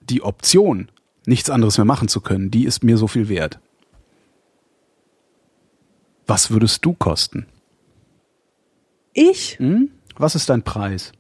[0.02, 0.90] die Option,
[1.26, 3.60] nichts anderes mehr machen zu können, die ist mir so viel wert.
[6.26, 7.48] Was würdest du kosten?
[9.14, 9.60] Ich?
[9.60, 9.90] Hm?
[10.16, 11.12] Was ist dein Preis?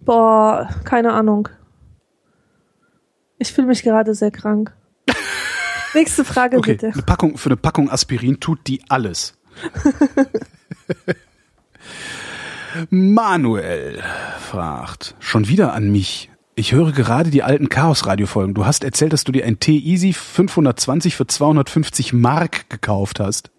[0.00, 1.48] Boah, keine Ahnung.
[3.38, 4.74] Ich fühle mich gerade sehr krank.
[5.94, 6.90] Nächste Frage Okay, bitte.
[6.92, 9.34] eine Packung, für eine Packung Aspirin tut die alles.
[12.90, 14.02] Manuel
[14.40, 16.30] fragt, schon wieder an mich.
[16.56, 18.54] Ich höre gerade die alten Chaos-Radio-Folgen.
[18.54, 23.50] Du hast erzählt, dass du dir ein T-Easy 520 für 250 Mark gekauft hast.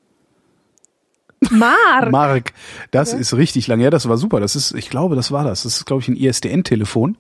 [1.50, 2.12] Mark.
[2.12, 2.54] Mark,
[2.92, 3.18] das Ja.
[3.18, 3.80] ist richtig lang.
[3.82, 4.40] Ja, das war super.
[4.40, 5.64] Das ist, ich glaube, das war das.
[5.64, 7.18] Das ist, glaube ich, ein ISDN-Telefon.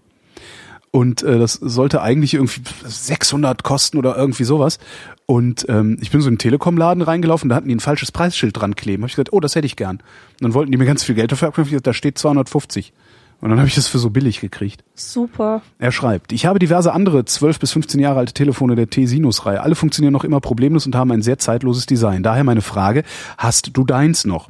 [0.95, 4.79] Und äh, das sollte eigentlich irgendwie 600 kosten oder irgendwie sowas.
[5.25, 8.57] Und ähm, ich bin so in den Telekom-Laden reingelaufen, da hatten die ein falsches Preisschild
[8.57, 9.03] dran kleben.
[9.03, 9.97] Hab ich gesagt, oh, das hätte ich gern.
[9.97, 10.03] Und
[10.39, 11.77] dann wollten die mir ganz viel Geld dafür abknüpfen.
[11.83, 12.93] Da steht 250.
[13.41, 14.85] Und dann habe ich das für so billig gekriegt.
[14.93, 15.63] Super.
[15.79, 19.61] Er schreibt, ich habe diverse andere 12 bis 15 Jahre alte Telefone der T-Sinus-Reihe.
[19.61, 22.23] Alle funktionieren noch immer problemlos und haben ein sehr zeitloses Design.
[22.23, 23.03] Daher meine Frage,
[23.37, 24.49] hast du deins noch?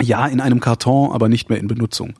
[0.00, 2.14] Ja, in einem Karton, aber nicht mehr in Benutzung.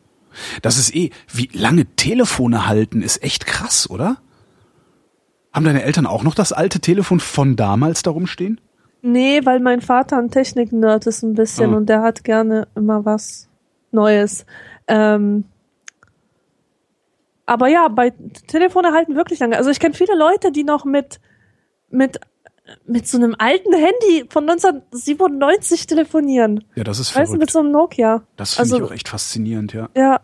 [0.63, 4.19] Das ist eh, wie lange Telefone halten, ist echt krass, oder?
[5.53, 8.61] Haben deine Eltern auch noch das alte Telefon von damals darum stehen?
[9.03, 11.77] Nee, weil mein Vater ein Technik-Nerd ist ein bisschen Ah.
[11.77, 13.49] und der hat gerne immer was
[13.93, 14.45] Neues.
[14.89, 15.45] Ähm,
[17.47, 18.11] aber ja, bei
[18.49, 19.57] Telefone halten wirklich lange.
[19.57, 21.21] Also ich kenne viele Leute, die noch mit,
[21.91, 22.19] mit,
[22.87, 26.65] mit so einem alten Handy von 1997 telefonieren.
[26.75, 27.53] Ja, das ist Weißt du, mit verrückt.
[27.53, 28.23] so einem Nokia.
[28.37, 29.89] Das finde also- ich auch echt faszinierend, ja.
[29.97, 30.21] Ja,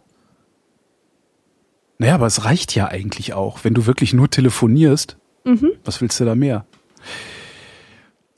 [1.98, 5.16] Naja, aber es reicht ja eigentlich auch, wenn du wirklich nur telefonierst.
[5.44, 5.72] mhm.
[5.84, 6.66] Was willst du da mehr?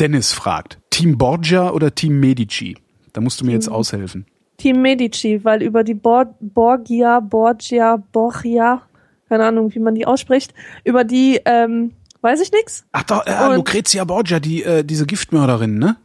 [0.00, 2.76] Dennis fragt, Team Borgia oder Team Medici?
[3.12, 4.26] Da musst du mir jetzt aushelfen.
[4.58, 8.82] Team Medici, weil über die Bor Borgia, Borgia, Borgia,
[9.28, 10.52] keine Ahnung, wie man die ausspricht,
[10.84, 11.92] über die ähm,
[12.24, 12.84] weiß ich nix.
[12.92, 15.96] Ach doch, äh, Und- Lucrezia Borgia, die, äh, diese Giftmörderin, ne?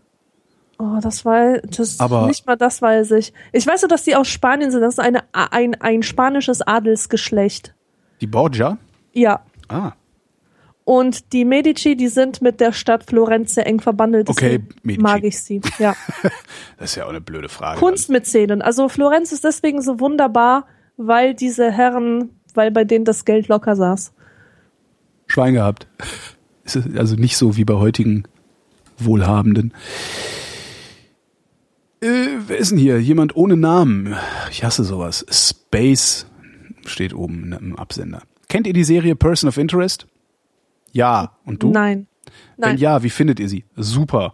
[0.77, 3.33] Oh, das war das Aber- nicht mal das weiß ich.
[3.51, 4.81] Ich weiß nur, dass die aus Spanien sind.
[4.81, 7.73] Das ist eine, ein, ein spanisches Adelsgeschlecht.
[8.21, 8.77] Die Borgia?
[9.13, 9.41] Ja.
[9.67, 9.91] Ah,
[10.85, 14.29] Und die Medici, die sind mit der Stadt Florenz sehr eng verbandelt.
[14.29, 15.01] Okay, Medici.
[15.03, 15.61] mag ich sie.
[15.79, 15.95] Ja.
[16.77, 17.79] das ist ja auch eine blöde Frage.
[17.79, 18.61] Kunstmäzenen.
[18.61, 20.65] Also Florenz ist deswegen so wunderbar,
[20.97, 24.13] weil diese Herren, weil bei denen das Geld locker saß.
[25.29, 25.87] Schwein gehabt.
[26.95, 28.23] Also nicht so wie bei heutigen
[28.97, 29.73] Wohlhabenden.
[32.01, 32.07] Äh,
[32.47, 32.99] wer ist denn hier?
[33.01, 34.15] Jemand ohne Namen.
[34.51, 35.25] Ich hasse sowas.
[35.29, 36.25] Space
[36.85, 38.21] steht oben im Absender.
[38.47, 40.07] Kennt ihr die Serie Person of Interest?
[40.91, 41.33] Ja.
[41.45, 41.71] Und du?
[41.71, 42.07] Nein.
[42.57, 42.77] Wenn Nein.
[42.77, 43.65] ja, wie findet ihr sie?
[43.75, 44.33] Super.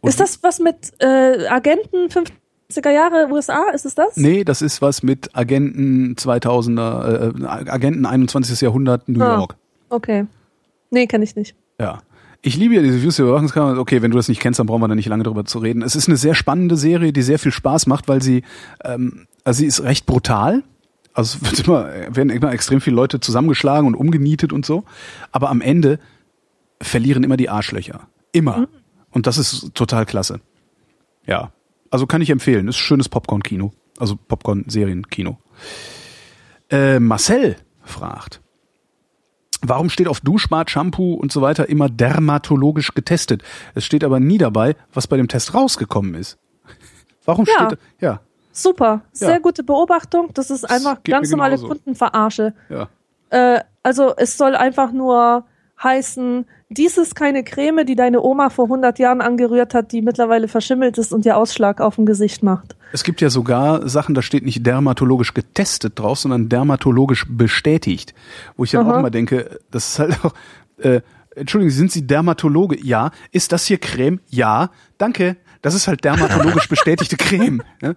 [0.00, 3.70] Und ist das was mit äh, Agenten 50er Jahre USA?
[3.74, 4.16] Ist es das?
[4.16, 8.60] Nee, das ist was mit Agenten 2000er, äh, Agenten 21.
[8.60, 9.36] Jahrhundert New Ah.
[9.38, 9.56] York.
[9.90, 10.26] Okay.
[10.90, 11.54] Nee, kenne ich nicht.
[11.78, 12.00] Ja.
[12.42, 13.78] Ich liebe ja diese Videoüberwachungskamera.
[13.78, 15.82] Okay, wenn du das nicht kennst, dann brauchen wir da nicht lange drüber zu reden.
[15.82, 18.42] Es ist eine sehr spannende Serie, die sehr viel Spaß macht, weil sie,
[18.82, 20.62] ähm, also sie ist recht brutal.
[21.12, 24.84] Also es wird immer, werden immer extrem viele Leute zusammengeschlagen und umgenietet und so.
[25.32, 25.98] Aber am Ende
[26.80, 28.08] verlieren immer die Arschlöcher.
[28.32, 28.68] Immer.
[29.10, 30.40] Und das ist total klasse.
[31.26, 31.52] Ja.
[31.90, 32.68] Also kann ich empfehlen.
[32.68, 33.72] Ist schönes Popcorn-Kino.
[33.98, 35.36] Also Popcorn-Serien-Kino.
[36.70, 38.40] Äh, Marcel fragt.
[39.62, 43.42] Warum steht auf Duschbad, Shampoo und so weiter immer dermatologisch getestet?
[43.74, 46.38] Es steht aber nie dabei, was bei dem Test rausgekommen ist.
[47.24, 47.66] Warum Ja.
[47.66, 48.20] steht ja,
[48.52, 49.02] Super.
[49.12, 49.38] Sehr Ja.
[49.38, 50.30] gute Beobachtung.
[50.34, 51.68] Das ist einfach mir ganz normale genauso.
[51.68, 52.52] Kundenverarsche.
[52.68, 52.88] ja.
[53.30, 55.44] Äh, also es soll einfach nur
[55.82, 60.46] heißen, dies ist keine Creme, die deine Oma vor 100 Jahren angerührt hat, die mittlerweile
[60.46, 62.76] verschimmelt ist und dir Ausschlag auf dem Gesicht macht.
[62.92, 68.14] Es gibt ja sogar Sachen, da steht nicht dermatologisch getestet drauf, sondern dermatologisch bestätigt.
[68.56, 68.94] Wo ich dann Aha.
[68.94, 70.32] auch immer denke, das ist halt auch,
[70.78, 71.00] äh,
[71.34, 72.78] Entschuldigung, sind Sie Dermatologe?
[72.80, 73.10] Ja.
[73.32, 74.20] Ist das hier Creme?
[74.28, 74.70] Ja.
[74.98, 75.36] Danke.
[75.62, 77.62] Das ist halt dermatologisch bestätigte Creme.
[77.82, 77.96] Ne?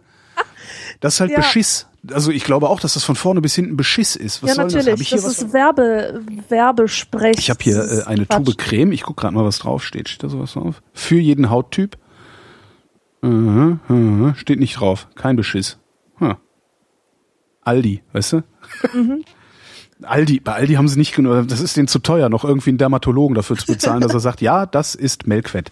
[1.03, 1.37] Das ist halt Ja.
[1.37, 1.87] Beschiss.
[2.13, 4.41] Also ich glaube auch, dass das von vorne bis hinten Beschiss ist.
[4.41, 4.85] Was ja, soll denn das?
[4.85, 5.01] Hab natürlich.
[5.01, 7.37] ich hier Das, was ist Werbe, Werbesprech.
[7.37, 8.45] Ich habe hier äh, eine Quatsch.
[8.45, 8.93] Tube Creme.
[8.93, 10.07] Ich guck gerade mal, was drauf steht.
[10.07, 10.81] Steht da sowas drauf?
[10.93, 11.97] Für jeden Hauttyp.
[13.21, 15.09] Mhm, mhm, steht nicht drauf.
[15.15, 15.77] Kein Beschiss.
[16.19, 16.37] Hm.
[17.63, 18.43] Aldi, weißt du?
[18.93, 19.25] Mhm.
[20.03, 22.77] Aldi, bei Aldi haben sie nicht genug, das ist denen zu teuer, noch irgendwie einen
[22.77, 25.69] Dermatologen dafür zu bezahlen, dass er sagt, ja, das ist Melkfett.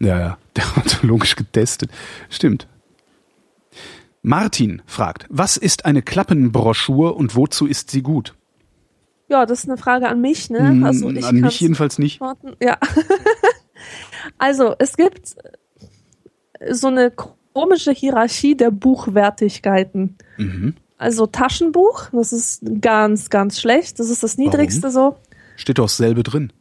[0.00, 1.90] Ja, ja, dermatologisch getestet.
[2.28, 2.66] Stimmt.
[4.22, 8.34] Martin fragt, was ist eine Klappenbroschur und wozu ist sie gut?
[9.28, 10.58] Ja, das ist eine Frage an mich, ne?
[10.68, 12.20] Hm, Also ich An mich jedenfalls nicht.
[12.20, 12.56] antworten.
[12.62, 12.78] Ja.
[14.38, 15.36] also, es gibt
[16.70, 17.12] so eine
[17.52, 20.16] komische Hierarchie der Buchwertigkeiten.
[20.36, 20.74] Mhm.
[20.98, 23.98] Also Taschenbuch, das ist ganz, ganz schlecht.
[24.00, 25.16] Das ist das niedrigste so.
[25.56, 26.52] Steht doch dasselbe drin.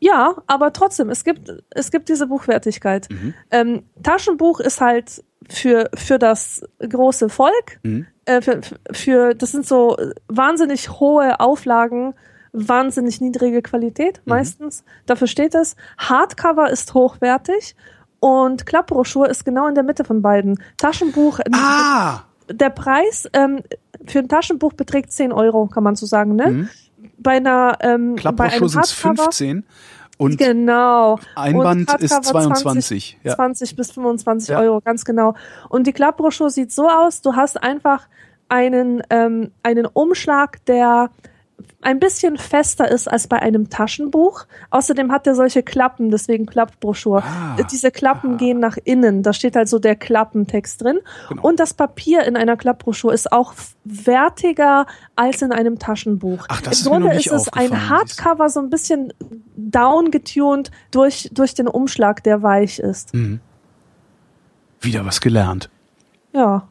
[0.00, 3.08] Ja, aber trotzdem, es gibt, es gibt diese Buchwertigkeit.
[3.10, 3.34] Mhm.
[3.50, 8.06] Ähm, Taschenbuch ist halt für, für das große Volk, Mhm.
[8.24, 8.60] äh, für,
[8.92, 9.96] für, das sind so
[10.28, 12.14] wahnsinnig hohe Auflagen,
[12.52, 14.30] wahnsinnig niedrige Qualität Mhm.
[14.30, 14.84] meistens.
[15.06, 15.76] Dafür steht es.
[15.98, 17.74] Hardcover ist hochwertig
[18.20, 20.58] und Klappbroschur ist genau in der Mitte von beiden.
[20.78, 22.20] Taschenbuch, Ah!
[22.50, 23.62] der Preis ähm,
[24.06, 26.50] für ein Taschenbuch beträgt 10 Euro, kann man so sagen, ne?
[26.50, 26.68] Mhm.
[27.18, 29.64] Bei einer, ähm, Klappbroschur sind es Hardcover, 15
[30.18, 31.18] und Genau.
[31.34, 32.62] Einband Und ist Hardcover 22.
[32.62, 33.34] 20, Ja.
[33.34, 34.60] 20 bis 25 Ja.
[34.60, 35.34] Euro, ganz genau.
[35.68, 38.06] Und die Klappbroschur sieht so aus, du hast einfach
[38.48, 41.10] einen, ähm, einen Umschlag, der
[41.84, 44.46] ein bisschen fester ist als bei einem Taschenbuch.
[44.70, 47.22] Außerdem hat er solche Klappen, deswegen Klappbroschur.
[47.22, 47.56] Ah.
[47.70, 49.22] Diese Klappen gehen nach innen.
[49.22, 51.00] Da steht halt so der Klappentext drin.
[51.28, 51.42] Genau.
[51.42, 53.54] Und das Papier in einer Klappbroschur ist auch
[53.84, 56.46] wertiger als in einem Taschenbuch.
[56.48, 57.88] Ach, das Im ist Grunde nicht ist es ein.
[57.88, 59.12] Hardcover, so ein bisschen
[59.56, 63.12] downgetuned durch, durch den Umschlag, der weich ist.
[63.12, 63.40] Hm.
[64.80, 65.68] wieder was gelernt.
[66.32, 66.68] Ja.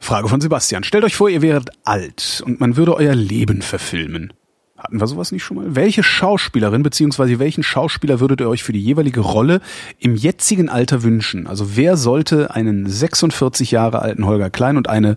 [0.00, 0.84] Frage von Sebastian.
[0.84, 4.32] Stellt euch vor, ihr wäret alt und man würde euer Leben verfilmen.
[4.76, 5.74] Hatten wir sowas nicht schon mal?
[5.74, 7.40] Welche Schauspielerin bzw.
[7.40, 9.60] welchen Schauspieler würdet ihr euch für die jeweilige Rolle
[9.98, 11.48] im jetzigen Alter wünschen?
[11.48, 15.16] Also wer sollte einen 46 Jahre alten Holger Klein und eine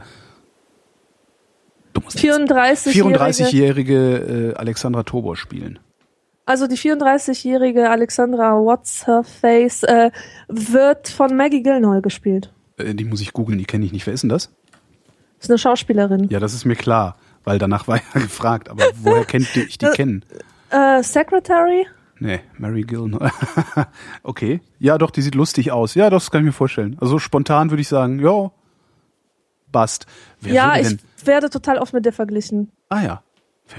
[1.93, 5.77] du musst jetzt- 34 34-jährige äh, Alexandra Tobor spielen?
[6.45, 10.09] Also die 34-jährige Alexandra What's Her Face äh,
[10.47, 12.51] wird von Maggie Gyllenhaal gespielt.
[12.77, 14.07] Äh, die muss ich googeln, die kenne ich nicht.
[14.07, 14.51] Wer ist denn das?
[15.41, 16.29] Ist eine Schauspielerin.
[16.29, 19.77] Ja, das ist mir klar, weil danach war ja gefragt, aber woher kennt ihr ich
[19.77, 20.23] die kennen?
[20.69, 21.87] Äh, Secretary?
[22.19, 23.31] Nee, Mary Gilmore.
[24.23, 24.61] okay.
[24.77, 25.95] Ja, doch, die sieht lustig aus.
[25.95, 26.95] Ja, das kann ich mir vorstellen.
[27.01, 28.51] Also spontan würde ich sagen, ja,
[29.71, 30.05] bast.
[30.39, 32.71] Wer ja, ich werde total oft mit der verglichen.
[32.89, 33.23] Ah ja.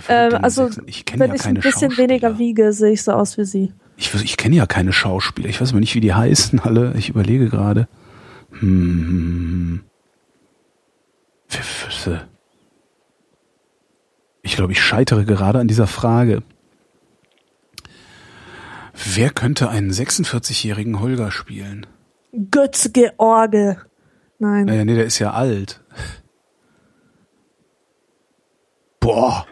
[0.09, 3.45] Ähm, also, ich kenne ja ich ein bisschen weniger wiege, sehe ich so aus wie
[3.45, 3.73] sie.
[3.97, 5.49] Ich, ich kenne ja keine Schauspieler.
[5.49, 6.95] Ich weiß aber nicht, wie die heißen alle.
[6.97, 7.87] Ich überlege gerade.
[8.59, 9.85] Hm.
[14.43, 16.43] Ich glaube, ich scheitere gerade an dieser Frage.
[18.93, 21.87] Wer könnte einen 46-jährigen Holger spielen?
[22.51, 23.79] Götz George.
[24.39, 24.67] Nein.
[24.67, 25.81] Naja, nee, der ist ja alt.
[29.01, 29.47] Boah.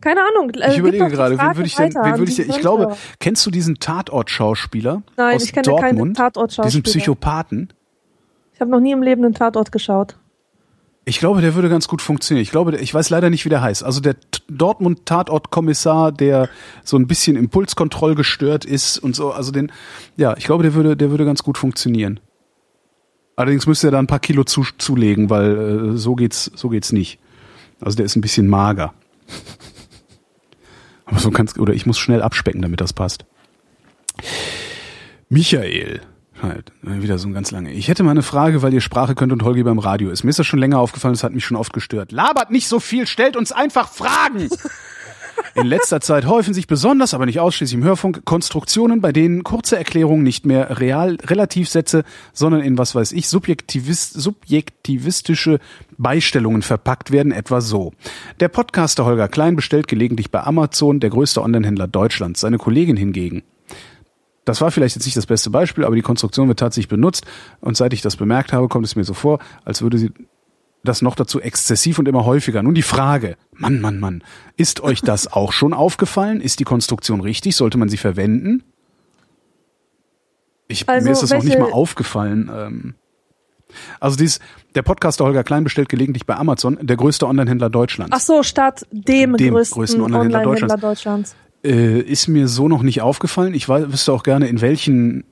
[0.00, 0.50] Keine Ahnung.
[0.50, 3.44] Äh, ich überlege gerade, wen würde ich denn, wen würde ich denn, ich glaube, kennst
[3.46, 5.02] du diesen Tatort-Schauspieler?
[5.16, 6.68] Nein, aus ich kenne Dortmund, keinen Tatort-Schauspieler.
[6.68, 7.72] Diesen Psychopathen?
[8.54, 10.16] Ich habe noch nie im Leben einen Tatort geschaut.
[11.06, 12.42] Ich glaube, der würde ganz gut funktionieren.
[12.42, 13.84] Ich glaube, ich weiß leider nicht, wie der heißt.
[13.84, 14.16] Also der
[14.48, 16.48] Dortmund Tatortkommissar, der
[16.82, 19.32] so ein bisschen Impulskontroll gestört ist und so.
[19.32, 19.70] Also den,
[20.16, 22.20] ja, ich glaube, der würde, der würde ganz gut funktionieren.
[23.36, 26.92] Allerdings müsste er da ein paar Kilo zu, zulegen, weil äh, so geht's, so geht's
[26.92, 27.18] nicht.
[27.80, 28.94] Also der ist ein bisschen mager.
[31.04, 33.26] Aber so kann's, oder ich muss schnell abspecken, damit das passt.
[35.28, 36.00] Michael
[36.44, 37.72] Halt, wieder so ein ganz lange.
[37.72, 40.24] Ich hätte mal eine Frage, weil ihr Sprache könnt und Holgi beim Radio ist.
[40.24, 42.12] Mir ist das schon länger aufgefallen, das hat mich schon oft gestört.
[42.12, 44.48] Labert nicht so viel, stellt uns einfach Fragen!
[45.56, 49.76] In letzter Zeit häufen sich besonders, aber nicht ausschließlich im Hörfunk, Konstruktionen, bei denen kurze
[49.76, 55.58] Erklärungen nicht mehr real Relativsätze, sondern in was weiß ich, subjektivist, subjektivistische
[55.98, 57.92] Beistellungen verpackt werden, etwa so.
[58.38, 62.40] Der Podcaster Holger Klein bestellt gelegentlich bei Amazon, der größte Onlinehändler Deutschlands.
[62.40, 63.42] Seine Kollegin hingegen
[64.44, 67.24] das war vielleicht jetzt nicht das beste Beispiel, aber die Konstruktion wird tatsächlich benutzt.
[67.60, 70.12] Und seit ich das bemerkt habe, kommt es mir so vor, als würde sie
[70.84, 72.62] das noch dazu exzessiv und immer häufiger.
[72.62, 74.22] Nun die Frage, Mann, Mann, Mann,
[74.56, 76.40] ist euch das auch schon aufgefallen?
[76.40, 77.56] Ist die Konstruktion richtig?
[77.56, 78.62] Sollte man sie verwenden?
[80.68, 82.50] Ich, also mir ist das noch nicht mal aufgefallen.
[82.54, 82.94] Ähm,
[84.00, 84.40] also dies,
[84.74, 88.14] der Podcaster Holger Klein bestellt gelegentlich bei Amazon, der größte Onlinehändler Deutschlands.
[88.14, 90.80] Ach so, statt dem, dem größten, größten Onlinehändler Online Deutschlands.
[90.80, 91.36] Deutschlands.
[91.64, 93.54] Äh, ist mir so noch nicht aufgefallen.
[93.54, 95.24] Ich weiß, wüsste auch gerne, in welchen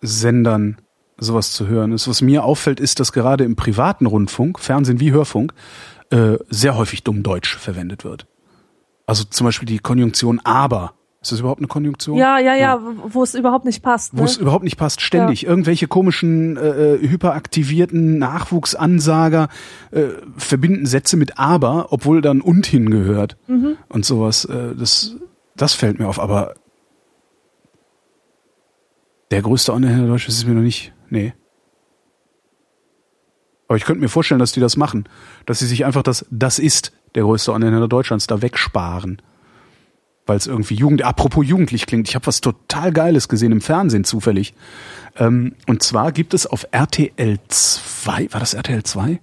[0.00, 0.78] Sendern
[1.18, 2.08] sowas zu hören ist.
[2.08, 5.52] Was mir auffällt, ist, dass gerade im privaten Rundfunk, Fernsehen wie Hörfunk,
[6.10, 8.26] äh, sehr häufig dumm Deutsch verwendet wird.
[9.06, 10.94] Also zum Beispiel die Konjunktion aber.
[11.22, 12.16] Ist das überhaupt eine Konjunktion?
[12.16, 12.80] Ja, ja, ja, ja.
[13.08, 14.14] wo es überhaupt nicht passt.
[14.14, 14.20] Ne?
[14.20, 15.42] Wo es überhaupt nicht passt, ständig.
[15.42, 15.50] Ja.
[15.50, 19.48] Irgendwelche komischen, äh, äh, hyperaktivierten Nachwuchsansager
[19.90, 20.04] äh,
[20.38, 23.36] verbinden Sätze mit aber, obwohl dann und hingehört.
[23.48, 23.76] Mhm.
[23.90, 24.46] Und sowas.
[24.46, 25.16] Äh, das
[25.60, 26.54] das fällt mir auf, aber
[29.30, 30.92] der größte Online-Händler Deutschlands ist mir noch nicht.
[31.08, 31.34] Nee.
[33.68, 35.08] Aber ich könnte mir vorstellen, dass die das machen.
[35.46, 39.22] Dass sie sich einfach das, das ist der größte Online-Händler Deutschlands, da wegsparen.
[40.26, 42.08] Weil es irgendwie Jugend, apropos jugendlich klingt.
[42.08, 44.54] Ich habe was total Geiles gesehen im Fernsehen zufällig.
[45.16, 49.20] Ähm, und zwar gibt es auf RTL 2, war das RTL 2?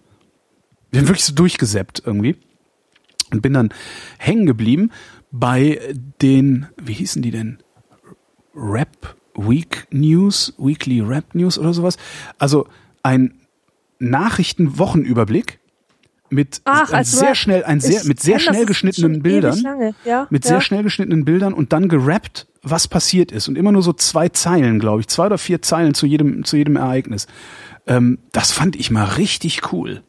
[0.92, 2.38] Wir haben wirklich so durchgesäppt irgendwie.
[3.32, 3.74] Und bin dann
[4.18, 4.92] hängen geblieben
[5.32, 5.80] bei
[6.22, 7.60] den, wie hießen die denn?
[8.56, 11.98] Rap Week News, Weekly Rap News oder sowas.
[12.40, 12.68] Also
[13.04, 13.42] ein
[14.00, 15.60] Nachrichtenwochenüberblick
[16.30, 20.50] mit Ach, ein sehr schnell, ein sehr, mit sehr schnell geschnittenen Bildern, ja, mit ja.
[20.50, 24.28] sehr schnell geschnittenen Bildern und dann gerappt, was passiert ist und immer nur so zwei
[24.30, 27.28] Zeilen, glaube ich, zwei oder vier Zeilen zu jedem, zu jedem Ereignis.
[27.86, 30.04] Ähm, das fand ich mal richtig cool.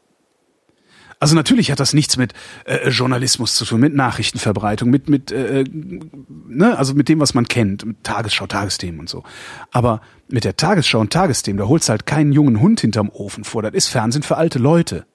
[1.21, 2.33] Also natürlich hat das nichts mit
[2.65, 7.49] äh, Journalismus zu tun, mit Nachrichtenverbreitung, mit mit äh, ne, also mit dem, was man
[7.49, 9.25] kennt, mit Tagesschau, Tagesthemen und so.
[9.73, 13.45] Aber mit der Tagesschau und Tagesthemen, da holst du halt keinen jungen Hund hinterm Ofen
[13.45, 13.63] vor.
[13.63, 15.07] Das ist Fernsehen für alte Leute.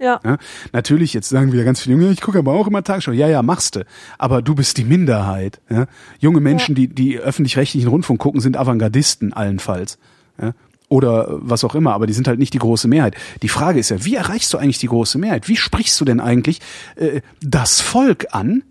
[0.00, 0.20] Ja.
[0.24, 0.38] ja.
[0.72, 3.10] Natürlich, jetzt sagen wieder ganz viele Junge, ich gucke aber auch immer Tagesschau.
[3.10, 3.84] Ja, ja, machste.
[4.16, 5.60] Aber du bist die Minderheit.
[5.68, 5.86] Ja?
[6.20, 6.86] Junge Menschen, ja.
[6.86, 9.98] die, die öffentlich-rechtlichen Rundfunk gucken, sind Avantgardisten allenfalls.
[10.40, 10.52] Ja?
[10.88, 13.14] Oder was auch immer, aber die sind halt nicht die große Mehrheit.
[13.42, 15.48] Die Frage ist ja, wie erreichst du eigentlich die große Mehrheit?
[15.48, 16.60] Wie sprichst du denn eigentlich
[16.96, 18.62] äh, das Volk an,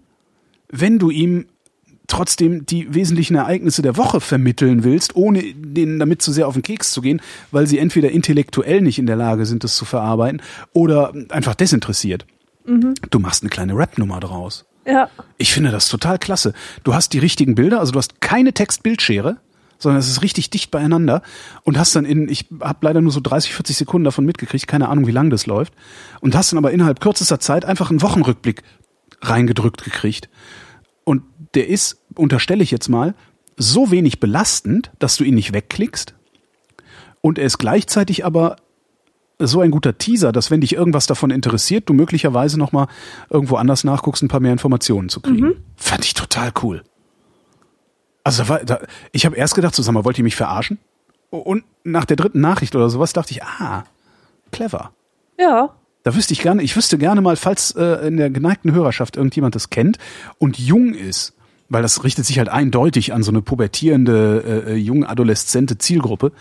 [0.70, 1.46] wenn du ihm
[2.08, 6.64] trotzdem die wesentlichen Ereignisse der Woche vermitteln willst, ohne denen damit zu sehr auf den
[6.64, 7.22] Keks zu gehen,
[7.52, 10.42] weil sie entweder intellektuell nicht in der Lage sind, das zu verarbeiten,
[10.74, 12.26] oder einfach desinteressiert.
[12.66, 12.94] Mhm.
[13.10, 14.66] Du machst eine kleine Rap-Nummer draus.
[14.86, 15.10] Ja.
[15.38, 16.54] Ich finde das total klasse.
[16.86, 19.38] Du hast die richtigen Bilder, also du hast keine Text-Bildschere,
[19.80, 21.22] sondern es ist richtig dicht beieinander
[21.64, 24.90] und hast dann in, ich habe leider nur so 30, 40 Sekunden davon mitgekriegt, keine
[24.90, 25.74] Ahnung, wie lang das läuft,
[26.22, 28.64] und hast dann aber innerhalb kürzester Zeit einfach einen Wochenrückblick
[29.22, 30.30] reingedrückt gekriegt.
[31.04, 31.24] Und
[31.54, 33.16] der ist, unterstelle ich jetzt mal,
[33.58, 36.14] so wenig belastend, dass du ihn nicht wegklickst.
[37.22, 38.58] Und er ist gleichzeitig aber
[39.40, 42.88] so ein guter Teaser, dass wenn dich irgendwas davon interessiert, du möglicherweise nochmal
[43.30, 45.48] irgendwo anders nachguckst, ein paar mehr Informationen zu kriegen.
[45.48, 45.56] Mhm.
[45.76, 46.84] Fand ich total cool.
[48.28, 48.80] Also da war, da,
[49.14, 50.80] ich habe erst gedacht, mal, wollt ihr mich verarschen?
[51.30, 53.86] Und nach der dritten Nachricht oder sowas dachte ich, ah,
[54.52, 54.92] clever.
[55.40, 55.70] Ja.
[56.04, 59.56] Da wüsste ich gerne, ich wüsste gerne mal, falls äh, in der geneigten Hörerschaft irgendjemand
[59.56, 59.98] das kennt
[60.40, 61.36] und jung ist,
[61.70, 66.34] weil das richtet sich halt eindeutig an so eine pubertierende, äh, jung adoleszente Zielgruppe,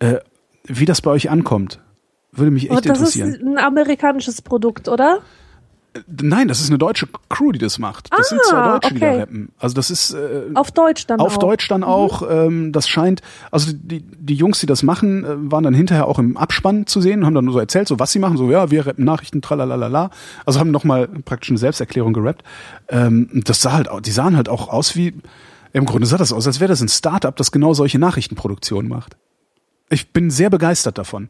[0.00, 0.16] äh,
[0.64, 1.78] wie das bei euch ankommt.
[2.32, 3.28] Würde mich echt Und das interessieren.
[3.28, 5.20] ist ein amerikanisches Produkt, oder?
[6.06, 8.08] Nein, das ist eine deutsche Crew, die das macht.
[8.12, 9.20] Das sind zwei Ah, Deutsche, die da okay.
[9.20, 9.48] rappen.
[9.58, 11.38] Also das ist äh, Auf Deutsch dann auf auch.
[11.38, 12.22] Deutsch dann auch.
[12.30, 16.18] Ähm, das scheint, also die, die Jungs, die das machen, äh, waren dann hinterher auch
[16.18, 18.70] im Abspann zu sehen, haben dann nur so erzählt, so was sie machen, so ja,
[18.70, 20.10] wir rappen Nachrichten, tralalala.
[20.46, 22.42] Also haben nochmal praktisch eine Selbsterklärung gerappt.
[22.88, 25.14] Ähm, das sah halt, die sahen halt auch aus wie,
[25.72, 29.16] im Grunde sah das aus, als wäre das ein Startup, das genau solche Nachrichtenproduktionen macht.
[29.90, 31.28] Ich bin sehr begeistert davon.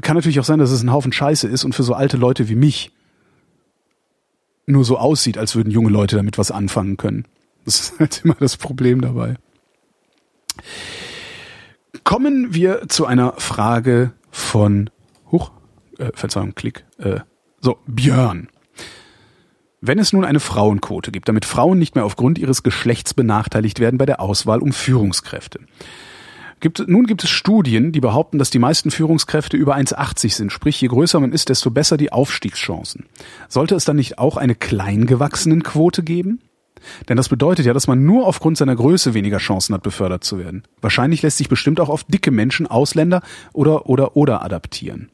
[0.00, 2.48] Kann natürlich auch sein, dass es ein Haufen Scheiße ist und für so alte Leute
[2.48, 2.92] wie mich
[4.68, 7.24] nur so aussieht, als würden junge Leute damit was anfangen können.
[7.64, 9.36] Das ist halt immer das Problem dabei.
[12.04, 14.90] Kommen wir zu einer Frage von
[15.30, 15.50] Huch,
[15.98, 16.84] äh, Verzeihung, Klick.
[16.98, 17.20] Äh,
[17.60, 18.48] so, Björn.
[19.80, 23.98] Wenn es nun eine Frauenquote gibt, damit Frauen nicht mehr aufgrund ihres Geschlechts benachteiligt werden
[23.98, 25.60] bei der Auswahl um Führungskräfte.
[26.60, 30.52] Gibt, nun gibt es Studien, die behaupten, dass die meisten Führungskräfte über 1,80 sind.
[30.52, 33.06] Sprich, je größer man ist, desto besser die Aufstiegschancen.
[33.48, 36.40] Sollte es dann nicht auch eine Kleingewachsenenquote geben?
[37.08, 40.38] Denn das bedeutet ja, dass man nur aufgrund seiner Größe weniger Chancen hat, befördert zu
[40.38, 40.62] werden.
[40.80, 43.22] Wahrscheinlich lässt sich bestimmt auch auf dicke Menschen, Ausländer
[43.52, 45.10] oder oder oder adaptieren.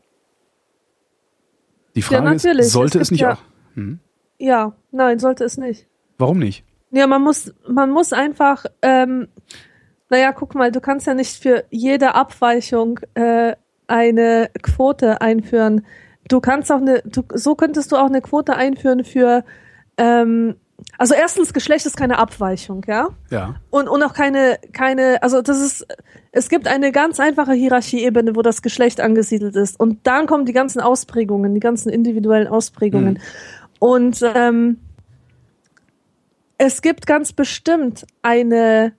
[1.95, 2.67] Die Frage natürlich.
[2.67, 3.39] ist, sollte Es es, nicht ja- auch?
[3.75, 3.99] Hm?
[4.39, 5.87] Ja, nein, sollte es nicht.
[6.19, 6.65] Warum nicht?
[6.91, 9.29] Ja, man muss, man muss einfach, ähm,
[10.11, 13.55] naja, guck mal, du kannst ja nicht für jede Abweichung äh,
[13.87, 15.87] eine Quote einführen.
[16.29, 19.45] Du kannst auch eine, du, so könntest du auch eine Quote einführen für,
[19.97, 20.57] ähm,
[20.99, 23.09] also erstens, Geschlecht ist keine Abweichung, ja?
[23.31, 23.57] Ja.
[23.71, 25.87] Und, und auch keine, keine, also das ist,
[26.33, 29.79] es gibt eine ganz einfache Hierarchieebene, wo das Geschlecht angesiedelt ist.
[29.79, 33.21] Und dann kommen die ganzen Ausprägungen, die ganzen individuellen Ausprägungen.
[33.79, 34.79] Und ähm,
[36.59, 38.93] es gibt ganz bestimmt eine,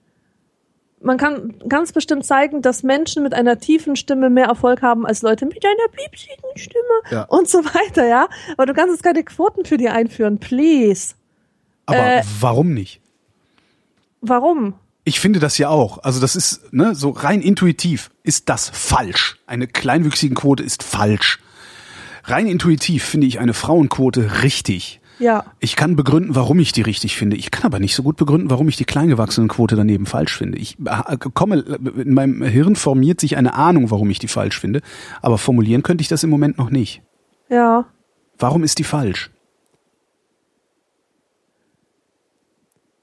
[1.00, 5.22] man kann ganz bestimmt zeigen, dass Menschen mit einer tiefen Stimme mehr Erfolg haben als
[5.22, 7.22] Leute mit einer piepsigen Stimme Ja.
[7.24, 8.28] und so weiter, ja.
[8.56, 11.14] Aber du kannst jetzt keine Quoten für die einführen, please.
[11.86, 13.00] Aber Äh, warum nicht?
[14.20, 14.74] Warum?
[15.04, 15.98] Ich finde das ja auch.
[16.02, 19.38] Also das ist, ne, so rein intuitiv ist das falsch.
[19.46, 21.38] Eine kleinwüchsigen Quote ist falsch.
[22.24, 25.00] Rein intuitiv finde ich eine Frauenquote richtig.
[25.18, 25.44] Ja.
[25.60, 27.36] Ich kann begründen, warum ich die richtig finde.
[27.36, 30.58] Ich kann aber nicht so gut begründen, warum ich die Kleingewachsenenquote daneben falsch finde.
[30.58, 34.82] Ich äh, komme, in meinem Hirn formiert sich eine Ahnung, warum ich die falsch finde.
[35.22, 37.02] Aber formulieren könnte ich das im Moment noch nicht.
[37.48, 37.86] Ja.
[38.38, 39.30] Warum ist die falsch?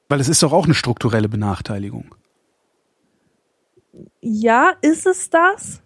[0.10, 2.14] Weil es ist doch auch eine strukturelle Benachteiligung.
[4.22, 5.83] Ja, ist es das?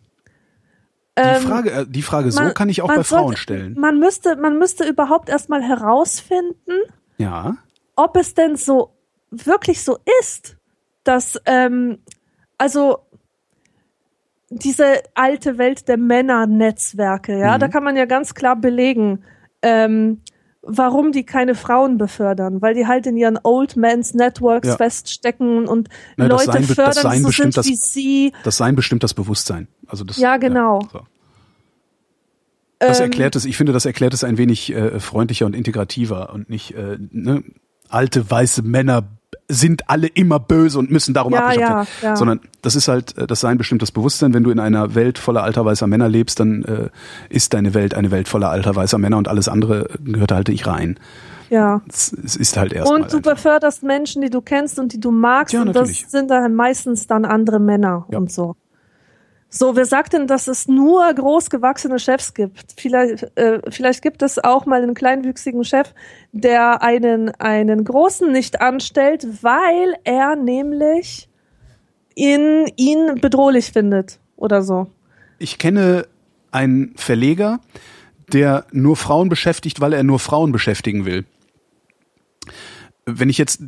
[1.18, 3.76] Die Ähm, Frage, äh, die Frage so man- kann ich auch bei Frauen sollte- stellen.
[3.80, 6.74] Man müsste, man müsste überhaupt erstmal herausfinden,
[7.18, 7.58] Ja.
[7.96, 8.94] ob es denn so
[9.32, 10.58] wirklich so ist,
[11.04, 11.98] dass ähm,
[12.60, 13.00] also
[14.50, 17.60] diese alte Welt der Männernetzwerke, ja, Mhm.
[17.62, 19.24] da kann man ja ganz klar belegen,
[19.62, 20.22] ähm,
[20.68, 24.76] warum die keine Frauen befördern, weil die halt in ihren Old Men's Networks Ja.
[24.78, 27.76] feststecken und das Leute Sein be- das fördern, Sein die so bestimmt sind das- wie
[27.76, 28.34] sie.
[28.44, 29.68] Das Sein bestimmt das Bewusstsein.
[29.88, 30.82] Also das, Ja, genau.
[30.92, 31.02] so.
[32.80, 36.32] Das Ähm, erklärt es, ich finde, das erklärt es ein wenig äh, freundlicher und integrativer
[36.34, 37.44] und nicht äh, ne,
[37.90, 39.17] alte weiße Männer
[39.50, 41.88] sind alle immer böse und müssen darum Ja, abgeschafft ja, werden.
[42.02, 42.16] ja.
[42.16, 44.34] Sondern das ist halt äh, das Sein bestimmt das Bewusstsein.
[44.34, 46.90] Wenn du in einer Welt voller alter weißer Männer lebst, dann äh,
[47.30, 50.68] ist deine Welt eine Welt voller alter weißer Männer und alles andere gehört halt nicht
[50.68, 51.00] rein.
[51.50, 51.82] Ja.
[51.88, 53.02] Es, es ist halt erstmal.
[53.02, 53.34] Und du einfach.
[53.36, 55.54] beförderst Menschen, die du kennst und die du magst.
[55.54, 58.56] Ja, und das sind dann meistens dann andere Männer und so.
[59.50, 62.74] So, wer sagt denn, dass es nur großgewachsene Chefs gibt?
[62.78, 65.94] Vielleicht, äh, vielleicht gibt es auch mal einen kleinwüchsigen Chef,
[66.34, 71.30] der einen, einen großen nicht anstellt, weil er nämlich
[72.14, 74.88] in, ihn bedrohlich findet oder so.
[75.40, 76.08] Ich kenne
[76.52, 77.62] einen Verleger,
[78.34, 81.26] der nur Frauen beschäftigt, weil er nur Frauen beschäftigen will.
[83.06, 83.62] Wenn ich jetzt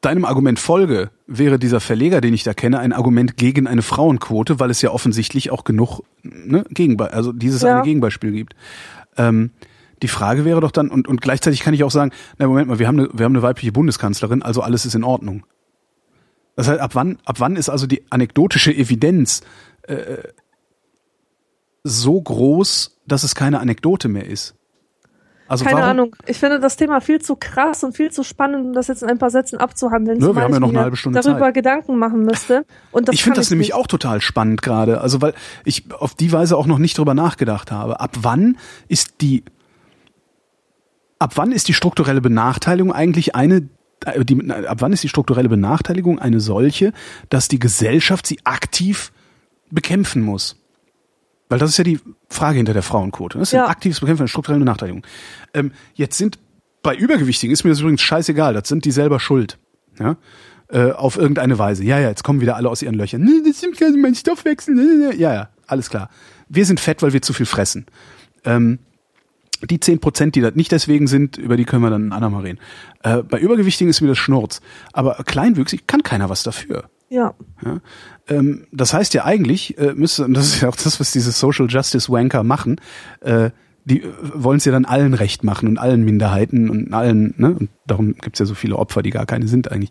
[0.00, 4.60] deinem Argument folge, wäre dieser Verleger, den ich da kenne, ein Argument gegen eine Frauenquote,
[4.60, 7.76] weil es ja offensichtlich auch genug ne, Gegenbe also dieses Ja.
[7.76, 8.54] eine Gegenbeispiel gibt.
[9.16, 9.50] Ähm,
[10.02, 12.78] die Frage wäre doch dann, und, und gleichzeitig kann ich auch sagen, na Moment mal,
[12.78, 15.44] wir haben eine, wir haben eine weibliche Bundeskanzlerin, also alles ist in Ordnung.
[16.54, 19.42] Das heißt, ab wann, ab wann ist also die anekdotische Evidenz
[21.84, 24.54] so groß, dass es keine Anekdote mehr ist.
[25.48, 26.16] Also Keine warum, Ahnung.
[26.26, 29.08] Ich finde das Thema viel zu krass und viel zu spannend, um das jetzt in
[29.08, 30.18] ein paar Sätzen abzuhandeln.
[30.18, 31.54] Nö, wir zumal haben ja ich noch eine halbe Stunde darüber Zeit.
[31.54, 32.66] Gedanken machen müsste.
[32.92, 33.74] Und das ich finde das nämlich nicht.
[33.74, 35.32] auch total spannend gerade, also weil
[35.64, 37.98] ich auf die Weise auch noch nicht drüber nachgedacht habe.
[37.98, 38.58] Ab wann
[38.88, 39.42] ist die
[41.18, 43.68] ab wann ist die strukturelle Benachteiligung eigentlich eine
[44.04, 46.92] äh, die, ab wann ist die strukturelle Benachteiligung eine solche,
[47.30, 49.12] dass die Gesellschaft sie aktiv
[49.70, 50.56] bekämpfen muss?
[51.48, 51.98] Weil das ist ja die
[52.28, 53.38] Frage hinter der Frauenquote.
[53.38, 53.64] Das ist Ja.
[53.64, 55.02] ein aktives Bekämpfen der strukturellen Benachteiligung.
[55.54, 56.38] Ähm, jetzt sind
[56.82, 59.58] bei Übergewichtigen ist mir das übrigens scheißegal, das sind die selber schuld.
[59.98, 60.16] Ja?
[60.70, 61.82] Äh, auf irgendeine Weise.
[61.84, 63.22] Ja, ja, jetzt kommen wieder alle aus ihren Löchern.
[63.22, 64.74] Nee, das stimmt gar nicht, mein Stoffwechsel.
[64.74, 65.16] Nee, nee, nee.
[65.16, 66.10] Ja, ja, alles klar.
[66.48, 67.86] Wir sind fett, weil wir zu viel fressen.
[68.44, 68.78] Ähm,
[69.68, 72.42] die 10 Prozent, die das nicht deswegen sind, über die können wir dann ein andermal
[72.44, 72.60] reden.
[73.02, 74.60] Äh, bei Übergewichtigen ist mir das Schnurz.
[74.92, 76.84] Aber kleinwüchsig kann keiner was dafür.
[77.08, 77.34] Ja.
[77.64, 77.80] Ja?
[78.28, 81.32] Ähm, das heißt ja eigentlich, äh, müsste, und das ist ja auch das, was diese
[81.32, 82.80] Social Justice Wanker machen,
[83.20, 83.50] äh,
[83.84, 87.50] die äh, wollen es ja dann allen recht machen und allen Minderheiten und allen, ne?
[87.50, 89.90] Und darum gibt's ja so viele Opfer, die gar keine sind eigentlich.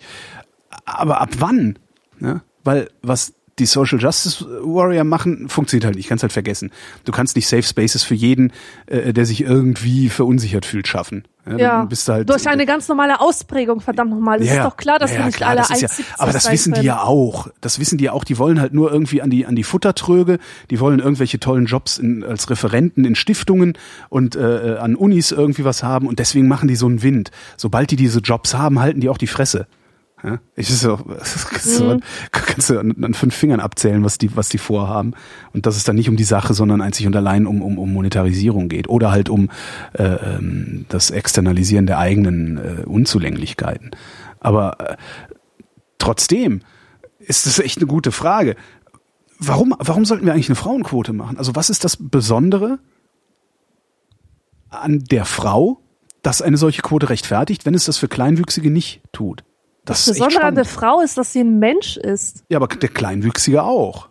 [0.86, 1.80] Aber ab wann?
[2.20, 2.42] Ne?
[2.64, 6.08] Weil was die Social Justice Warrior machen, funktioniert halt nicht.
[6.08, 6.72] Kannst halt vergessen.
[7.06, 8.54] Du kannst nicht Safe Spaces für jeden,
[8.86, 11.24] äh, der sich irgendwie verunsichert fühlt, schaffen.
[11.50, 11.86] Dann Ja.
[11.86, 14.42] bist du halt, Durch eine ganz normale Ausprägung, verdammt nochmal.
[14.42, 15.88] Es ja, ist doch klar, dass ja, wir ja, nicht klar, alle das ist ja,
[15.88, 16.86] 1,70 Aber das wissen die können.
[16.88, 17.48] ja auch.
[17.62, 18.24] Das wissen die ja auch.
[18.24, 20.40] Die wollen halt nur irgendwie an die, an die Futtertröge.
[20.70, 23.78] Die wollen irgendwelche tollen Jobs in, als Referenten in Stiftungen
[24.10, 26.08] und äh, äh, an Unis irgendwie was haben.
[26.08, 27.32] Und deswegen machen die so einen Wind.
[27.58, 29.68] Sobald die diese Jobs haben, halten die auch die Fresse.
[30.24, 30.40] Ja?
[30.56, 32.00] Ich ist so, das kannst, du,
[32.32, 35.14] kannst du an, an fünf Fingern abzählen, was die, was die vorhaben.
[35.54, 37.94] Und dass es dann nicht um die Sache, sondern einzig und allein um, um, um
[37.94, 38.90] Monetarisierung geht.
[38.90, 39.50] Oder halt um
[39.94, 43.92] äh, ähm, das Externalisieren der eigenen äh, Unzulänglichkeiten.
[44.40, 44.98] Aber äh,
[46.00, 46.62] trotzdem
[47.20, 48.56] ist das echt eine gute Frage.
[49.40, 51.38] Warum, warum sollten wir eigentlich eine Frauenquote machen?
[51.38, 52.80] Also was ist das Besondere
[54.70, 55.80] an der Frau,
[56.24, 59.44] das eine solche Quote rechtfertigt, wenn es das für Kleinwüchsige nicht tut?
[59.88, 60.66] Das, Das Besondere an der.
[60.66, 62.44] Frau ist, dass sie ein Mensch ist.
[62.50, 64.10] Ja, aber der Kleinwüchsige auch.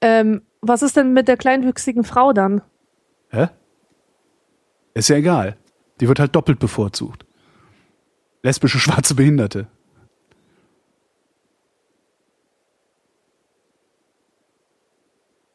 [0.00, 2.62] Ähm, was ist denn mit der kleinwüchsigen Frau dann?
[3.30, 3.48] Hä?
[4.94, 5.56] Ist ja egal.
[6.00, 7.26] Die wird halt doppelt bevorzugt.
[8.44, 9.66] Lesbische schwarze Behinderte.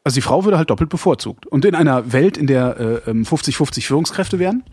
[0.04, 1.46] Also die Frau würde halt doppelt bevorzugt.
[1.46, 4.64] Und in einer Welt, in der äh, ähm, 50-50 Führungskräfte wären,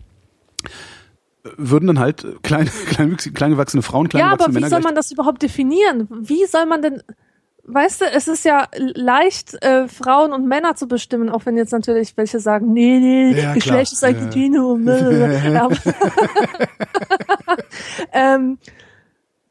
[1.57, 5.11] würden dann halt kleine, kleinwüchsige, kleingewachsene Frauen, Ja, aber kleingewachsene wie Männer soll man das
[5.11, 6.07] überhaupt definieren?
[6.09, 7.01] Wie soll man denn,
[7.65, 11.71] weißt du, es ist ja leicht, äh, Frauen und Männer zu bestimmen, auch wenn jetzt
[11.71, 13.53] natürlich welche sagen, nee, nee, Ja.
[13.53, 14.13] Geschlecht ist Ja.
[14.13, 14.85] Continuum.
[14.85, 15.61] blablabla.
[15.65, 15.75] Aber-
[18.13, 18.57] ähm,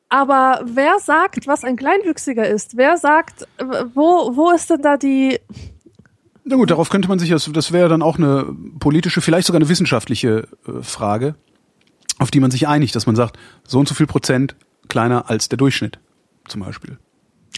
[0.09, 2.77] aber wer sagt, was ein Kleinwüchsiger ist?
[2.77, 3.49] Wer sagt,
[3.95, 5.41] wo, wo ist denn da die,
[6.45, 8.47] Na gut, darauf könnte man sich, das, das wäre dann auch eine
[8.79, 11.35] politische, vielleicht sogar eine wissenschaftliche äh, Frage,
[12.19, 14.57] auf die man sich einigt, dass man sagt, so und so viel Prozent
[14.89, 15.99] kleiner als der Durchschnitt,
[16.49, 16.99] zum Beispiel.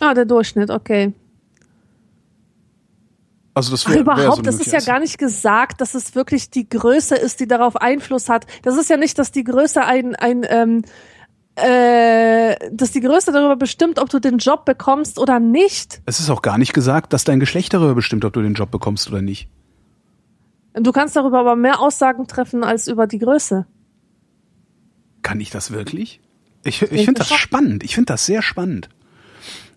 [0.00, 1.12] ah, der Durchschnitt, okay.
[3.54, 6.14] Also das Ach, wäre überhaupt, wär das so ist ja gar nicht gesagt, dass es
[6.14, 8.46] wirklich die Größe ist, die darauf Einfluss hat.
[8.62, 10.82] Das ist ja nicht, dass die Größe ein, ein ähm,
[11.54, 16.02] äh, dass die Größe darüber bestimmt, ob du den Job bekommst oder nicht.
[16.04, 18.70] Es ist auch gar nicht gesagt, dass dein Geschlecht darüber bestimmt, ob du den Job
[18.70, 19.48] bekommst oder nicht.
[20.74, 23.66] Du kannst darüber aber mehr Aussagen treffen als über die Größe.
[25.26, 26.20] Kann ich das wirklich?
[26.62, 27.82] Ich, ich finde das spannend.
[27.82, 28.88] Ich finde das sehr spannend.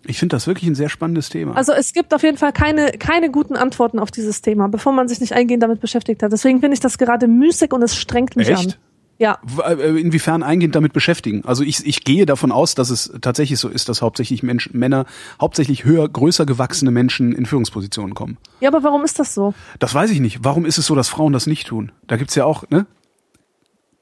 [0.06, 1.56] Ich finde das wirklich ein sehr spannendes Thema.
[1.56, 5.08] Also es gibt auf jeden Fall keine, keine guten Antworten auf dieses Thema, bevor man
[5.08, 6.30] sich nicht eingehend damit beschäftigt hat.
[6.32, 8.58] Deswegen finde ich das gerade müßig und es strengt mich Echt?
[8.68, 8.74] an.
[9.18, 9.38] Ja.
[9.42, 11.44] W- äh, Inwiefern eingehend damit beschäftigen?
[11.44, 15.04] Also ich, ich gehe davon aus, dass es tatsächlich so ist, dass hauptsächlich Menschen, Männer,
[15.40, 18.38] hauptsächlich höher, größer gewachsene Menschen in Führungspositionen kommen.
[18.60, 19.52] Ja, aber warum ist das so?
[19.80, 20.44] Das weiß ich nicht.
[20.44, 21.90] Warum ist es so, dass Frauen das nicht tun?
[22.06, 22.86] Da gibt's ja auch, ne?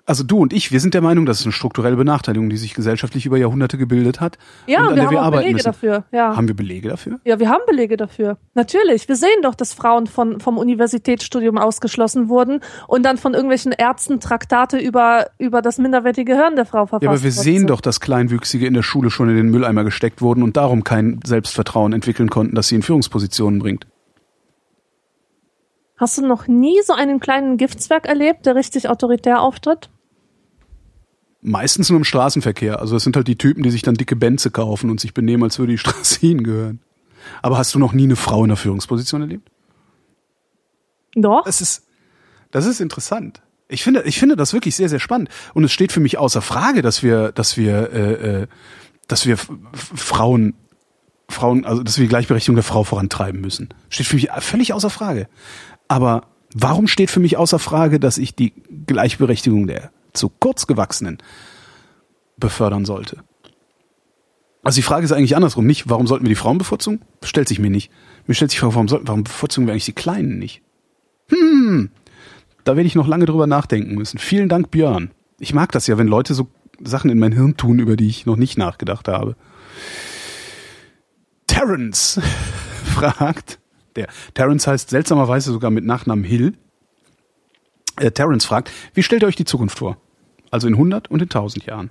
[0.09, 2.72] Also du und ich, wir sind der Meinung, das ist eine strukturelle Benachteiligung, die sich
[2.72, 4.39] gesellschaftlich über Jahrhunderte gebildet hat.
[4.66, 5.66] Ja, und wir haben wir auch Belege müssen.
[5.66, 6.05] dafür.
[6.12, 6.35] Ja.
[6.35, 7.20] Haben wir Belege dafür?
[7.26, 8.39] Ja, wir haben Belege dafür.
[8.55, 9.06] Natürlich.
[9.06, 14.18] Wir sehen doch, dass Frauen von, vom Universitätsstudium ausgeschlossen wurden und dann von irgendwelchen Ärzten
[14.18, 18.01] Traktate über, über das minderwertige Gehirn der Frau verfasst Ja, aber wir sehen doch, dass
[18.01, 22.30] Kleinwüchsige in der Schule schon in den Mülleimer gesteckt wurden und darum kein Selbstvertrauen entwickeln
[22.30, 23.86] konnten, das sie in Führungspositionen bringt.
[25.98, 29.90] Hast du noch nie so einen kleinen Giftswerk erlebt, der richtig autoritär auftritt?
[31.48, 32.80] Meistens nur im Straßenverkehr.
[32.80, 35.42] Also es sind halt die Typen, die sich dann dicke Benze kaufen und sich benehmen,
[35.44, 36.80] als würde die Straße ihnen gehören.
[37.42, 39.50] Aber hast du noch nie eine Frau in der Führungsposition erlebt?
[41.14, 41.44] Doch.
[41.44, 41.86] Das ist,
[42.50, 43.42] das ist interessant.
[43.68, 45.28] Ich finde, ich finde das wirklich sehr, sehr spannend.
[45.54, 48.46] Und es steht für mich außer Frage, dass wir, dass wir, äh, äh,
[49.08, 49.36] dass wir
[49.74, 50.54] Frauen,
[51.28, 53.68] Frauen, also dass wir die Gleichberechtigung der Frau vorantreiben müssen.
[53.90, 55.28] Steht für mich völlig außer Frage.
[55.86, 56.22] Aber
[56.54, 58.54] Warum steht für mich außer Frage, dass ich die
[58.86, 61.19] Gleichberechtigung der zu kurzgewachsenen
[62.36, 63.23] befördern sollte?
[64.62, 67.01] Also die Frage ist eigentlich andersrum nicht, warum sollten wir die Frauen bevorzugen?
[67.23, 67.90] Stellt sich mir nicht.
[68.27, 70.62] Mir stellt sich Frage, warum, sollten, warum bevorzugen wir eigentlich die Kleinen nicht?
[71.28, 71.90] Hm,
[72.65, 74.19] da werde ich noch lange drüber nachdenken müssen.
[74.19, 75.11] Vielen Dank, Björn.
[75.39, 76.49] Ich mag das ja, wenn Leute so
[76.82, 79.36] Sachen in mein Hirn tun, über die ich noch nicht nachgedacht habe.
[81.47, 82.20] Terence
[82.85, 83.59] fragt,
[83.97, 86.55] der Terence heißt seltsamerweise sogar mit Nachnamen Hill.
[87.97, 89.97] Äh, Terence fragt, wie stellt ihr euch die Zukunft vor?
[90.50, 91.90] Also in 100 und in 1000 Jahren.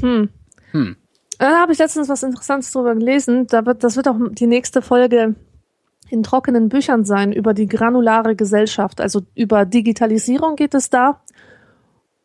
[0.00, 0.28] Hm.
[0.72, 0.96] Hm.
[1.38, 3.46] Da habe ich letztens was Interessantes drüber gelesen.
[3.46, 5.34] Da wird, das wird auch die nächste Folge
[6.08, 9.00] in trockenen Büchern sein über die granulare Gesellschaft.
[9.00, 11.20] Also über Digitalisierung geht es da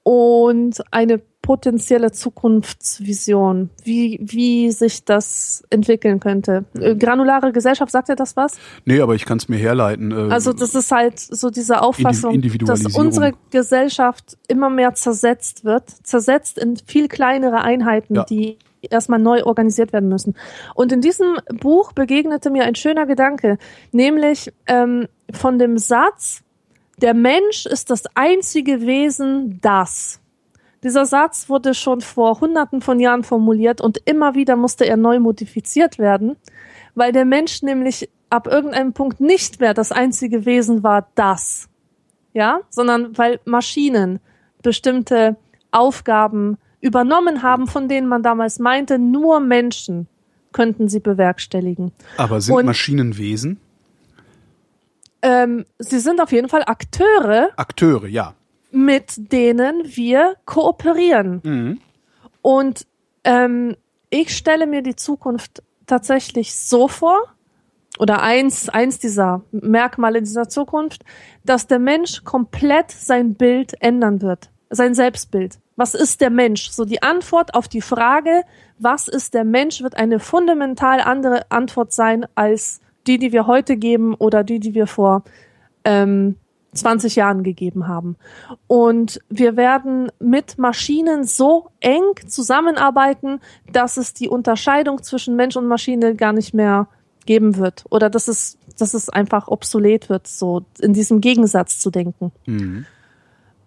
[0.03, 6.65] und eine potenzielle Zukunftsvision, wie, wie sich das entwickeln könnte.
[6.79, 8.59] Äh, granulare Gesellschaft, sagt ihr das was?
[8.85, 10.11] Nee, aber ich kann es mir herleiten.
[10.11, 15.89] Äh, also das ist halt so diese Auffassung, dass unsere Gesellschaft immer mehr zersetzt wird,
[16.03, 18.25] zersetzt in viel kleinere Einheiten, ja.
[18.25, 20.35] die erstmal neu organisiert werden müssen.
[20.75, 23.57] Und in diesem Buch begegnete mir ein schöner Gedanke,
[23.91, 26.43] nämlich ähm, von dem Satz,
[27.01, 30.21] der Mensch ist das einzige Wesen, das.
[30.83, 35.19] Dieser Satz wurde schon vor hunderten von Jahren formuliert und immer wieder musste er neu
[35.19, 36.37] modifiziert werden,
[36.95, 41.67] weil der Mensch nämlich ab irgendeinem Punkt nicht mehr das einzige Wesen war, das.
[42.33, 44.19] Ja, sondern weil Maschinen
[44.61, 45.35] bestimmte
[45.71, 50.07] Aufgaben übernommen haben, von denen man damals meinte, nur Menschen
[50.53, 51.91] könnten sie bewerkstelligen.
[52.17, 53.59] Aber sind und, Maschinen Wesen?
[55.21, 57.49] Ähm, sie sind auf jeden Fall Akteure.
[57.57, 58.35] Akteure, ja
[58.71, 61.41] mit denen wir kooperieren.
[61.43, 61.81] Mhm.
[62.41, 62.85] Und
[63.23, 63.75] ähm,
[64.09, 67.35] ich stelle mir die Zukunft tatsächlich so vor,
[67.99, 71.03] oder eins, eins dieser Merkmale dieser Zukunft,
[71.43, 75.59] dass der Mensch komplett sein Bild ändern wird, sein Selbstbild.
[75.75, 76.69] Was ist der Mensch?
[76.69, 78.43] So die Antwort auf die Frage,
[78.77, 83.75] was ist der Mensch, wird eine fundamental andere Antwort sein als die, die wir heute
[83.75, 85.23] geben oder die, die wir vor
[85.83, 86.35] ähm,
[86.73, 88.15] 20 Jahren gegeben haben.
[88.67, 93.39] Und wir werden mit Maschinen so eng zusammenarbeiten,
[93.71, 96.87] dass es die Unterscheidung zwischen Mensch und Maschine gar nicht mehr
[97.25, 97.85] geben wird.
[97.89, 102.31] Oder dass es, dass es einfach obsolet wird, so in diesem Gegensatz zu denken.
[102.45, 102.85] Mhm.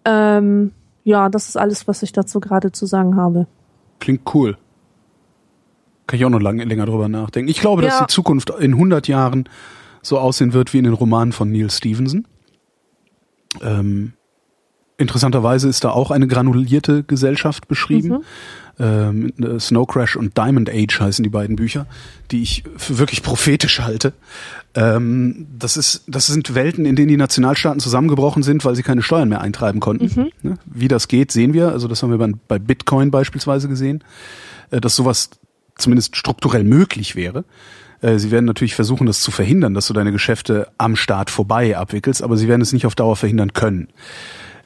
[0.05, 0.71] Ähm,
[1.03, 3.47] ja, das ist alles, was ich dazu gerade zu sagen habe.
[3.99, 4.57] Klingt cool.
[6.07, 7.49] Kann ich auch noch lange, länger drüber nachdenken.
[7.49, 7.89] Ich glaube, ja.
[7.89, 9.47] dass die Zukunft in 100 Jahren
[10.01, 12.27] so aussehen wird wie in den Romanen von Neil Stevenson.
[13.61, 14.13] Ähm,
[14.97, 18.09] interessanterweise ist da auch eine granulierte Gesellschaft beschrieben.
[18.09, 18.21] Mhm.
[18.79, 21.85] Ähm, äh, Snow Crash und Diamond Age heißen die beiden Bücher,
[22.31, 24.13] die ich für wirklich prophetisch halte.
[24.73, 29.03] Ähm, das ist, das sind Welten, in denen die Nationalstaaten zusammengebrochen sind, weil sie keine
[29.03, 30.19] Steuern mehr eintreiben konnten.
[30.19, 30.31] Mhm.
[30.41, 30.57] Ne?
[30.65, 31.69] Wie das geht, sehen wir.
[31.69, 34.03] Also das haben wir bei, bei Bitcoin beispielsweise gesehen,
[34.71, 35.29] äh, dass sowas
[35.77, 37.45] zumindest strukturell möglich wäre.
[38.03, 41.77] Äh, sie werden natürlich versuchen, das zu verhindern, dass du deine Geschäfte am Staat vorbei
[41.77, 43.87] abwickelst, aber sie werden es nicht auf Dauer verhindern können.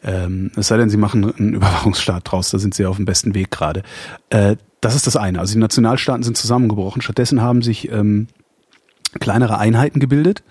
[0.03, 3.35] Ähm, es sei denn, sie machen einen Überwachungsstaat draus, da sind sie auf dem besten
[3.35, 3.84] Weg gerade.
[4.30, 5.39] Äh, das ist das eine.
[5.39, 7.01] Also die Nationalstaaten sind zusammengebrochen.
[7.01, 8.27] Stattdessen haben sich ähm,
[9.19, 10.43] kleinere Einheiten gebildet,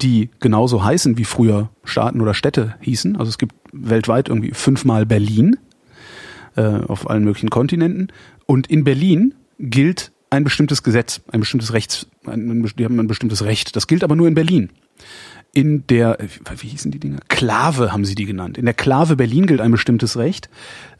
[0.00, 3.16] die genauso heißen, wie früher Staaten oder Städte hießen.
[3.16, 5.56] Also es gibt weltweit irgendwie fünfmal Berlin
[6.56, 8.08] äh, auf allen möglichen Kontinenten.
[8.46, 13.44] Und in Berlin gilt ein bestimmtes Gesetz, ein bestimmtes Rechts, ein, die haben ein bestimmtes
[13.44, 13.76] Recht.
[13.76, 14.70] Das gilt aber nur in Berlin.
[15.52, 16.18] In der,
[16.58, 17.18] wie hießen die Dinger?
[17.28, 18.56] Klave haben sie die genannt.
[18.56, 20.48] In der Klave Berlin gilt ein bestimmtes Recht.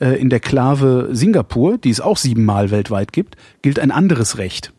[0.00, 4.72] Äh, in der Klave Singapur, die es auch siebenmal weltweit gibt, gilt ein anderes Recht.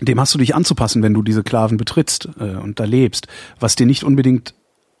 [0.00, 3.28] Dem hast du dich anzupassen, wenn du diese Klaven betrittst äh, und da lebst,
[3.60, 4.54] was dir nicht unbedingt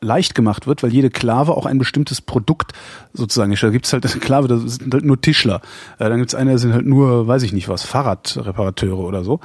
[0.06, 2.72] leicht gemacht wird, weil jede Klave auch ein bestimmtes Produkt
[3.12, 3.62] sozusagen ist.
[3.62, 5.60] Da gibt's halt eine Klave, da sind halt nur Tischler.
[5.98, 9.40] Äh, dann gibt's eine, da sind halt nur, weiß ich nicht was, Fahrradreparateure oder so.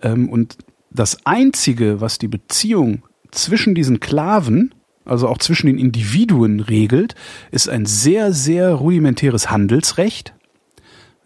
[0.00, 0.56] Ähm, und
[0.90, 4.74] das Einzige, was die Beziehung zwischen diesen Klaven,
[5.04, 7.14] also auch zwischen den Individuen regelt,
[7.50, 10.34] ist ein sehr, sehr rudimentäres Handelsrecht.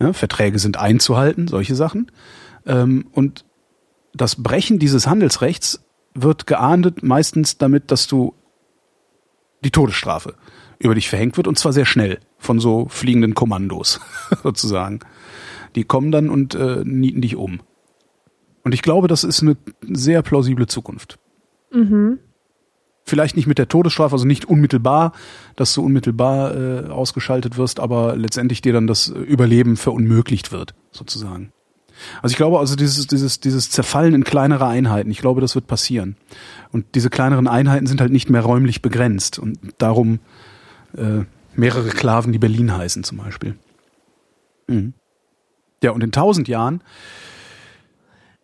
[0.01, 2.11] Ja, Verträge sind einzuhalten, solche Sachen.
[2.67, 3.45] Ähm, und
[4.15, 5.85] das Brechen dieses Handelsrechts
[6.15, 8.35] wird geahndet meistens damit, dass du
[9.65, 10.35] die Todesstrafe
[10.79, 14.01] über dich verhängt wird und zwar sehr schnell von so fliegenden Kommandos
[14.43, 15.01] sozusagen.
[15.75, 17.61] Die kommen dann und äh, nieten dich um.
[18.65, 21.19] Und ich glaube, das ist eine sehr plausible Zukunft.
[21.73, 22.19] Mhm.
[23.05, 25.13] Vielleicht nicht mit der Todesstrafe, also nicht unmittelbar,
[25.57, 31.53] dass du unmittelbar äh, ausgeschaltet wirst, aber letztendlich dir dann das Überleben verunmöglicht wird, sozusagen.
[32.23, 35.67] Also ich glaube, also dieses, dieses, dieses Zerfallen in kleinere Einheiten, ich glaube, das wird
[35.67, 36.17] passieren.
[36.73, 40.21] Und diese kleineren Einheiten sind halt nicht mehr räumlich begrenzt und darum
[40.97, 41.25] äh,
[41.55, 43.57] mehrere Klaven, die Berlin heißen zum Beispiel.
[44.67, 44.95] Mhm.
[45.83, 46.83] Ja, und in tausend Jahren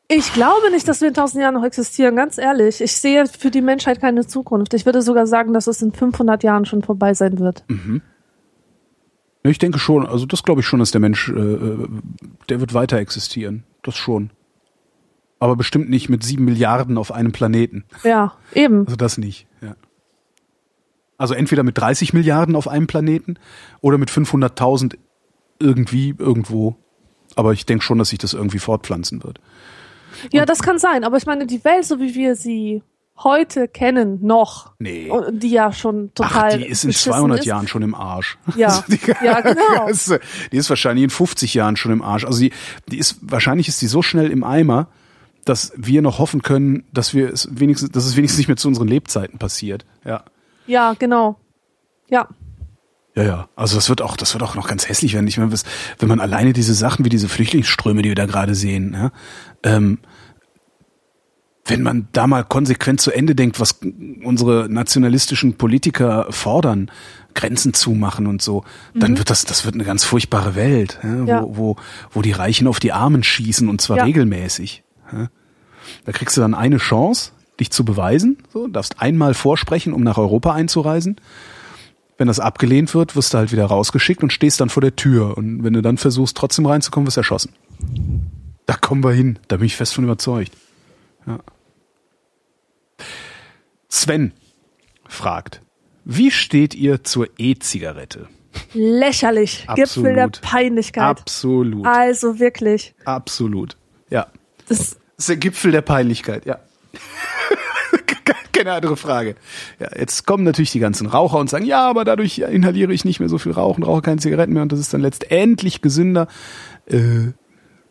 [0.09, 2.81] ich glaube nicht, dass wir in tausend Jahren noch existieren, ganz ehrlich.
[2.81, 4.73] Ich sehe für die Menschheit keine Zukunft.
[4.74, 7.65] Ich würde sogar sagen, dass es in 500 Jahren schon vorbei sein wird.
[7.66, 8.03] Mhm.
[9.51, 11.89] Ich denke schon, also das glaube ich schon, dass der Mensch, äh, äh,
[12.48, 13.64] der wird weiter existieren.
[13.82, 14.31] Das schon.
[15.39, 17.85] Aber bestimmt nicht mit sieben Milliarden auf einem Planeten.
[18.02, 18.86] Ja, eben.
[18.86, 19.77] Also das nicht, ja.
[21.18, 23.39] Also entweder mit 30 Milliarden auf einem Planeten
[23.81, 24.97] oder mit 500.000
[25.59, 26.77] irgendwie, irgendwo.
[27.35, 29.40] Aber ich denke schon, dass sich das irgendwie fortpflanzen wird.
[30.32, 32.82] Ja, das kann sein, aber ich meine, die Welt, so wie wir sie
[33.22, 35.10] heute kennen, noch, Nee.
[35.32, 36.51] die ja schon total.
[36.52, 37.44] Ach, die ist in beschissen 200 ist.
[37.47, 38.38] Jahren schon im Arsch.
[38.56, 38.66] Ja.
[38.68, 39.86] Also die, Ja, genau.
[40.52, 42.24] Die ist wahrscheinlich in 50 Jahren schon im Arsch.
[42.24, 42.52] Also die,
[42.90, 44.88] die ist, wahrscheinlich ist die so schnell im Eimer,
[45.44, 48.68] dass wir noch hoffen können, dass wir es wenigstens, dass es wenigstens nicht mehr zu
[48.68, 49.84] unseren Lebzeiten passiert.
[50.05, 50.24] Ja.
[50.66, 51.38] Ja, genau.
[52.09, 52.28] Ja.
[53.14, 53.48] Ja, ja.
[53.56, 55.26] Also das wird auch, das wird auch noch ganz hässlich werden.
[55.26, 55.64] Ich meine, was-
[55.98, 59.10] wenn man alleine diese Sachen wie diese Flüchtlingsströme, die wir da gerade sehen, ja,
[59.62, 59.98] ähm,
[61.66, 63.80] wenn man da mal konsequent zu Ende denkt, was
[64.22, 66.90] unsere nationalistischen Politiker fordern,
[67.34, 68.64] Grenzen zumachen und so,
[68.94, 71.43] dann wird das, das wird eine ganz furchtbare Welt, ja, Ja.
[71.43, 71.76] Wo, wo,
[72.12, 74.05] wo die Reichen auf die Armen schießen und zwar Ja.
[74.05, 74.84] regelmäßig.
[76.05, 80.18] Da kriegst du dann eine Chance, dich zu beweisen, so, darfst einmal vorsprechen, um nach
[80.18, 81.16] Europa einzureisen.
[82.18, 85.36] Wenn das abgelehnt wird, wirst du halt wieder rausgeschickt und stehst dann vor der Tür.
[85.36, 87.52] Und wenn du dann versuchst, trotzdem reinzukommen, wirst du erschossen.
[88.64, 89.38] Da kommen wir hin.
[89.48, 90.52] Da bin ich fest von überzeugt.
[91.26, 91.38] Ja.
[93.88, 94.32] Sven
[95.08, 95.60] fragt,
[96.04, 98.28] wie steht ihr zur E-Zigarette?
[98.72, 99.66] Lächerlich.
[99.74, 100.28] Gipfel der.
[100.28, 101.02] Peinlichkeit.
[101.02, 101.86] Absolut.
[101.86, 102.94] Also wirklich.
[103.04, 103.76] Absolut.
[104.10, 104.26] Ja.
[104.68, 106.58] Das, Das ist der Gipfel der Peinlichkeit, ja.
[108.52, 109.36] Keine andere Frage.
[109.78, 113.20] Ja, jetzt kommen natürlich die ganzen Raucher und sagen, ja, aber dadurch inhaliere ich nicht
[113.20, 116.26] mehr so viel Rauch und rauche keine Zigaretten mehr und das ist dann letztendlich gesünder.
[116.86, 117.32] Äh,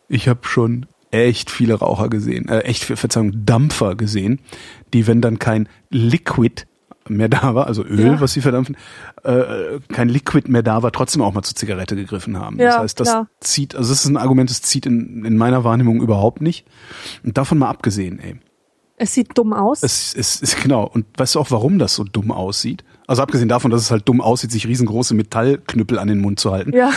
[0.08, 4.40] ich habe schon echt viele Raucher gesehen, äh, echt, Verzeihung, Dampfer gesehen,
[4.96, 6.64] die, wenn dann kein Liquid
[7.08, 8.22] mehr da war, also Öl, Ja.
[8.22, 8.76] was sie verdampfen,
[9.24, 12.58] äh, kein Liquid mehr da war, trotzdem auch mal zur Zigarette gegriffen haben.
[12.58, 13.28] Ja, das heißt, das klar.
[13.42, 16.66] zieht, also das ist ein Argument, das zieht in, in meiner Wahrnehmung überhaupt nicht.
[17.24, 18.38] Und davon mal abgesehen, ey.
[18.98, 19.84] es sieht dumm aus.
[19.84, 20.84] Es ist, genau.
[20.92, 22.84] Und weißt du auch, warum das so dumm aussieht?
[23.06, 26.52] Also abgesehen davon, dass es halt dumm aussieht, sich riesengroße Metallknüppel an den Mund zu
[26.52, 26.74] halten.
[26.76, 26.90] ja.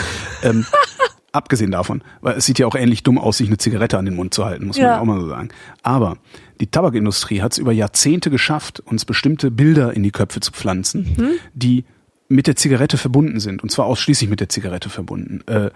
[0.43, 0.65] Ähm,
[1.33, 4.17] abgesehen davon, weil es sieht ja auch ähnlich dumm aus, sich eine Zigarette an den
[4.17, 4.95] Mund zu halten, muss man Ja.
[4.95, 5.51] ja auch mal so sagen.
[5.83, 6.17] Aber
[6.61, 11.15] die Tabakindustrie hat es über Jahrzehnte geschafft, uns bestimmte Bilder in die Köpfe zu pflanzen,
[11.17, 11.31] Mhm.
[11.55, 11.85] die
[12.29, 13.63] mit der Zigarette verbunden sind.
[13.63, 15.41] Und zwar ausschließlich mit der Zigarette verbunden.
[15.47, 15.71] Äh,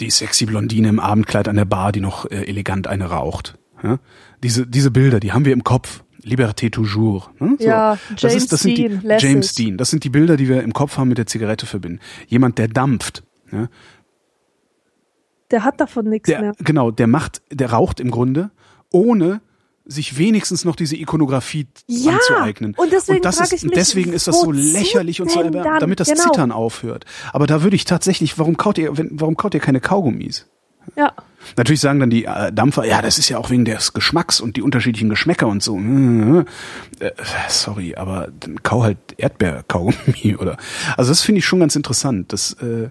[0.00, 3.56] die sexy Blondine im Abendkleid an der Bar, die noch äh, elegant eine raucht.
[3.82, 3.98] Ja?
[4.42, 6.02] Diese, diese Bilder, die haben wir im Kopf.
[6.24, 7.30] Liberté toujours.
[7.38, 7.54] Ne?
[7.60, 7.64] So.
[7.66, 9.18] Ja, das James ist, das sind die, Dean.
[9.20, 9.76] James Dean.
[9.76, 12.00] Das sind die Bilder, die wir im Kopf haben mit der Zigarette verbinden.
[12.26, 13.22] Jemand, der dampft.
[13.52, 13.68] Ja?
[15.52, 16.52] Der hat davon nichts mehr.
[16.58, 18.50] genau, der macht, der raucht im Grunde,
[18.90, 19.40] ohne
[19.86, 22.74] sich wenigstens noch diese Ikonografie Ja, anzueignen.
[22.76, 25.80] und deswegen das frage ist, ich mich, deswegen ist das so lächerlich und so erbärmlich,
[25.80, 26.22] damit das Genau.
[26.24, 27.04] Zittern aufhört.
[27.32, 30.46] Aber da würde ich tatsächlich, warum kaut ihr, wenn, warum kaut ihr keine Kaugummis?
[30.96, 31.12] Ja.
[31.56, 34.56] Natürlich sagen dann die äh, Dampfer, ja, das ist ja auch wegen des Geschmacks und
[34.56, 35.76] die unterschiedlichen Geschmäcker und so.
[35.78, 36.44] Äh,
[37.48, 40.56] sorry, aber dann kau halt Erdbeerkaugummi oder.
[40.96, 42.90] Also das finde ich schon ganz interessant, dass, äh,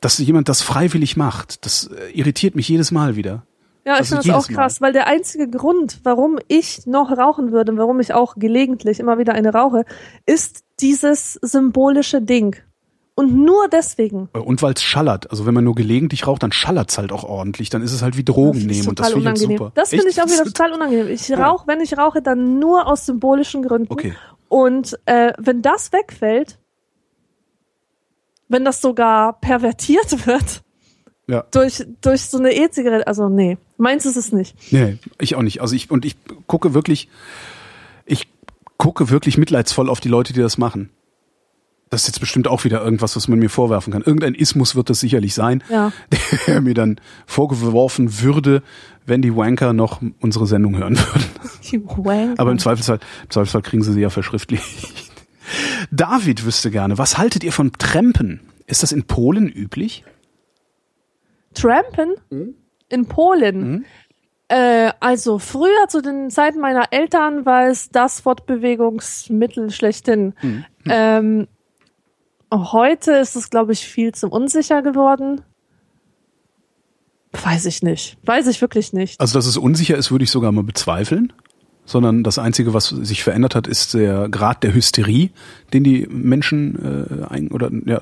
[0.00, 1.64] dass jemand das freiwillig macht.
[1.64, 3.44] Das äh, irritiert mich jedes Mal wieder.
[3.86, 7.52] Ja, ich Also finde das auch krass, weil der einzige Grund, warum ich noch rauchen
[7.52, 9.84] würde, warum ich auch gelegentlich immer wieder eine rauche,
[10.26, 12.56] ist dieses symbolische Ding.
[13.14, 14.28] Und nur deswegen.
[14.34, 15.30] Äh, Und weil es schallert.
[15.30, 17.70] Also wenn man nur gelegentlich raucht, dann schallert's halt auch ordentlich.
[17.70, 19.72] Dann ist es halt wie Drogen nehmen und das finde ich halt super.
[19.74, 21.06] Das finde ich auch wieder total unangenehm.
[21.08, 21.46] Ich Ja.
[21.46, 23.92] rauche, wenn ich rauche, dann nur aus symbolischen Gründen.
[23.92, 24.14] Okay.
[24.48, 26.58] Und äh, wenn das wegfällt,
[28.48, 30.62] wenn das sogar pervertiert wird
[31.28, 31.44] Ja.
[31.50, 34.54] durch, durch so eine E-Zigarette, also nee, meins ist es nicht.
[34.72, 35.60] Nee, ich auch nicht.
[35.60, 36.16] Also ich, und ich
[36.46, 37.08] gucke wirklich,
[38.04, 38.28] ich
[38.76, 40.90] gucke wirklich mitleidsvoll auf die Leute, die das machen.
[41.90, 44.02] Das ist jetzt bestimmt auch wieder irgendwas, was man mir vorwerfen kann.
[44.02, 45.92] Irgendein Ismus wird das sicherlich sein, Ja.
[46.46, 48.62] der mir dann vorgeworfen würde,
[49.04, 51.24] wenn die Wanker noch unsere Sendung hören würden.
[51.70, 52.40] Die Wanker.
[52.40, 55.10] Aber im Zweifelsfall, im Zweifelsfall kriegen sie sie ja verschriftlicht.
[55.90, 58.40] David wüsste gerne, was haltet ihr von Trampen?
[58.66, 60.04] Ist das in Polen üblich?
[61.56, 62.14] Trampen
[62.88, 63.84] in Polen.
[64.48, 70.34] Äh, also früher zu den Zeiten meiner Eltern war es das Fortbewegungsmittel schlechthin.
[70.88, 71.48] Ähm,
[72.52, 75.40] heute ist es, glaube ich, viel zu unsicher geworden.
[77.32, 78.16] Weiß ich nicht.
[78.24, 79.20] Weiß ich wirklich nicht.
[79.20, 81.32] Also, dass es unsicher ist, würde ich sogar mal bezweifeln.
[81.84, 85.30] Sondern das Einzige, was sich verändert hat, ist der Grad der Hysterie,
[85.72, 88.00] den die Menschen äh, ein, oder ja,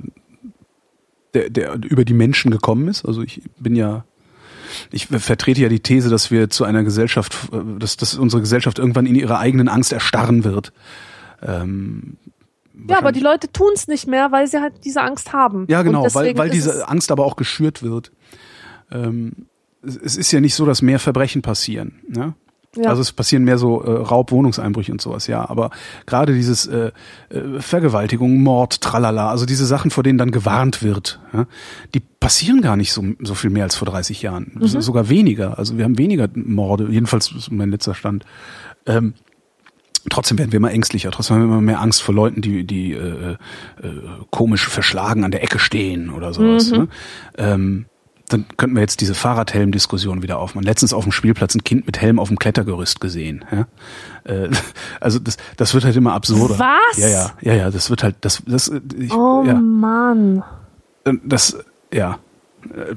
[1.35, 3.05] der, der über die Menschen gekommen ist.
[3.05, 4.05] Also ich bin ja
[4.91, 8.79] ich vertrete ja die These, dass wir zu einer Gesellschaft, äh, dass, dass unsere Gesellschaft
[8.79, 10.73] irgendwann in ihrer eigenen Angst erstarren wird.
[11.43, 12.17] Ähm,
[12.89, 15.67] ja, aber die Leute tun es nicht mehr, weil sie halt diese Angst haben.
[15.69, 18.11] Ja, genau, weil, weil diese Angst aber auch geschürt wird.
[18.91, 19.47] Ähm,
[19.83, 22.01] es ist ja nicht so, dass mehr Verbrechen passieren.
[22.09, 22.35] Ne?
[22.77, 22.91] Ja.
[22.91, 25.49] Also es passieren mehr so äh, Raub, Wohnungseinbrüche und sowas, ja.
[25.49, 25.71] Aber
[26.07, 26.91] gerade dieses äh,
[27.31, 31.47] äh, Vergewaltigung, Mord, Tralala, also diese Sachen, vor denen dann gewarnt wird, ja,
[31.95, 34.53] die passieren gar nicht so, so viel mehr als vor 30 Jahren.
[34.55, 34.81] Mhm.
[34.81, 35.59] Sogar weniger.
[35.59, 38.25] Also wir haben weniger Morde, jedenfalls ist mein letzter Stand.
[38.87, 39.15] Ähm,
[40.11, 42.93] trotzdem werden wir immer ängstlicher, trotzdem haben wir immer mehr Angst vor Leuten, die, die
[42.93, 43.37] äh, äh,
[44.31, 46.71] komisch verschlagen an der Ecke stehen oder sowas.
[46.71, 46.79] Mhm.
[46.79, 46.89] Ne?
[47.39, 47.87] Ähm,
[48.29, 50.65] dann könnten wir jetzt diese Fahrradhelm-Diskussion wieder aufmachen.
[50.65, 53.45] Letztens auf dem Spielplatz ein Kind mit Helm auf dem Klettergerüst gesehen.
[53.51, 53.67] Ja?
[54.25, 54.51] Äh,
[55.01, 56.59] also das, das wird halt immer absurder.
[56.59, 56.99] Was?
[56.99, 57.71] Ja, ja, ja, ja.
[57.71, 58.73] Das wird halt, das, das.
[58.99, 59.55] Ich, oh ja.
[59.55, 60.43] Mann.
[61.25, 61.59] Das,
[61.93, 62.19] ja.
[62.75, 62.95] Äh,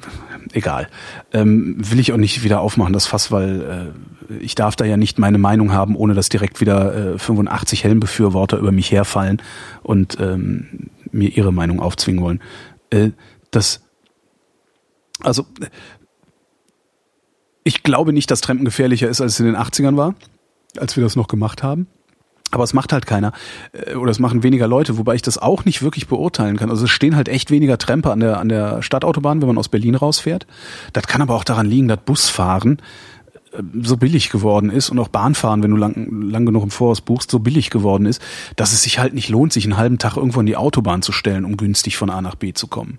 [0.53, 0.87] egal.
[1.33, 3.93] Ähm, will ich auch nicht wieder aufmachen, das Fass, weil
[4.29, 7.83] äh, ich darf da ja nicht meine Meinung haben, ohne dass direkt wieder äh, 85
[7.83, 9.41] Helmbefürworter über mich herfallen
[9.83, 12.41] und ähm, mir ihre Meinung aufzwingen wollen.
[12.91, 13.11] Äh,
[13.51, 13.81] das
[15.23, 15.45] also
[17.63, 20.15] ich glaube nicht, dass Trampen gefährlicher ist, als es in den 80ern war,
[20.77, 21.87] als wir das noch gemacht haben.
[22.51, 23.33] Aber es macht halt keiner.
[23.73, 26.69] Äh, oder es machen weniger Leute, wobei ich das auch nicht wirklich beurteilen kann.
[26.69, 29.69] Also es stehen halt echt weniger Tramper an der, an der Stadtautobahn, wenn man aus
[29.69, 30.47] Berlin rausfährt.
[30.93, 32.81] Das kann aber auch daran liegen, dass Busfahren
[33.51, 37.01] äh, so billig geworden ist und auch Bahnfahren, wenn du lang, lang genug im Voraus
[37.01, 38.21] buchst, so billig geworden ist,
[38.55, 41.11] dass es sich halt nicht lohnt, sich einen halben Tag irgendwo in die Autobahn zu
[41.11, 42.97] stellen, um günstig von A nach B zu kommen.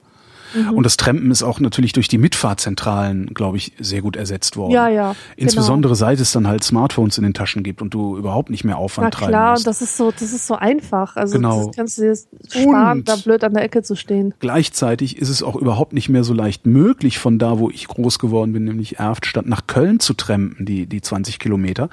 [0.54, 0.70] Mhm.
[0.70, 4.72] Und das Trampen ist auch natürlich durch die Mitfahrzentralen, glaube ich, sehr gut ersetzt worden.
[4.72, 5.14] Ja, ja.
[5.36, 5.98] Insbesondere genau.
[5.98, 9.14] seit es dann halt Smartphones in den Taschen gibt und du überhaupt nicht mehr Aufwand
[9.20, 9.66] Na klar, musst.
[9.66, 11.16] das ist so, das ist so einfach.
[11.16, 11.66] Also genau.
[11.66, 12.16] das kannst du dir
[12.48, 14.34] sparen, und da blöd an der Ecke zu stehen.
[14.40, 18.18] Gleichzeitig ist es auch überhaupt nicht mehr so leicht möglich, von da, wo ich groß
[18.18, 21.88] geworden bin, nämlich Erftstadt, nach Köln zu trampen, die, die 20 Kilometer.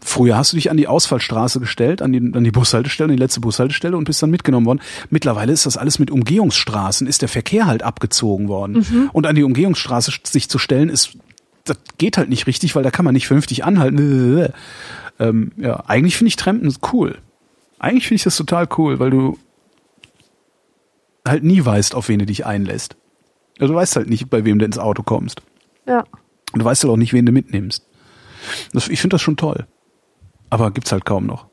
[0.00, 3.22] Früher hast du dich an die Ausfallstraße gestellt, an die, an die Bushaltestelle, an die
[3.22, 4.80] letzte Bushaltestelle und bist dann mitgenommen worden.
[5.10, 8.84] Mittlerweile ist das alles mit Umgehungsstraßen, ist der Verkehr halt abgezogen worden.
[8.88, 9.10] Mhm.
[9.12, 11.16] Und an die Umgehungsstraße sich zu stellen, ist,
[11.64, 14.52] das geht halt nicht richtig, weil da kann man nicht vernünftig anhalten.
[15.18, 17.16] Ähm, ja, eigentlich finde ich Trampen cool.
[17.78, 19.38] Eigentlich finde ich das total cool, weil du
[21.26, 22.96] halt nie weißt, auf wen du dich einlässt.
[23.58, 25.40] Also du weißt halt nicht, bei wem du ins Auto kommst.
[25.86, 26.00] Ja.
[26.52, 27.86] Und du weißt halt auch nicht, wen du mitnimmst.
[28.74, 29.66] Das, ich finde das schon toll.
[30.50, 31.46] Aber gibt's halt kaum noch.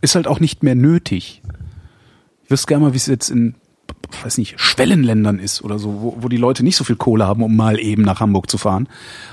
[0.00, 1.40] Ist halt auch nicht mehr nötig.
[2.42, 3.54] Ich wüsste gerne mal, wie es jetzt in
[4.22, 7.42] weiß nicht, Schwellenländern ist oder so, wo, wo die Leute nicht so viel Kohle haben,
[7.42, 8.88] um mal eben nach Hamburg zu fahren,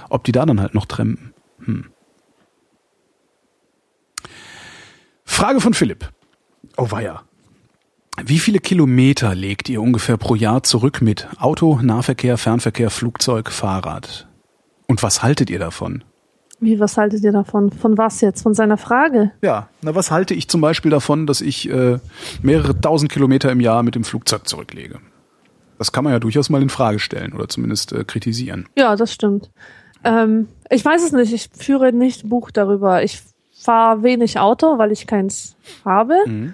[0.10, 1.34] ob die da dann halt noch trampen.
[1.65, 1.86] Hm.
[5.23, 6.10] Frage von Philipp.
[6.78, 7.23] Oh weia.
[8.23, 14.28] Wie viele Kilometer legt ihr ungefähr pro Jahr zurück mit Auto, Nahverkehr, Fernverkehr, Flugzeug, Fahrrad?
[14.88, 16.03] Und was haltet ihr davon?
[16.62, 17.72] Wie, was haltet ihr davon?
[17.72, 18.44] Von was jetzt?
[18.44, 19.32] Von seiner Frage?
[19.42, 21.98] Ja, na, was halte ich zum Beispiel davon, dass ich äh,
[22.44, 25.00] mehrere tausend Kilometer im Jahr mit dem Flugzeug zurücklege?
[25.80, 28.70] Das kann man ja durchaus mal in Frage stellen oder zumindest äh, kritisieren.
[28.78, 29.50] Ja, das stimmt.
[30.04, 33.04] Ähm, ich weiß es nicht, ich führe nicht Buch darüber.
[33.04, 36.16] Ich fahre wenig Auto, weil ich keins habe.
[36.28, 36.54] Mhm.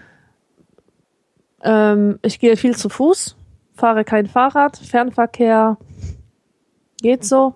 [1.64, 3.36] Ähm, ich gehe viel zu Fuß,
[3.76, 5.78] fahre kein Fahrrad, Fernverkehr
[7.02, 7.56] geht so.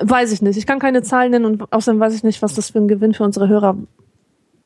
[0.00, 0.56] Weiß ich nicht.
[0.56, 3.14] Ich kann keine Zahlen nennen und außerdem weiß ich nicht, was das für ein Gewinn
[3.14, 3.76] für unsere Hörer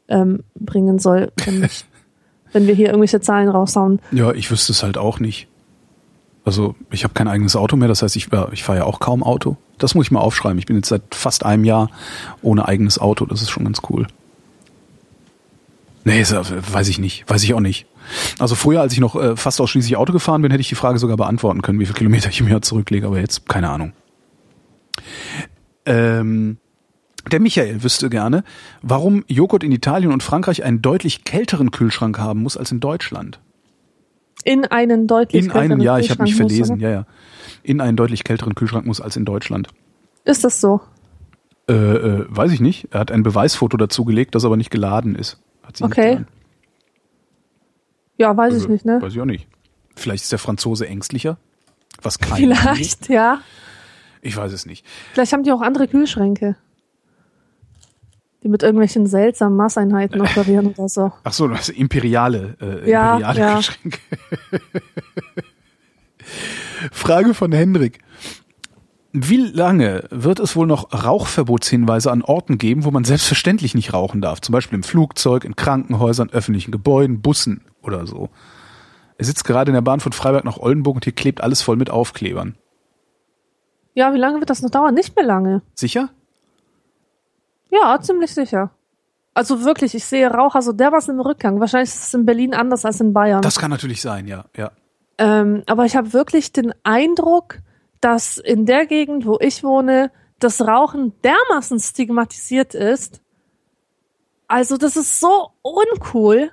[0.09, 1.85] ähm, bringen soll, wenn, ich,
[2.53, 4.01] wenn wir hier irgendwelche Zahlen raushauen.
[4.11, 5.49] Ja, ich wüsste es halt auch nicht.
[6.45, 9.23] Also ich habe kein eigenes Auto mehr, das heißt, ich, ich fahre ja auch kaum
[9.23, 9.57] Auto.
[9.79, 10.59] Das muss ich mal aufschreiben.
[10.59, 11.91] Ich bin jetzt seit fast einem Jahr
[12.43, 13.27] ohne eigenes Auto.
[13.27, 14.07] Das ist schon ganz cool.
[16.05, 17.29] Nee, weiß ich nicht.
[17.29, 17.87] Weiß ich auch nicht.
[18.41, 20.99] Also früher, als ich noch äh, fast ausschließlich Auto gefahren bin, hätte ich die Frage
[20.99, 23.93] sogar beantworten können, wie viele Kilometer ich im Jahr zurücklege, aber jetzt keine Ahnung.
[25.87, 26.59] Ähm,
[27.31, 28.43] der Michael wüsste gerne,
[28.83, 33.41] warum Joghurt in Italien und Frankreich einen deutlich kälteren Kühlschrank haben muss als in Deutschland.
[34.45, 37.07] In einen deutlich in kälteren einen, ja, ich habe mich verlesen, muss, ja, ja.
[37.63, 39.69] In einen deutlich kälteren Kühlschrank muss als in Deutschland.
[40.25, 40.81] Ist das so?
[41.69, 42.89] Äh, äh, weiß ich nicht.
[42.91, 45.41] Er hat ein Beweisfoto dazu gelegt, das aber nicht geladen ist.
[45.81, 46.25] okay.
[48.19, 49.01] Ja, weiß also, ich nicht, ne?
[49.01, 49.47] Weiß ich auch nicht.
[49.95, 51.39] Vielleicht ist der Franzose ängstlicher.
[52.03, 53.41] Was kann Vielleicht, ja.
[54.23, 54.87] Ich weiß es nicht.
[55.13, 56.57] Vielleicht haben die auch andere Kühlschränke.
[58.43, 61.13] Die mit irgendwelchen seltsamen Maßeinheiten operieren oder so.
[61.25, 63.55] Ach so, also imperiale, äh, ja, imperiale ja.
[63.55, 63.99] Kühlschränke.
[66.93, 67.99] Frage von Hendrik.
[69.13, 74.21] wie lange wird es wohl noch Rauchverbotshinweise an Orten geben, wo man selbstverständlich nicht rauchen
[74.21, 74.41] darf?
[74.41, 78.31] Zum Beispiel im Flugzeug, in Krankenhäusern, öffentlichen Gebäuden, Bussen oder so.
[79.19, 81.77] Er sitzt gerade in der Bahn von Freiberg nach Oldenburg und hier klebt alles voll
[81.77, 82.55] mit Aufklebern.
[83.95, 84.95] Ja, wie lange wird das noch dauern?
[84.95, 85.63] Nicht mehr lange.
[85.75, 86.11] Sicher?
[87.71, 88.71] Ja, ziemlich sicher.
[89.35, 91.59] Also wirklich, ich sehe Raucher so dermaßen im Rückgang.
[91.59, 93.41] Wahrscheinlich ist es in Berlin anders als in Bayern.
[93.43, 94.73] Das kann natürlich sein, ja, ja.
[95.19, 97.59] Ähm, aber ich habe wirklich den Eindruck,
[98.01, 103.21] dass in der Gegend, wo ich wohne, das Rauchen dermaßen stigmatisiert ist.
[104.49, 106.51] Also das ist so uncool.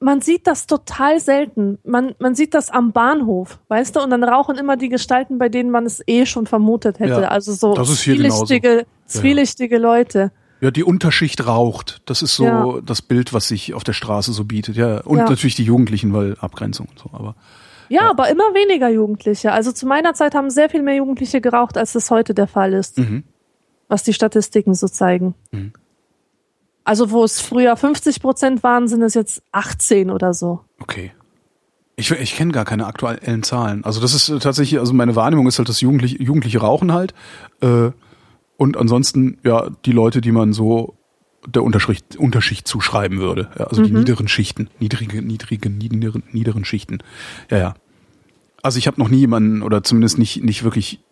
[0.00, 1.78] Man sieht das total selten.
[1.84, 4.00] Man, man sieht das am Bahnhof, weißt du?
[4.00, 7.22] Und dann rauchen immer die Gestalten, bei denen man es eh schon vermutet hätte.
[7.22, 10.30] Ja, also so zwielichtige, zwielichtige Leute.
[10.60, 12.02] Ja, die Unterschicht raucht.
[12.06, 12.80] Das ist so Ja.
[12.84, 14.76] das Bild, was sich auf der Straße so bietet.
[14.76, 15.28] Ja, und Ja.
[15.28, 17.10] natürlich die Jugendlichen, weil Abgrenzung und so.
[17.12, 17.34] Aber
[17.88, 19.52] Ja, aber immer weniger Jugendliche.
[19.52, 22.72] Also zu meiner Zeit haben sehr viel mehr Jugendliche geraucht, als das heute der Fall
[22.72, 22.98] ist.
[22.98, 23.24] Mhm.
[23.88, 25.34] Was die Statistiken so zeigen.
[26.84, 30.60] Also wo es früher 50 Prozent waren, sind es jetzt 18 oder so.
[30.80, 31.12] okay.
[31.96, 33.84] Ich, ich kenne gar keine aktuellen Zahlen.
[33.84, 37.14] Also das ist äh, tatsächlich, also meine Wahrnehmung ist halt, dass Jugendliche, Jugendliche rauchen halt.
[37.60, 37.90] Äh,
[38.56, 40.96] und ansonsten, ja, die Leute, die man so
[41.46, 43.48] der Unterschicht, Unterschicht zuschreiben würde.
[43.56, 46.98] Ja, also die niederen Schichten, niedrige, niedrige, niederen, niederen Schichten.
[47.48, 47.74] Ja, ja.
[48.62, 51.03] Also ich habe noch nie jemanden, oder zumindest nicht, nicht wirklich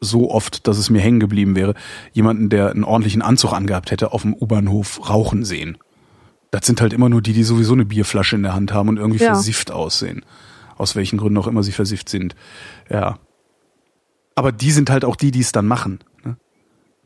[0.00, 1.74] so oft, dass es mir hängen geblieben wäre,
[2.12, 5.78] jemanden, der einen ordentlichen Anzug angehabt hätte, auf dem U-Bahnhof rauchen sehen.
[6.50, 8.96] Das sind halt immer nur die, die sowieso eine Bierflasche in der Hand haben und
[8.98, 9.32] irgendwie Ja.
[9.34, 10.24] versifft aussehen.
[10.76, 12.36] Aus welchen Gründen auch immer sie versifft sind.
[12.88, 13.18] Ja.
[14.34, 15.98] Aber die sind halt auch die, die es dann machen.
[16.24, 16.36] Ne?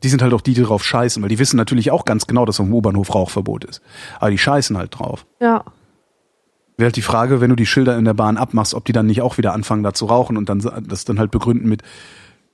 [0.03, 2.45] Die sind halt auch die, die drauf scheißen, weil die wissen natürlich auch ganz genau,
[2.45, 3.81] dass auf dem U-Bahnhof Rauchverbot ist.
[4.19, 5.25] Aber die scheißen halt drauf.
[5.41, 5.65] Ja.
[6.77, 9.07] Wäre halt die Frage, wenn du die Schilder in der Bahn abmachst, ob die dann
[9.07, 11.81] nicht auch wieder anfangen, da zu rauchen und dann das dann halt begründen mit,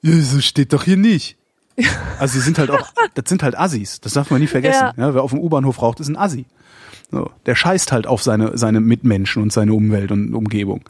[0.01, 1.38] ja, so steht doch hier nicht.
[2.19, 4.91] Also sie sind halt auch, das sind halt Assis, das darf man nie vergessen.
[4.97, 5.07] Ja.
[5.07, 5.13] Ja.
[5.13, 6.45] wer auf dem U-Bahnhof raucht, ist ein Assi.
[7.11, 10.81] So, der scheißt halt auf seine, seine Mitmenschen und seine Umwelt und Umgebung.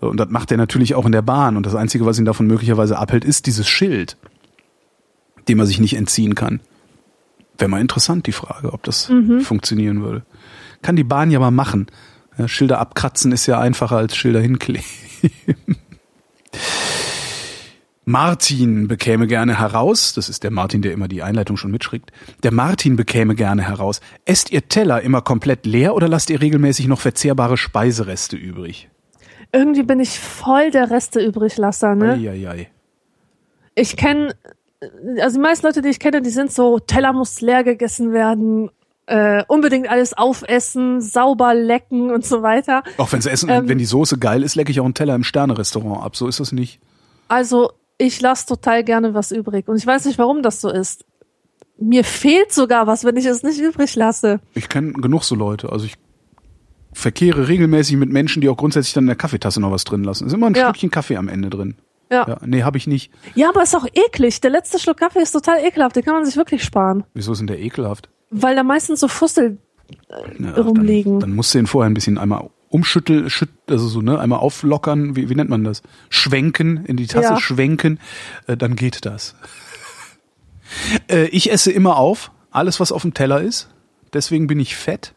[0.00, 1.58] So, und das macht er natürlich auch in der Bahn.
[1.58, 4.16] Und das Einzige, was ihn davon möglicherweise abhält, ist dieses Schild,
[5.48, 6.60] dem er sich nicht entziehen kann.
[7.58, 9.10] Wäre mal interessant, die Frage, ob das
[9.42, 10.22] funktionieren würde.
[10.80, 11.86] Kann die Bahn ja mal machen.
[12.38, 14.86] Ja, Schilder abkratzen ist ja einfacher als Schilder hinkleben.
[18.04, 22.10] Martin bekäme gerne heraus, das ist der Martin, der immer die Einleitung schon mitschickt,
[22.42, 26.88] der Martin bekäme gerne heraus, esst ihr Teller immer komplett leer oder lasst ihr regelmäßig
[26.88, 28.88] noch verzehrbare Speisereste übrig?
[29.52, 32.14] Irgendwie bin ich voll der Reste übriglasser, ne?
[32.14, 32.70] Eieiei.
[33.74, 34.34] Ich kenne,
[35.20, 38.70] also die meisten Leute, die ich kenne, die sind so, Teller muss leer gegessen werden,
[39.06, 42.82] äh, unbedingt alles aufessen, sauber lecken und so weiter.
[42.96, 43.68] Auch wenn's Essen, Ähm.
[43.68, 46.16] wenn die Soße geil ist, lecke ich auch einen Teller im Sterne-Restaurant ab.
[46.16, 46.80] So ist das nicht.
[47.28, 47.72] Also
[48.02, 51.04] ich lasse total gerne was übrig und ich weiß nicht, warum das so ist.
[51.78, 54.40] Mir fehlt sogar was, wenn ich es nicht übrig lasse.
[54.54, 55.70] Ich kenne genug so Leute.
[55.72, 55.94] Also ich
[56.92, 60.26] verkehre regelmäßig mit Menschen, die auch grundsätzlich dann in der Kaffeetasse noch was drin lassen.
[60.26, 60.68] Ist immer ein Ja.
[60.68, 61.76] Stückchen Kaffee am Ende drin.
[62.10, 62.28] Ja.
[62.28, 63.10] Ja, nee, habe ich nicht.
[63.34, 64.40] ja, aber ist auch eklig.
[64.42, 65.96] Der letzte Schluck Kaffee ist total ekelhaft.
[65.96, 67.04] Den kann man sich wirklich sparen.
[67.14, 68.10] Wieso ist denn der ekelhaft?
[68.30, 69.56] Weil da meistens so Fussel
[70.38, 71.14] Na, rumliegen.
[71.14, 74.38] Dann, dann musst du ihn vorher ein bisschen einmal umschütteln, schütt, also so, ne, einmal
[74.40, 75.82] auflockern, wie, wie nennt man das?
[76.08, 77.40] Schwenken, in die Tasse Ja.
[77.40, 78.00] schwenken,
[78.46, 79.34] äh, dann geht das.
[81.08, 83.68] äh, ich esse immer auf, alles was auf dem Teller ist.
[84.12, 85.14] Deswegen bin ich fett.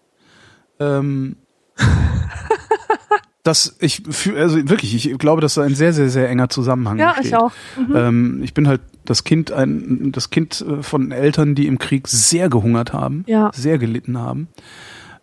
[0.80, 1.38] Ähm,
[3.44, 6.98] das, ich fühl, also wirklich, ich glaube, dass da ein sehr, sehr, sehr enger Zusammenhang
[6.98, 7.28] Ja, besteht.
[7.28, 7.52] ich auch.
[7.94, 12.08] Ähm, ich bin halt das Kind, ein, das Kind äh, von Eltern, die im Krieg
[12.08, 13.52] sehr gehungert haben, Ja.
[13.54, 14.48] sehr gelitten haben.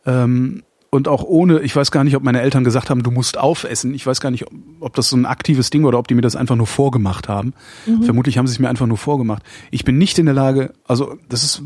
[0.06, 0.62] Ähm,
[0.94, 3.94] und auch ohne, ich weiß gar nicht, ob meine Eltern gesagt haben, du musst aufessen.
[3.94, 4.44] Ich weiß gar nicht,
[4.78, 7.30] ob, das so ein aktives Ding war oder ob die mir das einfach nur vorgemacht
[7.30, 7.54] haben.
[8.04, 9.42] Vermutlich haben sie es mir einfach nur vorgemacht.
[9.70, 11.62] Ich bin nicht in der Lage, also das ist,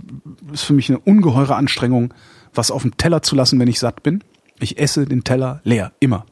[0.53, 2.15] ist für mich eine ungeheure Anstrengung,
[2.55, 4.23] was auf dem Teller zu lassen, wenn ich satt bin.
[4.61, 6.25] Ich esse den Teller leer, immer.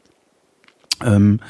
[1.05, 1.41] Ähm,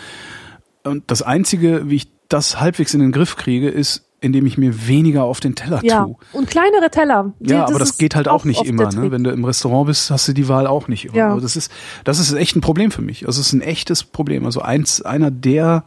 [0.83, 4.89] und das Einzige, wie ich das halbwegs in den Griff kriege, ist, indem ich mir
[4.89, 6.05] weniger auf den Teller Ja.
[6.05, 6.17] tue.
[6.33, 7.33] Und kleinere Teller.
[7.39, 8.91] Die- Ja, aber das geht halt auch, nicht oft immer.
[8.93, 9.11] Ne?
[9.13, 11.15] Wenn du im Restaurant bist, hast du die Wahl auch nicht immer.
[11.17, 11.29] Ja.
[11.29, 11.71] Also das ist,
[12.05, 13.27] das ist echt ein Problem für mich.
[13.27, 14.45] Also es ist ein echtes Problem.
[14.45, 15.85] Also eins, einer der,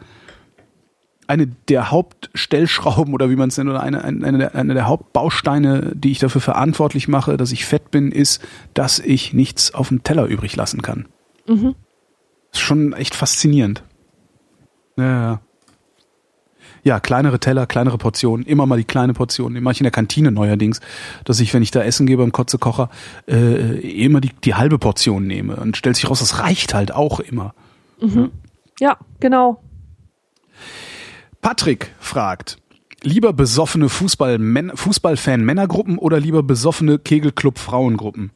[1.27, 4.87] eine der Hauptstellschrauben oder wie man es nennt, oder eine, eine, eine der- eine der
[4.87, 8.41] Hauptbausteine, die ich dafür verantwortlich mache, dass ich fett bin, ist,
[8.73, 11.07] dass ich nichts auf dem Teller übrig lassen kann.
[11.47, 11.75] Mhm.
[12.53, 13.83] Ist schon echt faszinierend.
[14.95, 15.41] Ja, ja.
[16.87, 19.53] Ja, kleinere Teller, kleinere Portionen, immer mal die kleine Portion.
[19.53, 20.79] Die mache ich in der Kantine neuerdings,
[21.25, 22.89] dass ich, wenn ich da Essen gebe beim Kotzekocher,
[23.27, 25.57] äh, immer die, die halbe Portion nehme.
[25.57, 27.53] Und stellt sich raus, das reicht halt auch immer.
[28.79, 29.61] Ja, genau.
[31.41, 32.57] Patrick fragt,
[33.03, 34.39] lieber besoffene Fußball
[34.73, 38.31] Fußballfan-Männergruppen oder lieber besoffene Kegelclub-Frauengruppen?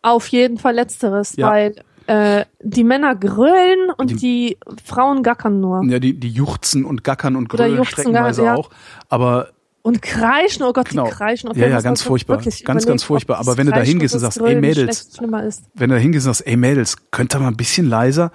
[0.00, 1.50] Auf jeden Fall letzteres, ja.
[1.50, 1.74] weil
[2.06, 5.84] äh, die Männer grölen und die, die, Frauen gackern nur.
[5.84, 8.54] Ja, die, die juchzen und gackern und grölen streckenweise ja.
[8.56, 8.70] auch.
[9.08, 9.48] Aber
[9.82, 11.04] und kreischen, oh Gott, genau.
[11.04, 11.50] die kreischen.
[11.50, 12.38] Okay, ja, ja, ganz furchtbar.
[12.64, 13.38] Ganz, ganz furchtbar.
[13.38, 15.10] Aber wenn du da hingehst und sagst, ey Mädels,
[15.74, 18.32] wenn du da hingehst und sagst, ey Mädels, könnt ihr mal ein bisschen leiser?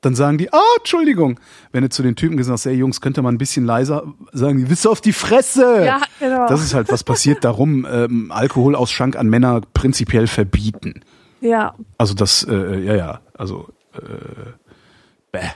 [0.00, 1.40] Dann sagen die, ah, Entschuldigung.
[1.72, 4.04] Wenn du zu den Typen gesagt hast, ey Jungs, könnt ihr mal ein bisschen leiser,
[4.32, 5.84] sagen die, willst du auf die Fresse?
[5.84, 6.46] Ja, genau.
[6.48, 11.02] Das ist halt, was passiert darum, ähm, Alkoholausschank an Männer prinzipiell verbieten.
[11.42, 11.74] Ja.
[11.98, 14.52] Also das, äh, ja, ja, also, äh,
[15.32, 15.50] bäh.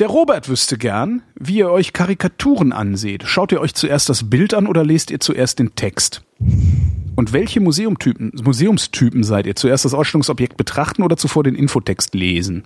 [0.00, 3.24] Der Robert wüsste gern, wie ihr euch Karikaturen anseht.
[3.24, 6.22] Schaut ihr euch zuerst das Bild an oder lest ihr zuerst den Text?
[7.16, 9.54] Und welche Museumtypen, Museumstypen seid ihr?
[9.54, 12.64] Zuerst das Ausstellungsobjekt betrachten oder zuvor den Infotext lesen?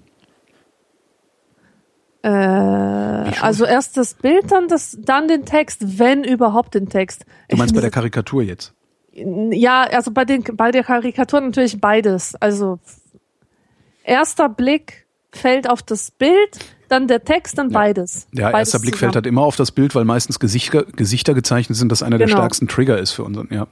[2.23, 7.27] Äh, also erst das Bild, dann, das, dann den Text, wenn überhaupt den Text.
[7.49, 8.75] Du meinst bei der Karikatur jetzt?
[9.53, 12.35] Ja, also bei, den, bei der Karikatur natürlich beides.
[12.37, 12.79] Also
[14.05, 16.59] erster Blick fällt auf das Bild,
[16.89, 18.27] dann der Text, dann beides.
[18.33, 21.77] Ja, beides erster Blick fällt halt immer auf das Bild, weil meistens Gesichter, Gesichter gezeichnet
[21.77, 22.29] sind, das einer genau.
[22.29, 23.67] der stärksten Trigger ist für unseren, ja.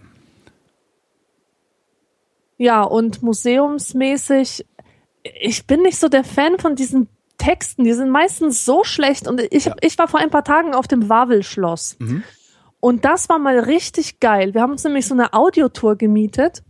[2.59, 4.65] Ja, und museumsmäßig,
[5.23, 7.09] ich bin nicht so der Fan von diesen
[7.39, 9.29] Texten, die sind meistens so schlecht.
[9.29, 9.75] Und ich, ja.
[9.81, 11.97] ich war vor ein paar Tagen auf dem Wawelschloss.
[11.99, 12.23] Mhm.
[12.81, 14.55] Und das war mal richtig geil.
[14.55, 16.63] Wir haben uns nämlich so eine Audiotour gemietet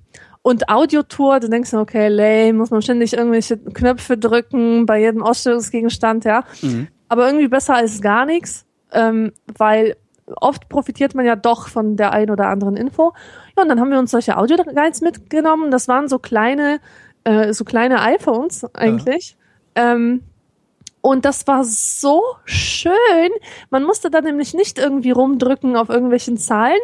[0.47, 6.25] und Audiotour, du denkst, okay, lame, muss man ständig irgendwelche Knöpfe drücken bei jedem Ausstellungsgegenstand,
[6.25, 6.45] ja.
[6.63, 6.87] Mhm.
[7.09, 9.97] Aber irgendwie besser als gar nichts, ähm, weil
[10.37, 13.13] oft profitiert man ja doch von der ein oder anderen Info.
[13.57, 15.73] Ja, und dann haben wir uns solche Audio-Guides mitgenommen.
[15.73, 16.79] Das waren so kleine,
[17.25, 19.37] äh, so kleine iPhones eigentlich.
[19.77, 19.95] Ja.
[19.95, 20.23] Ähm,
[21.07, 23.31] und das war so schön.
[23.71, 26.81] Man musste da nämlich nicht irgendwie rumdrücken auf irgendwelchen Zahlen,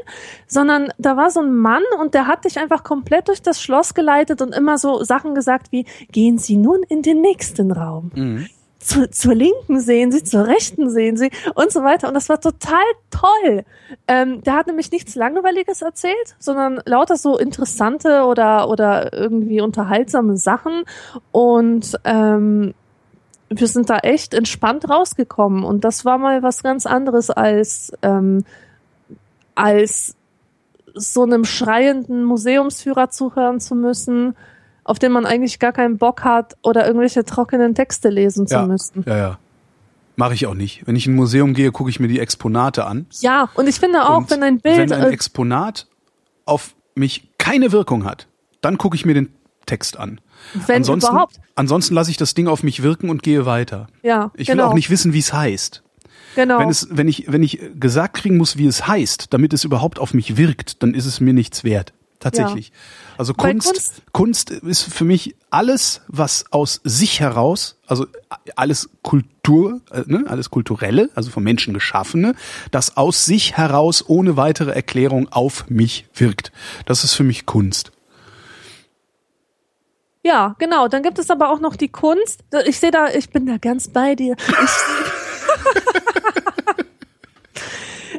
[0.47, 3.95] sondern da war so ein Mann und der hat dich einfach komplett durch das Schloss
[3.95, 8.13] geleitet und immer so Sachen gesagt wie, gehen Sie nun in den nächsten Raum.
[8.15, 8.47] Mhm.
[8.79, 12.07] Zu, zur Linken sehen Sie, zur Rechten sehen Sie und so weiter.
[12.07, 13.65] Und das war total toll.
[14.07, 20.37] Ähm, der hat nämlich nichts Langweiliges erzählt, sondern lauter so interessante oder, oder irgendwie unterhaltsame
[20.37, 20.85] Sachen.
[21.33, 22.75] Und ähm,
[23.55, 28.45] wir sind da echt entspannt rausgekommen und das war mal was ganz anderes als ähm,
[29.55, 30.17] als
[30.95, 34.37] so einem schreienden Museumsführer zuhören zu müssen,
[34.85, 38.67] auf den man eigentlich gar keinen Bock hat oder irgendwelche trockenen Texte lesen zu ja,
[38.67, 39.05] müssen.
[39.07, 39.39] Ja, ja.
[40.17, 40.87] Mache ich auch nicht.
[40.87, 43.07] Wenn ich in ein Museum gehe, gucke ich mir die Exponate an.
[43.21, 44.91] Ja, und ich finde auch, und wenn ein Bild.
[44.91, 45.87] Wenn ein Exponat
[46.45, 48.27] auf mich keine Wirkung hat,
[48.61, 49.33] dann gucke ich mir den
[49.65, 50.21] Text an.
[50.67, 51.41] Wenn ansonsten, überhaupt.
[51.55, 53.89] Ansonsten lasse ich das Ding auf mich wirken und gehe weiter.
[54.03, 54.31] Ja.
[54.35, 54.69] Ich will genau.
[54.69, 55.83] auch nicht wissen, wie es heißt.
[56.35, 56.59] Genau.
[56.59, 59.99] Wenn es, wenn ich, wenn ich gesagt kriegen muss, wie es heißt, damit es überhaupt
[59.99, 61.93] auf mich wirkt, dann ist es mir nichts wert.
[62.23, 62.69] Tatsächlich.
[62.69, 62.75] Ja.
[63.19, 68.07] Also Kunst, Kunst, Kunst ist für mich alles, was aus sich heraus, also
[68.55, 72.35] alles Kultur, äh, ne, alles kulturelle, also vom Menschen geschaffene,
[72.71, 76.53] das aus sich heraus ohne weitere Erklärung auf mich wirkt.
[76.87, 77.91] Das ist für mich Kunst.
[80.25, 80.89] Ja, genau.
[80.89, 82.45] Dann gibt es aber auch noch die Kunst.
[82.65, 84.37] Ich sehe da, ich bin da ganz bei dir.
[84.39, 84.47] Ich,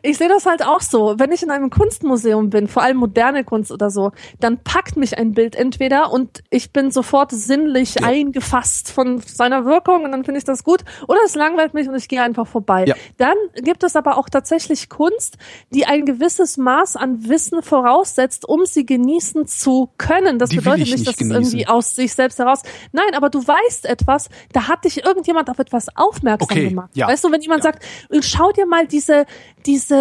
[0.03, 1.15] ich sehe das halt auch so.
[1.17, 5.17] Wenn ich in einem Kunstmuseum bin, vor allem moderne Kunst oder so, dann packt mich
[5.17, 8.07] ein Bild entweder und ich bin sofort sinnlich ja.
[8.07, 11.95] eingefasst von seiner Wirkung und dann finde ich das gut, oder es langweilt mich und
[11.95, 12.83] ich gehe einfach vorbei.
[12.85, 12.95] Ja.
[13.17, 15.37] Dann gibt es aber auch tatsächlich Kunst,
[15.69, 20.37] die ein gewisses Maß an Wissen voraussetzt, um sie genießen zu können.
[20.37, 22.61] Das die bedeutet nicht, dass es irgendwie aus sich selbst heraus.
[22.91, 26.67] Nein, aber du weißt etwas, da hat dich irgendjemand auf etwas aufmerksam okay.
[26.67, 26.89] gemacht.
[26.93, 27.07] Ja.
[27.07, 27.85] Weißt du, wenn jemand sagt,
[28.21, 29.25] schau dir mal diese
[29.65, 29.92] diese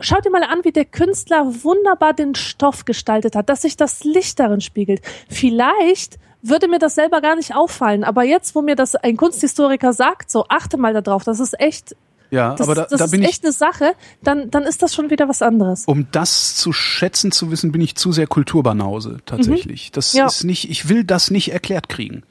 [0.00, 4.04] schaut dir mal an, wie der Künstler wunderbar den Stoff gestaltet hat, dass sich das
[4.04, 5.02] Licht darin spiegelt.
[5.28, 9.92] Vielleicht würde mir das selber gar nicht auffallen, aber jetzt, wo mir das ein Kunsthistoriker
[9.92, 11.94] sagt, so achte mal darauf, das ist echt
[12.32, 13.92] ja, das, aber da, das da ist bin echt ich, eine Sache,
[14.22, 15.84] dann, dann ist das schon wieder was anderes.
[15.84, 19.88] Um das zu schätzen zu wissen, bin ich zu sehr Kulturbanause tatsächlich.
[19.88, 19.92] Mhm.
[19.92, 20.24] Das ja.
[20.24, 22.22] ist nicht, ich will das nicht erklärt kriegen.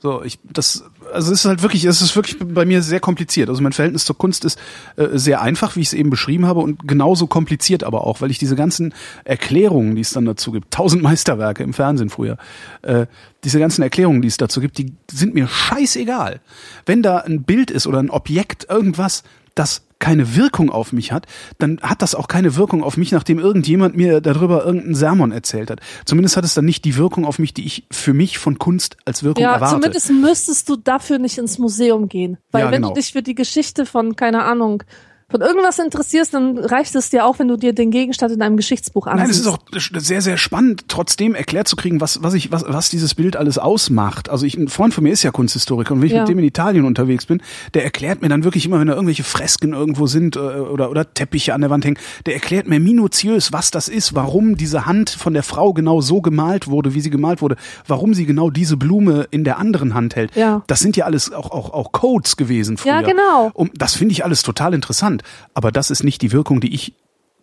[0.00, 3.48] So, ich, das, also es ist halt wirklich, es ist wirklich bei mir sehr kompliziert.
[3.48, 4.56] Also mein Verhältnis zur Kunst ist
[4.94, 8.30] äh, sehr einfach, wie ich es eben beschrieben habe, und genauso kompliziert aber auch, weil
[8.30, 8.94] ich diese ganzen
[9.24, 12.38] Erklärungen, die es dann dazu gibt, tausend Meisterwerke im Fernsehen früher,
[12.82, 13.06] äh,
[13.42, 16.40] diese ganzen Erklärungen, die es dazu gibt, die sind mir scheißegal.
[16.86, 19.24] Wenn da ein Bild ist oder ein Objekt, irgendwas,
[19.56, 21.26] das keine Wirkung auf mich hat,
[21.58, 25.70] dann hat das auch keine Wirkung auf mich, nachdem irgendjemand mir darüber irgendeinen Sermon erzählt
[25.70, 25.80] hat.
[26.04, 28.96] Zumindest hat es dann nicht die Wirkung auf mich, die ich für mich von Kunst
[29.04, 29.74] als Wirkung ja, erwarte.
[29.74, 32.38] zumindest müsstest du dafür nicht ins Museum gehen.
[32.52, 32.94] Weil Ja, wenn genau.
[32.94, 34.82] du dich für die Geschichte von, keine Ahnung,
[35.30, 38.56] von irgendwas interessierst, dann reicht es dir auch, wenn du dir den Gegenstand in einem
[38.56, 39.40] Geschichtsbuch Nein, es ansiehst.
[39.40, 39.58] ist auch
[40.00, 43.58] sehr, sehr spannend, trotzdem erklärt zu kriegen, was, was, ich, was, was dieses Bild alles
[43.58, 44.30] ausmacht.
[44.30, 46.20] Also ich, ein Freund von mir ist ja Kunsthistoriker und wenn ich Ja.
[46.20, 47.42] mit dem in Italien unterwegs bin,
[47.74, 51.12] der erklärt mir dann wirklich immer, wenn da irgendwelche Fresken irgendwo sind äh, oder, oder
[51.12, 55.10] Teppiche an der Wand hängen, der erklärt mir minutiös, was das ist, warum diese Hand
[55.10, 57.56] von der Frau genau so gemalt wurde, wie sie gemalt wurde,
[57.86, 60.34] warum sie genau diese Blume in der anderen Hand hält.
[60.36, 60.62] Ja.
[60.68, 62.92] Das sind ja alles auch, auch, auch Codes gewesen früher.
[62.92, 63.50] Ja, genau.
[63.52, 65.17] Um, das finde ich alles total interessant.
[65.54, 66.94] Aber das ist nicht die Wirkung, die ich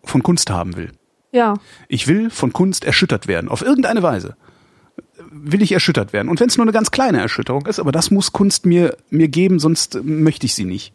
[0.04, 0.92] von Kunst haben will.
[1.32, 1.54] ja.
[1.88, 4.36] Ich will von Kunst erschüttert werden, auf irgendeine Weise.
[5.30, 6.28] Will ich erschüttert werden.
[6.28, 9.28] Und wenn es nur eine ganz kleine Erschütterung ist, aber das muss Kunst mir, mir
[9.28, 10.92] geben, sonst möchte ich sie nicht.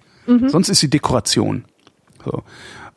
[0.49, 1.65] Sonst ist sie Dekoration.
[2.23, 2.43] So.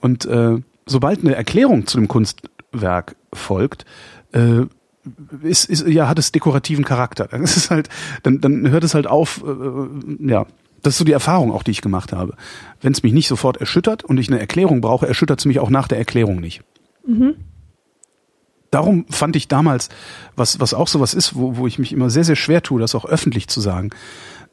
[0.00, 3.84] Und äh, sobald eine Erklärung zu dem Kunstwerk folgt,
[4.32, 4.66] äh,
[5.42, 7.26] ist, ist, ja, hat es dekorativen Charakter.
[7.30, 7.88] Dann ist es halt,
[8.22, 10.46] dann, dann hört es halt auf, äh, ja.
[10.84, 12.36] Das ist so die Erfahrung auch, die ich gemacht habe.
[12.80, 15.70] Wenn es mich nicht sofort erschüttert und ich eine Erklärung brauche, erschüttert es mich auch
[15.70, 16.62] nach der Erklärung nicht
[18.74, 19.88] darum fand ich damals,
[20.34, 22.94] was, was auch sowas ist, wo, wo ich mich immer sehr, sehr schwer tue, das
[22.94, 23.90] auch öffentlich zu sagen.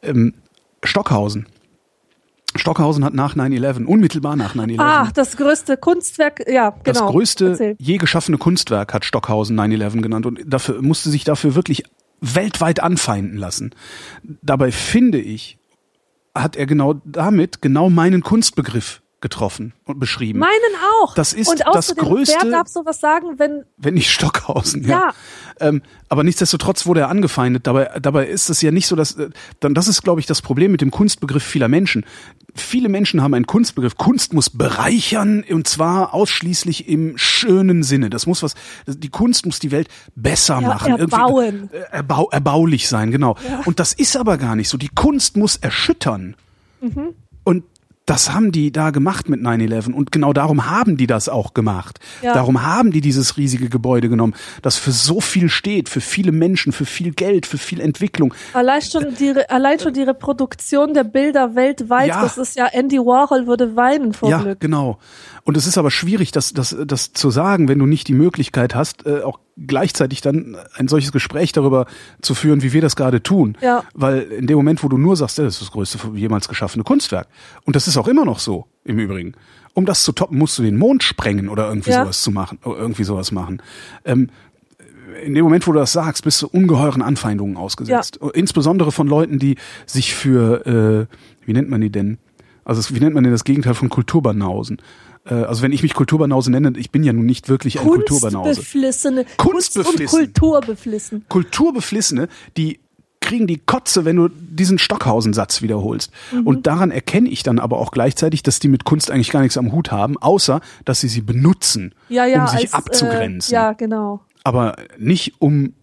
[0.03, 0.35] Ähm,
[0.83, 1.47] Stockhausen.
[2.55, 6.81] Stockhausen hat nach 9-11, unmittelbar nach 9-11, Ah, das größte Kunstwerk, ja, genau.
[6.83, 7.75] das größte Erzähl.
[7.79, 11.83] je geschaffene Kunstwerk hat Stockhausen 9-11 genannt und dafür musste sich dafür wirklich
[12.19, 13.73] weltweit anfeinden lassen.
[14.41, 15.57] Dabei finde ich,
[16.35, 20.39] hat er genau damit genau meinen Kunstbegriff getroffen und beschrieben.
[20.39, 20.51] Meinen
[21.03, 21.13] auch.
[21.13, 24.89] Das ist Und das größte- Wer darf sowas sagen, wenn, wenn nicht Stockhausen, ja.
[24.89, 25.13] Ja.
[25.59, 27.67] Ähm, aber nichtsdestotrotz wurde er angefeindet.
[27.67, 29.29] Dabei, dabei ist es ja nicht so, dass äh,
[29.59, 32.03] dann das ist, glaube ich, das Problem mit dem Kunstbegriff vieler Menschen.
[32.55, 33.95] Viele Menschen haben einen Kunstbegriff.
[33.95, 38.09] Kunst muss bereichern und zwar ausschließlich im schönen Sinne.
[38.09, 38.55] Das muss was.
[38.87, 41.69] Die Kunst muss die Welt besser Ja, machen, erbauen.
[41.71, 43.37] Äh, erbau, erbaulich sein, genau.
[43.65, 44.77] Und das ist aber gar nicht so.
[44.77, 46.35] Die Kunst muss erschüttern.
[46.81, 47.15] Und
[48.11, 51.99] das haben die da gemacht mit 9-11 und genau darum haben die das auch gemacht.
[52.21, 52.33] Ja.
[52.33, 56.73] Darum haben die dieses riesige Gebäude genommen, das für so viel steht, für viele Menschen,
[56.73, 58.33] für viel Geld, für viel Entwicklung.
[58.53, 62.21] allein schon die, allein schon die Reproduktion der Bilder weltweit, Ja.
[62.21, 64.59] das ist ja, Andy Warhol würde weinen vor ja, Glück.
[64.59, 64.97] genau.
[65.43, 68.75] Und es ist aber schwierig, das, das, das zu sagen, wenn du nicht die Möglichkeit
[68.75, 71.85] hast, äh, auch gleichzeitig dann ein solches Gespräch darüber
[72.21, 73.57] zu führen, wie wir das gerade tun.
[73.61, 73.83] Ja.
[73.93, 76.83] Weil in dem Moment, wo du nur sagst, ja, das ist das größte jemals geschaffene
[76.83, 77.27] Kunstwerk.
[77.65, 79.33] Und das ist auch immer noch so, im Übrigen.
[79.73, 82.03] Um das zu toppen, musst du den Mond sprengen oder irgendwie Ja.
[82.03, 83.61] sowas zu machen, oder irgendwie sowas machen.
[84.05, 84.29] Ähm,
[85.23, 88.19] in dem Moment, wo du das sagst, bist du ungeheuren Anfeindungen ausgesetzt.
[88.33, 92.17] Insbesondere von Leuten, die sich für, äh, wie nennt man die denn?
[92.63, 94.77] Also wie nennt man denn das Gegenteil von Kulturbanausen?
[95.25, 98.55] Äh, also wenn ich mich Kulturbanause nenne, ich bin ja nun nicht wirklich ein Kulturbanause.
[98.55, 100.19] Kunstbeflissene, Kunst und Kunstbeflissen.
[100.19, 101.25] Kulturbeflissen.
[101.29, 102.27] Kulturbeflissene,
[102.57, 102.79] die
[103.19, 106.11] kriegen die Kotze, wenn du diesen Stockhausen-Satz wiederholst.
[106.31, 106.47] Mhm.
[106.47, 109.57] Und daran erkenne ich dann aber auch gleichzeitig, dass die mit Kunst eigentlich gar nichts
[109.57, 113.53] am Hut haben, außer dass sie sie benutzen, Ja, ja, um sich als, abzugrenzen.
[113.53, 114.21] Äh, ja, genau.
[114.43, 115.73] Aber nicht um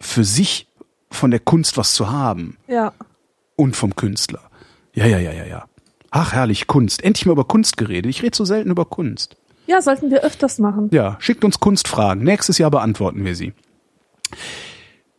[0.00, 0.68] für sich
[1.10, 2.92] von der Kunst was zu haben Ja.
[3.56, 4.42] und vom Künstler.
[4.94, 5.64] Ja, ja, ja, ja, ja.
[6.10, 7.02] Ach, herrlich, Kunst.
[7.04, 8.10] Endlich mal über Kunst geredet.
[8.10, 9.36] Ich rede so selten über Kunst.
[9.66, 10.90] Ja, sollten wir öfters machen.
[10.92, 12.24] Ja, schickt uns Kunstfragen.
[12.24, 13.52] Nächstes Jahr beantworten wir sie.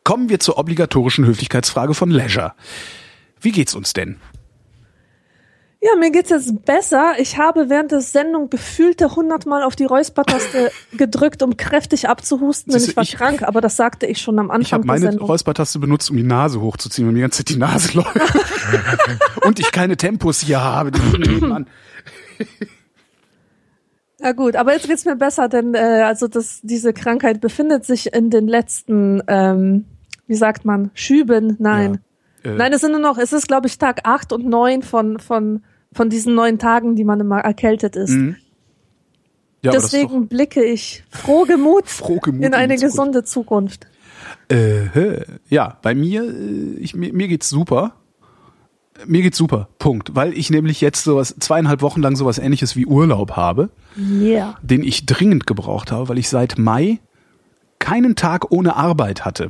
[0.03, 2.53] Kommen wir zur obligatorischen Höflichkeitsfrage von Leisure.
[3.39, 4.17] Wie geht's uns denn?
[5.83, 7.13] Ja, mir geht's jetzt besser.
[7.17, 12.83] Ich habe während der Sendung gefühlte hundertmal auf die Räuspertaste gedrückt, um kräftig abzuhusten, denn
[12.83, 15.19] ich war ich- krank, aber das sagte ich schon am Ich Anfang habe der meine.
[15.21, 18.15] Räuspertaste benutzt, um die Nase hochzuziehen, weil mir die ganze Zeit die Nase läuft.
[19.43, 20.91] Und ich keine Tempos hier habe.
[20.91, 21.65] Die nebenan.
[24.19, 28.13] Ja gut, aber jetzt geht's mir besser, denn äh, also das, diese Krankheit befindet sich
[28.13, 29.85] in den letzten, ähm,
[30.27, 31.55] wie sagt man, Schüben.
[31.57, 32.01] Nein.
[32.43, 34.83] Ja, äh, Nein, es sind nur noch, es ist glaube ich Tag acht und neun
[34.83, 38.11] von, von, von diesen neun Tagen, die man immer erkältet ist.
[38.11, 38.35] Mhm.
[39.63, 43.85] Ja, Deswegen blicke ich frohgemut Frohgemut in eine gesunde Zukunft.
[44.49, 47.95] äh, ja, bei mir, äh, ich, mir, mir geht's super.
[49.05, 49.69] Mir geht's super.
[49.77, 50.15] Punkt.
[50.15, 53.69] Weil ich nämlich jetzt sowas, zweieinhalb Wochen lang sowas ähnliches wie Urlaub habe.
[53.97, 54.57] Yeah.
[54.61, 56.99] den ich dringend gebraucht habe, weil ich seit Mai
[57.79, 59.49] keinen Tag ohne Arbeit hatte.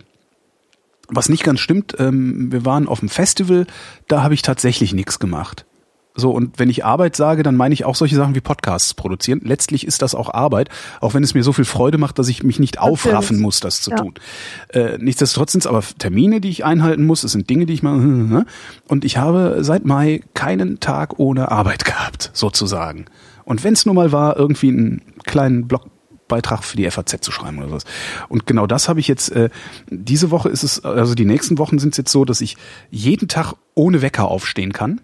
[1.07, 3.67] Was nicht ganz stimmt, ähm, wir waren auf dem Festival,
[4.07, 5.65] da habe ich tatsächlich nichts gemacht.
[6.13, 9.39] So, und wenn ich Arbeit sage, dann meine ich auch solche Sachen wie Podcasts produzieren.
[9.43, 10.69] Letztlich ist das auch Arbeit,
[10.99, 13.81] auch wenn es mir so viel Freude macht, dass ich mich nicht aufraffen muss, das
[13.81, 13.97] zu ja.
[13.97, 14.13] tun.
[14.69, 17.83] Äh, nichtsdestotrotz sind es aber Termine, die ich einhalten muss, es sind Dinge, die ich
[17.83, 17.91] mache.
[18.31, 18.45] Ne?
[18.87, 23.05] Und ich habe seit Mai keinen Tag ohne Arbeit gehabt, sozusagen.
[23.43, 27.57] Und wenn es nur mal war, irgendwie einen kleinen Blogbeitrag für die FAZ zu schreiben
[27.57, 27.83] oder sowas.
[28.29, 29.49] Und genau das habe ich jetzt, äh,
[29.89, 32.57] diese Woche ist es, also die nächsten Wochen sind es jetzt so, dass ich
[32.89, 35.01] jeden Tag ohne Wecker aufstehen kann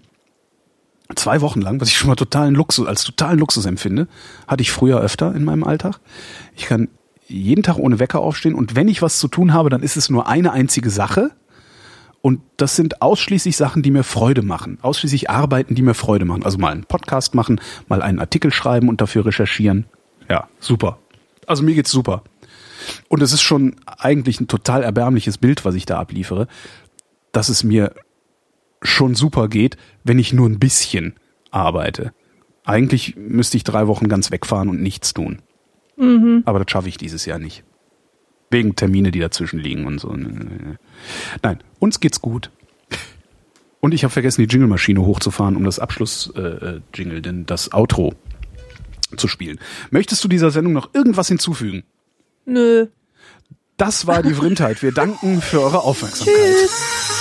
[1.16, 4.08] zwei Wochen lang, was ich schon mal totalen Luxus, als totalen Luxus empfinde,
[4.48, 6.00] hatte ich früher öfter in meinem Alltag.
[6.56, 6.90] Ich kann
[7.28, 10.10] jeden Tag ohne Wecker aufstehen und wenn ich was zu tun habe, dann ist es
[10.10, 11.32] nur eine einzige Sache.
[12.22, 14.80] Und das sind ausschließlich Sachen, die mir Freude machen.
[14.82, 16.44] Ausschließlich Arbeiten, die mir Freude machen.
[16.44, 19.86] Also mal einen Podcast machen, mal einen Artikel schreiben und dafür recherchieren.
[20.30, 20.98] Ja, super.
[21.46, 22.24] Also mir geht's super.
[23.08, 26.48] Und es ist schon eigentlich ein total erbärmliches Bild, was ich da abliefere,
[27.32, 27.94] dass es mir
[28.82, 31.16] schon super geht, wenn ich nur ein bisschen
[31.52, 32.14] arbeite.
[32.66, 35.41] Eigentlich müsste ich drei Wochen ganz wegfahren und nichts tun.
[35.95, 36.44] Mhm.
[36.45, 37.64] Aber das schaffe ich dieses Jahr nicht.
[38.49, 40.14] Wegen Termine, die dazwischen liegen und so.
[40.14, 42.52] Nein, uns geht's gut.
[43.80, 48.14] Und ich habe vergessen, die Jingle-Maschine hochzufahren, um das Abschluss-Jingle, äh, denn das Outro
[49.16, 49.60] zu spielen.
[49.91, 51.84] Möchtest du dieser Sendung noch irgendwas hinzufügen?
[52.45, 52.88] Nö.
[53.78, 54.82] Das war die Vrindheit.
[54.82, 56.36] Wir danken für eure Aufmerksamkeit.
[56.36, 57.16] Tschüss.